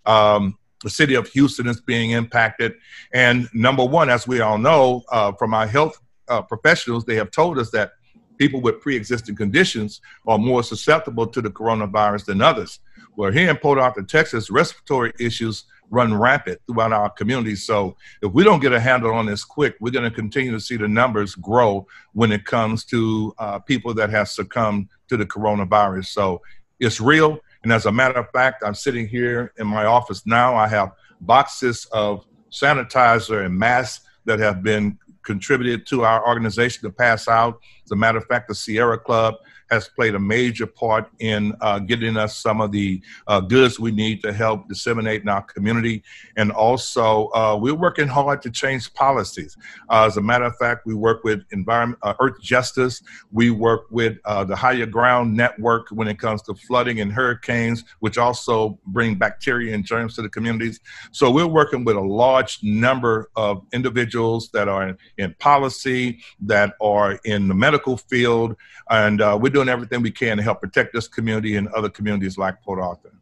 Um, 0.06 0.58
the 0.84 0.90
city 0.90 1.14
of 1.14 1.26
Houston 1.28 1.66
is 1.66 1.80
being 1.80 2.12
impacted. 2.12 2.74
And 3.12 3.48
number 3.52 3.84
one, 3.84 4.10
as 4.10 4.28
we 4.28 4.40
all 4.40 4.58
know 4.58 5.02
uh, 5.10 5.32
from 5.32 5.54
our 5.54 5.66
health 5.66 6.00
uh, 6.28 6.42
professionals, 6.42 7.04
they 7.04 7.16
have 7.16 7.30
told 7.30 7.58
us 7.58 7.70
that 7.70 7.92
people 8.38 8.60
with 8.60 8.80
pre 8.80 8.94
existing 8.94 9.34
conditions 9.34 10.00
are 10.26 10.38
more 10.38 10.62
susceptible 10.62 11.26
to 11.26 11.42
the 11.42 11.50
coronavirus 11.50 12.26
than 12.26 12.40
others. 12.40 12.78
Well, 13.16 13.32
here 13.32 13.50
in 13.50 13.56
Port 13.56 13.78
Arthur, 13.78 14.02
Texas, 14.02 14.50
respiratory 14.50 15.12
issues 15.18 15.64
run 15.90 16.14
rampant 16.14 16.60
throughout 16.66 16.92
our 16.92 17.10
community. 17.10 17.56
So 17.56 17.96
if 18.22 18.32
we 18.32 18.44
don't 18.44 18.60
get 18.60 18.72
a 18.72 18.80
handle 18.80 19.14
on 19.14 19.26
this 19.26 19.44
quick, 19.44 19.76
we're 19.80 19.92
going 19.92 20.08
to 20.08 20.14
continue 20.14 20.52
to 20.52 20.60
see 20.60 20.76
the 20.76 20.88
numbers 20.88 21.34
grow 21.34 21.86
when 22.12 22.32
it 22.32 22.44
comes 22.44 22.84
to 22.86 23.34
uh, 23.38 23.58
people 23.60 23.94
that 23.94 24.10
have 24.10 24.28
succumbed 24.28 24.88
to 25.08 25.16
the 25.16 25.26
coronavirus. 25.26 26.06
So 26.06 26.42
it's 26.80 27.00
real. 27.00 27.38
And 27.62 27.72
as 27.72 27.86
a 27.86 27.92
matter 27.92 28.18
of 28.18 28.30
fact, 28.30 28.62
I'm 28.64 28.74
sitting 28.74 29.08
here 29.08 29.52
in 29.58 29.66
my 29.66 29.84
office 29.84 30.26
now. 30.26 30.54
I 30.54 30.68
have 30.68 30.92
boxes 31.20 31.86
of 31.92 32.24
sanitizer 32.50 33.44
and 33.44 33.58
masks 33.58 34.04
that 34.24 34.38
have 34.38 34.62
been 34.62 34.98
contributed 35.22 35.86
to 35.86 36.04
our 36.04 36.26
organization 36.26 36.82
to 36.82 36.90
pass 36.90 37.28
out. 37.28 37.60
As 37.84 37.90
a 37.90 37.96
matter 37.96 38.18
of 38.18 38.26
fact, 38.26 38.48
the 38.48 38.54
Sierra 38.54 38.98
Club 38.98 39.34
has 39.70 39.88
played 39.88 40.14
a 40.14 40.18
major 40.18 40.66
part 40.66 41.10
in 41.18 41.54
uh, 41.60 41.78
getting 41.78 42.16
us 42.16 42.36
some 42.36 42.60
of 42.60 42.72
the 42.72 43.00
uh, 43.26 43.40
goods 43.40 43.78
we 43.78 43.90
need 43.90 44.22
to 44.22 44.32
help 44.32 44.68
disseminate 44.68 45.22
in 45.22 45.28
our 45.28 45.42
community. 45.42 46.02
And 46.36 46.50
also, 46.50 47.28
uh, 47.28 47.58
we're 47.60 47.74
working 47.74 48.08
hard 48.08 48.42
to 48.42 48.50
change 48.50 48.92
policies. 48.94 49.56
Uh, 49.90 50.06
as 50.06 50.16
a 50.16 50.22
matter 50.22 50.44
of 50.44 50.56
fact, 50.56 50.86
we 50.86 50.94
work 50.94 51.24
with 51.24 51.42
environment, 51.50 51.98
uh, 52.02 52.14
Earthjustice. 52.14 53.02
We 53.30 53.50
work 53.50 53.86
with 53.90 54.18
uh, 54.24 54.44
the 54.44 54.56
Higher 54.56 54.86
Ground 54.86 55.36
Network 55.36 55.88
when 55.90 56.08
it 56.08 56.18
comes 56.18 56.42
to 56.42 56.54
flooding 56.54 57.00
and 57.00 57.12
hurricanes, 57.12 57.84
which 58.00 58.18
also 58.18 58.78
bring 58.86 59.16
bacteria 59.16 59.74
and 59.74 59.84
germs 59.84 60.14
to 60.16 60.22
the 60.22 60.28
communities. 60.28 60.80
So 61.12 61.30
we're 61.30 61.46
working 61.46 61.84
with 61.84 61.96
a 61.96 62.00
large 62.00 62.58
number 62.62 63.30
of 63.36 63.64
individuals 63.72 64.50
that 64.52 64.68
are 64.68 64.88
in, 64.88 64.98
in 65.18 65.34
policy, 65.38 66.20
that 66.40 66.74
are 66.80 67.18
in 67.24 67.48
the 67.48 67.54
medical 67.54 67.96
field, 67.96 68.56
and 68.90 69.20
we're 69.20 69.50
doing 69.58 69.68
everything 69.68 70.00
we 70.02 70.10
can 70.10 70.36
to 70.36 70.42
help 70.42 70.60
protect 70.60 70.92
this 70.92 71.08
community 71.08 71.56
and 71.56 71.66
other 71.68 71.88
communities 71.88 72.38
like 72.38 72.54
Port 72.62 72.78
Arthur. 72.78 73.12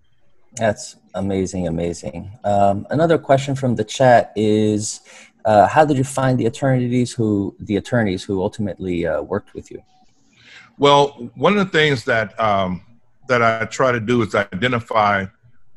That's 0.57 0.97
amazing, 1.15 1.67
amazing. 1.67 2.31
Um, 2.45 2.87
another 2.91 3.19
question 3.19 3.55
from 3.55 3.75
the 3.75 3.85
chat 3.85 4.33
is, 4.37 5.01
uh, 5.47 5.67
how 5.67 5.85
did 5.87 5.97
you 5.97 6.05
find 6.05 6.39
the 6.39 6.47
attorneys 6.47 7.13
who 7.13 7.57
the 7.61 7.77
attorneys 7.77 8.23
who 8.27 8.43
ultimately 8.43 9.07
uh, 9.07 9.23
worked 9.23 9.55
with 9.55 9.71
you? 9.71 9.81
Well, 10.79 11.31
one 11.37 11.57
of 11.57 11.61
the 11.65 11.79
things 11.79 12.05
that 12.05 12.39
um, 12.39 12.83
that 13.29 13.43
I 13.43 13.65
try 13.67 13.93
to 13.93 14.01
do 14.01 14.23
is 14.23 14.35
identify 14.35 15.27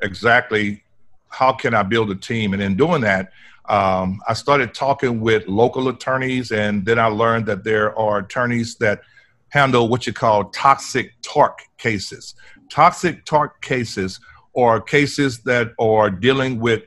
exactly 0.02 0.82
how 1.28 1.52
can 1.52 1.72
I 1.74 1.82
build 1.82 2.10
a 2.10 2.16
team, 2.30 2.52
and 2.54 2.62
in 2.62 2.76
doing 2.76 3.00
that, 3.02 3.32
um, 3.68 4.20
I 4.28 4.34
started 4.34 4.74
talking 4.74 5.20
with 5.20 5.46
local 5.46 5.88
attorneys, 5.88 6.52
and 6.52 6.84
then 6.84 6.98
I 6.98 7.06
learned 7.06 7.46
that 7.46 7.64
there 7.64 7.96
are 7.98 8.18
attorneys 8.18 8.76
that 8.76 9.00
handle 9.50 9.88
what 9.88 10.06
you 10.06 10.12
call 10.12 10.44
toxic 10.50 11.12
tort 11.22 11.60
cases. 11.78 12.34
Toxic 12.70 13.24
tort 13.24 13.60
cases 13.62 14.20
are 14.56 14.80
cases 14.80 15.40
that 15.40 15.72
are 15.78 16.10
dealing 16.10 16.58
with 16.58 16.82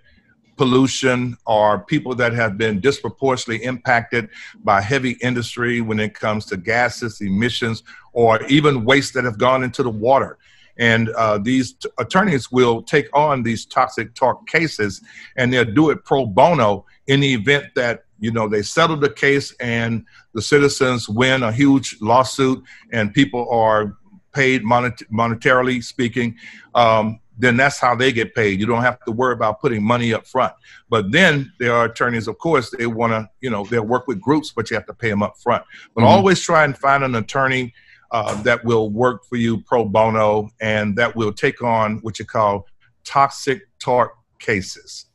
pollution 0.55 1.35
or 1.45 1.79
people 1.79 2.15
that 2.15 2.33
have 2.33 2.57
been 2.57 2.79
disproportionately 2.79 3.65
impacted 3.65 4.29
by 4.63 4.81
heavy 4.81 5.11
industry 5.21 5.81
when 5.81 5.99
it 5.99 6.13
comes 6.13 6.45
to 6.45 6.57
gases, 6.57 7.21
emissions, 7.21 7.83
or 8.13 8.43
even 8.43 8.85
waste 8.85 9.13
that 9.13 9.23
have 9.23 9.37
gone 9.37 9.63
into 9.63 9.83
the 9.83 9.89
water. 9.89 10.37
And 10.77 11.09
uh, 11.09 11.37
these 11.37 11.73
t- 11.73 11.89
attorneys 11.99 12.51
will 12.51 12.81
take 12.81 13.07
on 13.13 13.43
these 13.43 13.65
toxic 13.65 14.13
tort 14.15 14.47
cases 14.47 15.01
and 15.37 15.51
they'll 15.53 15.65
do 15.65 15.89
it 15.91 16.03
pro 16.03 16.25
bono 16.25 16.85
in 17.07 17.19
the 17.19 17.33
event 17.33 17.65
that 17.75 18.05
you 18.23 18.31
know 18.31 18.47
they 18.47 18.61
settle 18.61 18.97
the 18.97 19.09
case 19.09 19.53
and 19.59 20.05
the 20.33 20.41
citizens 20.41 21.09
win 21.09 21.43
a 21.43 21.51
huge 21.51 21.97
lawsuit 22.01 22.63
and 22.91 23.13
people 23.13 23.47
are 23.51 23.97
paid 24.33 24.63
monet- 24.63 25.07
monetarily 25.11 25.83
speaking 25.83 26.35
um, 26.75 27.19
then 27.37 27.57
that's 27.57 27.79
how 27.79 27.95
they 27.95 28.11
get 28.11 28.35
paid. 28.35 28.59
You 28.59 28.65
don't 28.65 28.83
have 28.83 29.03
to 29.05 29.11
worry 29.11 29.33
about 29.33 29.59
putting 29.59 29.83
money 29.83 30.13
up 30.13 30.27
front. 30.27 30.53
But 30.89 31.11
then 31.11 31.51
there 31.59 31.73
are 31.73 31.85
attorneys 31.85 32.27
of 32.27 32.37
course 32.37 32.69
they 32.69 32.85
want 32.85 33.11
to 33.11 33.29
you 33.41 33.49
know 33.49 33.65
they'll 33.65 33.83
work 33.83 34.07
with 34.07 34.21
groups 34.21 34.51
but 34.55 34.69
you 34.69 34.75
have 34.75 34.85
to 34.85 34.93
pay 34.93 35.09
them 35.09 35.23
up 35.23 35.37
front. 35.41 35.63
But 35.95 36.01
mm-hmm. 36.01 36.11
always 36.11 36.39
try 36.41 36.63
and 36.63 36.77
find 36.77 37.03
an 37.03 37.15
attorney 37.15 37.73
uh, 38.11 38.39
that 38.43 38.63
will 38.63 38.89
work 38.91 39.25
for 39.25 39.37
you 39.37 39.61
pro 39.61 39.85
bono 39.85 40.49
and 40.61 40.95
that 40.97 41.15
will 41.15 41.33
take 41.33 41.63
on 41.63 41.97
what 41.97 42.19
you 42.19 42.25
call 42.25 42.67
toxic 43.03 43.67
tort 43.79 44.11
cases. 44.39 45.07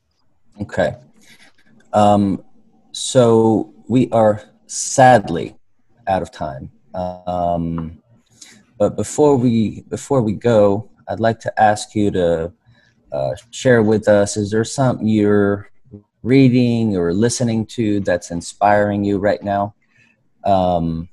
Okay. 0.60 0.96
Um, 1.92 2.42
so 2.92 3.72
we 3.88 4.08
are 4.10 4.42
sadly 4.66 5.56
out 6.06 6.22
of 6.22 6.30
time. 6.30 6.70
Um, 6.94 8.02
but 8.78 8.96
before 8.96 9.36
we 9.36 9.82
before 9.88 10.22
we 10.22 10.32
go, 10.32 10.90
I'd 11.08 11.20
like 11.20 11.40
to 11.40 11.60
ask 11.60 11.94
you 11.94 12.10
to 12.12 12.52
uh, 13.12 13.34
share 13.50 13.82
with 13.82 14.08
us: 14.08 14.36
Is 14.36 14.50
there 14.50 14.64
something 14.64 15.06
you're 15.06 15.70
reading 16.22 16.96
or 16.96 17.12
listening 17.12 17.66
to 17.66 18.00
that's 18.00 18.30
inspiring 18.30 19.04
you 19.04 19.18
right 19.18 19.42
now? 19.42 19.74
Um, 20.44 21.08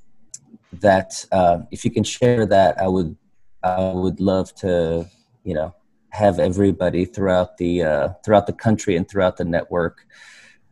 that 0.74 1.26
uh, 1.32 1.60
if 1.72 1.86
you 1.86 1.92
can 1.92 2.04
share 2.04 2.46
that, 2.46 2.80
I 2.82 2.88
would 2.88 3.16
I 3.64 3.92
would 3.92 4.20
love 4.20 4.54
to 4.56 5.08
you 5.44 5.54
know 5.54 5.74
have 6.10 6.40
everybody 6.40 7.06
throughout 7.06 7.58
the 7.58 7.84
uh, 7.84 8.10
throughout 8.24 8.48
the 8.48 8.54
country 8.54 8.96
and 8.96 9.08
throughout 9.08 9.38
the 9.38 9.46
network 9.46 10.06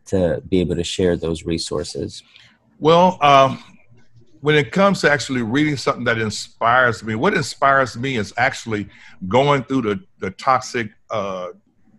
to 0.06 0.42
be 0.48 0.60
able 0.60 0.76
to 0.76 0.84
share 0.84 1.16
those 1.16 1.44
resources? 1.44 2.22
Well, 2.78 3.18
um, 3.22 3.62
when 4.40 4.56
it 4.56 4.72
comes 4.72 5.00
to 5.00 5.10
actually 5.10 5.42
reading 5.42 5.76
something 5.76 6.04
that 6.04 6.18
inspires 6.18 7.02
me, 7.02 7.14
what 7.14 7.34
inspires 7.34 7.96
me 7.96 8.16
is 8.16 8.34
actually 8.36 8.88
going 9.28 9.64
through 9.64 9.82
the, 9.82 10.00
the 10.18 10.30
toxic 10.32 10.90
uh, 11.10 11.48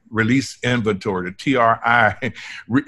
release 0.10 0.58
inventory, 0.64 1.32
the 1.32 1.36
TRI 1.36 2.32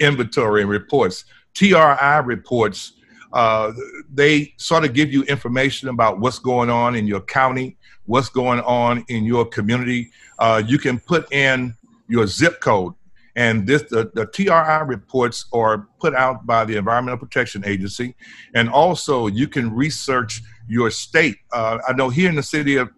inventory 0.00 0.62
and 0.62 0.70
reports 0.70 1.24
TRI 1.58 2.18
reports, 2.24 2.92
uh, 3.32 3.72
they 4.14 4.54
sort 4.58 4.84
of 4.84 4.94
give 4.94 5.12
you 5.12 5.24
information 5.24 5.88
about 5.88 6.20
what's 6.20 6.38
going 6.38 6.70
on 6.70 6.94
in 6.94 7.06
your 7.06 7.20
county, 7.20 7.76
what's 8.06 8.28
going 8.28 8.60
on 8.60 9.04
in 9.08 9.24
your 9.24 9.44
community. 9.44 10.12
Uh, 10.38 10.62
you 10.64 10.78
can 10.78 11.00
put 11.00 11.30
in 11.32 11.74
your 12.08 12.28
zip 12.28 12.60
code. 12.60 12.94
And 13.38 13.68
this 13.68 13.84
the, 13.84 14.10
the 14.14 14.26
TRI 14.26 14.80
reports 14.84 15.46
are 15.52 15.86
put 16.00 16.12
out 16.12 16.44
by 16.44 16.64
the 16.64 16.74
Environmental 16.74 17.18
Protection 17.18 17.64
Agency. 17.64 18.16
And 18.52 18.68
also 18.68 19.28
you 19.28 19.46
can 19.46 19.72
research 19.72 20.42
your 20.66 20.90
state. 20.90 21.36
Uh, 21.52 21.78
I 21.86 21.92
know 21.92 22.08
here 22.08 22.28
in 22.28 22.34
the 22.34 22.42
city 22.42 22.74
of 22.74 22.90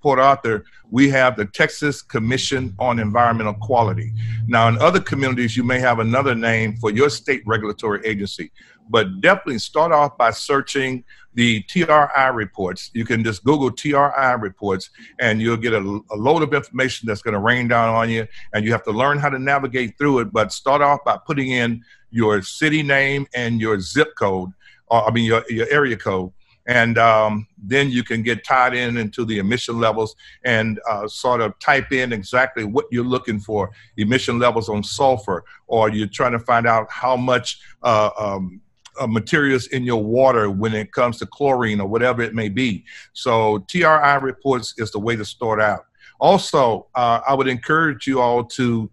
Port 0.00 0.18
Arthur, 0.18 0.64
we 0.90 1.08
have 1.10 1.36
the 1.36 1.44
Texas 1.44 2.02
Commission 2.02 2.74
on 2.78 2.98
Environmental 2.98 3.54
Quality. 3.54 4.12
Now, 4.46 4.68
in 4.68 4.78
other 4.78 5.00
communities, 5.00 5.56
you 5.56 5.64
may 5.64 5.80
have 5.80 5.98
another 5.98 6.34
name 6.34 6.76
for 6.76 6.90
your 6.90 7.10
state 7.10 7.42
regulatory 7.46 8.00
agency, 8.04 8.52
but 8.88 9.20
definitely 9.20 9.58
start 9.58 9.92
off 9.92 10.16
by 10.16 10.30
searching 10.30 11.04
the 11.34 11.62
TRI 11.62 12.28
reports. 12.32 12.90
You 12.94 13.04
can 13.04 13.22
just 13.22 13.44
Google 13.44 13.70
TRI 13.70 14.32
reports 14.38 14.90
and 15.20 15.40
you'll 15.40 15.56
get 15.56 15.72
a, 15.72 15.78
a 15.78 16.16
load 16.16 16.42
of 16.42 16.54
information 16.54 17.06
that's 17.06 17.22
going 17.22 17.34
to 17.34 17.40
rain 17.40 17.68
down 17.68 17.94
on 17.94 18.10
you, 18.10 18.26
and 18.52 18.64
you 18.64 18.72
have 18.72 18.84
to 18.84 18.92
learn 18.92 19.18
how 19.18 19.28
to 19.28 19.38
navigate 19.38 19.98
through 19.98 20.20
it. 20.20 20.32
But 20.32 20.52
start 20.52 20.82
off 20.82 21.00
by 21.04 21.18
putting 21.26 21.50
in 21.50 21.84
your 22.10 22.42
city 22.42 22.82
name 22.82 23.26
and 23.34 23.60
your 23.60 23.78
zip 23.80 24.14
code, 24.18 24.50
or 24.88 25.08
I 25.08 25.12
mean, 25.12 25.26
your, 25.26 25.44
your 25.48 25.68
area 25.70 25.96
code 25.96 26.32
and 26.68 26.98
um, 26.98 27.46
then 27.56 27.90
you 27.90 28.04
can 28.04 28.22
get 28.22 28.44
tied 28.44 28.74
in 28.74 28.98
into 28.98 29.24
the 29.24 29.38
emission 29.38 29.80
levels 29.80 30.14
and 30.44 30.78
uh, 30.88 31.08
sort 31.08 31.40
of 31.40 31.58
type 31.58 31.92
in 31.92 32.12
exactly 32.12 32.62
what 32.62 32.84
you're 32.92 33.04
looking 33.04 33.40
for 33.40 33.70
emission 33.96 34.38
levels 34.38 34.68
on 34.68 34.84
sulfur 34.84 35.42
or 35.66 35.88
you're 35.88 36.06
trying 36.06 36.32
to 36.32 36.38
find 36.38 36.66
out 36.66 36.86
how 36.90 37.16
much 37.16 37.58
uh, 37.82 38.10
um, 38.20 38.60
uh, 39.00 39.06
materials 39.06 39.68
in 39.68 39.82
your 39.82 40.04
water 40.04 40.50
when 40.50 40.74
it 40.74 40.92
comes 40.92 41.18
to 41.18 41.26
chlorine 41.26 41.80
or 41.80 41.88
whatever 41.88 42.20
it 42.20 42.34
may 42.34 42.50
be. 42.50 42.84
So 43.14 43.64
tri 43.70 44.14
reports 44.16 44.74
is 44.76 44.92
the 44.92 45.00
way 45.00 45.16
to 45.16 45.24
start 45.24 45.60
out. 45.60 45.86
Also 46.20 46.88
uh, 46.94 47.20
i 47.26 47.32
would 47.32 47.48
encourage 47.48 48.06
you 48.06 48.20
all 48.20 48.44
to 48.44 48.90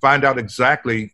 find 0.00 0.24
out 0.24 0.38
exactly 0.38 1.12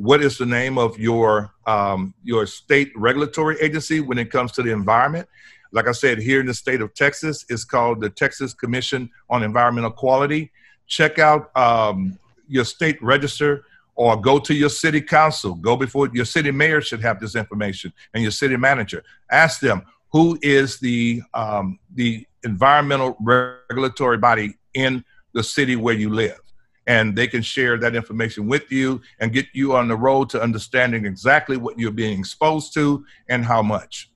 what 0.00 0.22
is 0.22 0.38
the 0.38 0.46
name 0.46 0.78
of 0.78 0.98
your 0.98 1.52
um, 1.66 2.14
your 2.24 2.46
state 2.46 2.90
regulatory 2.96 3.60
agency 3.60 4.00
when 4.00 4.18
it 4.18 4.30
comes 4.30 4.50
to 4.52 4.62
the 4.62 4.72
environment. 4.72 5.28
Like 5.72 5.86
I 5.86 5.92
said, 5.92 6.18
here 6.18 6.40
in 6.40 6.46
the 6.46 6.54
state 6.54 6.80
of 6.80 6.94
Texas, 6.94 7.44
it's 7.48 7.64
called 7.64 8.00
the 8.00 8.08
Texas 8.08 8.54
Commission 8.54 9.10
on 9.28 9.42
Environmental 9.42 9.90
Quality. 9.90 10.50
Check 10.86 11.18
out 11.18 11.54
um, 11.56 12.18
your 12.48 12.64
state 12.64 13.00
register 13.02 13.64
or 13.94 14.18
go 14.18 14.38
to 14.38 14.54
your 14.54 14.70
city 14.70 15.02
council. 15.02 15.54
Go 15.54 15.76
before 15.76 16.08
your 16.14 16.24
city 16.24 16.50
mayor 16.50 16.80
should 16.80 17.02
have 17.02 17.20
this 17.20 17.36
information 17.36 17.92
and 18.14 18.22
your 18.22 18.32
city 18.32 18.56
manager. 18.56 19.04
Ask 19.30 19.60
them 19.60 19.82
who 20.12 20.38
is 20.40 20.80
the 20.80 21.22
um, 21.34 21.78
the 21.94 22.26
environmental 22.42 23.16
regulatory 23.20 24.16
body 24.16 24.54
in 24.72 25.04
the 25.34 25.44
city 25.44 25.76
where 25.76 25.94
you 25.94 26.08
live 26.08 26.40
and 26.90 27.14
they 27.14 27.28
can 27.28 27.40
share 27.40 27.78
that 27.78 27.94
information 27.94 28.48
with 28.48 28.72
you 28.72 29.00
and 29.20 29.32
get 29.32 29.46
you 29.52 29.76
on 29.76 29.86
the 29.86 29.94
road 29.94 30.28
to 30.28 30.42
understanding 30.42 31.06
exactly 31.06 31.56
what 31.56 31.78
you're 31.78 31.92
being 31.92 32.18
exposed 32.18 32.74
to 32.74 33.04
and 33.28 33.44
how 33.44 33.62
much. 33.62 34.10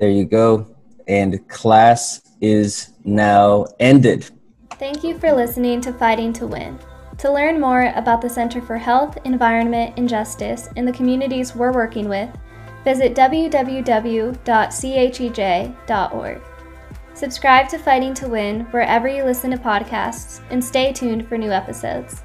There 0.00 0.10
you 0.10 0.24
go. 0.24 0.74
And 1.06 1.48
class 1.48 2.22
is 2.40 2.94
now 3.04 3.66
ended. 3.78 4.28
Thank 4.80 5.04
you 5.04 5.16
for 5.16 5.32
listening 5.32 5.80
to 5.82 5.92
Fighting 5.92 6.32
to 6.32 6.48
Win. 6.48 6.76
To 7.18 7.32
learn 7.32 7.60
more 7.60 7.92
about 7.94 8.20
the 8.20 8.28
Center 8.28 8.60
for 8.60 8.76
Health, 8.76 9.16
Environment, 9.24 9.94
and 9.96 10.08
Justice 10.08 10.70
in 10.74 10.84
the 10.84 10.92
communities 10.92 11.54
we're 11.54 11.72
working 11.72 12.08
with, 12.08 12.36
visit 12.82 13.14
www.chej.org. 13.14 14.32
Subscribe 17.14 17.68
to 17.68 17.78
Fighting 17.78 18.14
to 18.14 18.28
Win 18.28 18.62
wherever 18.70 19.06
you 19.06 19.22
listen 19.22 19.50
to 19.50 19.58
podcasts 19.58 20.40
and 20.50 20.64
stay 20.64 20.92
tuned 20.92 21.28
for 21.28 21.36
new 21.36 21.50
episodes. 21.52 22.22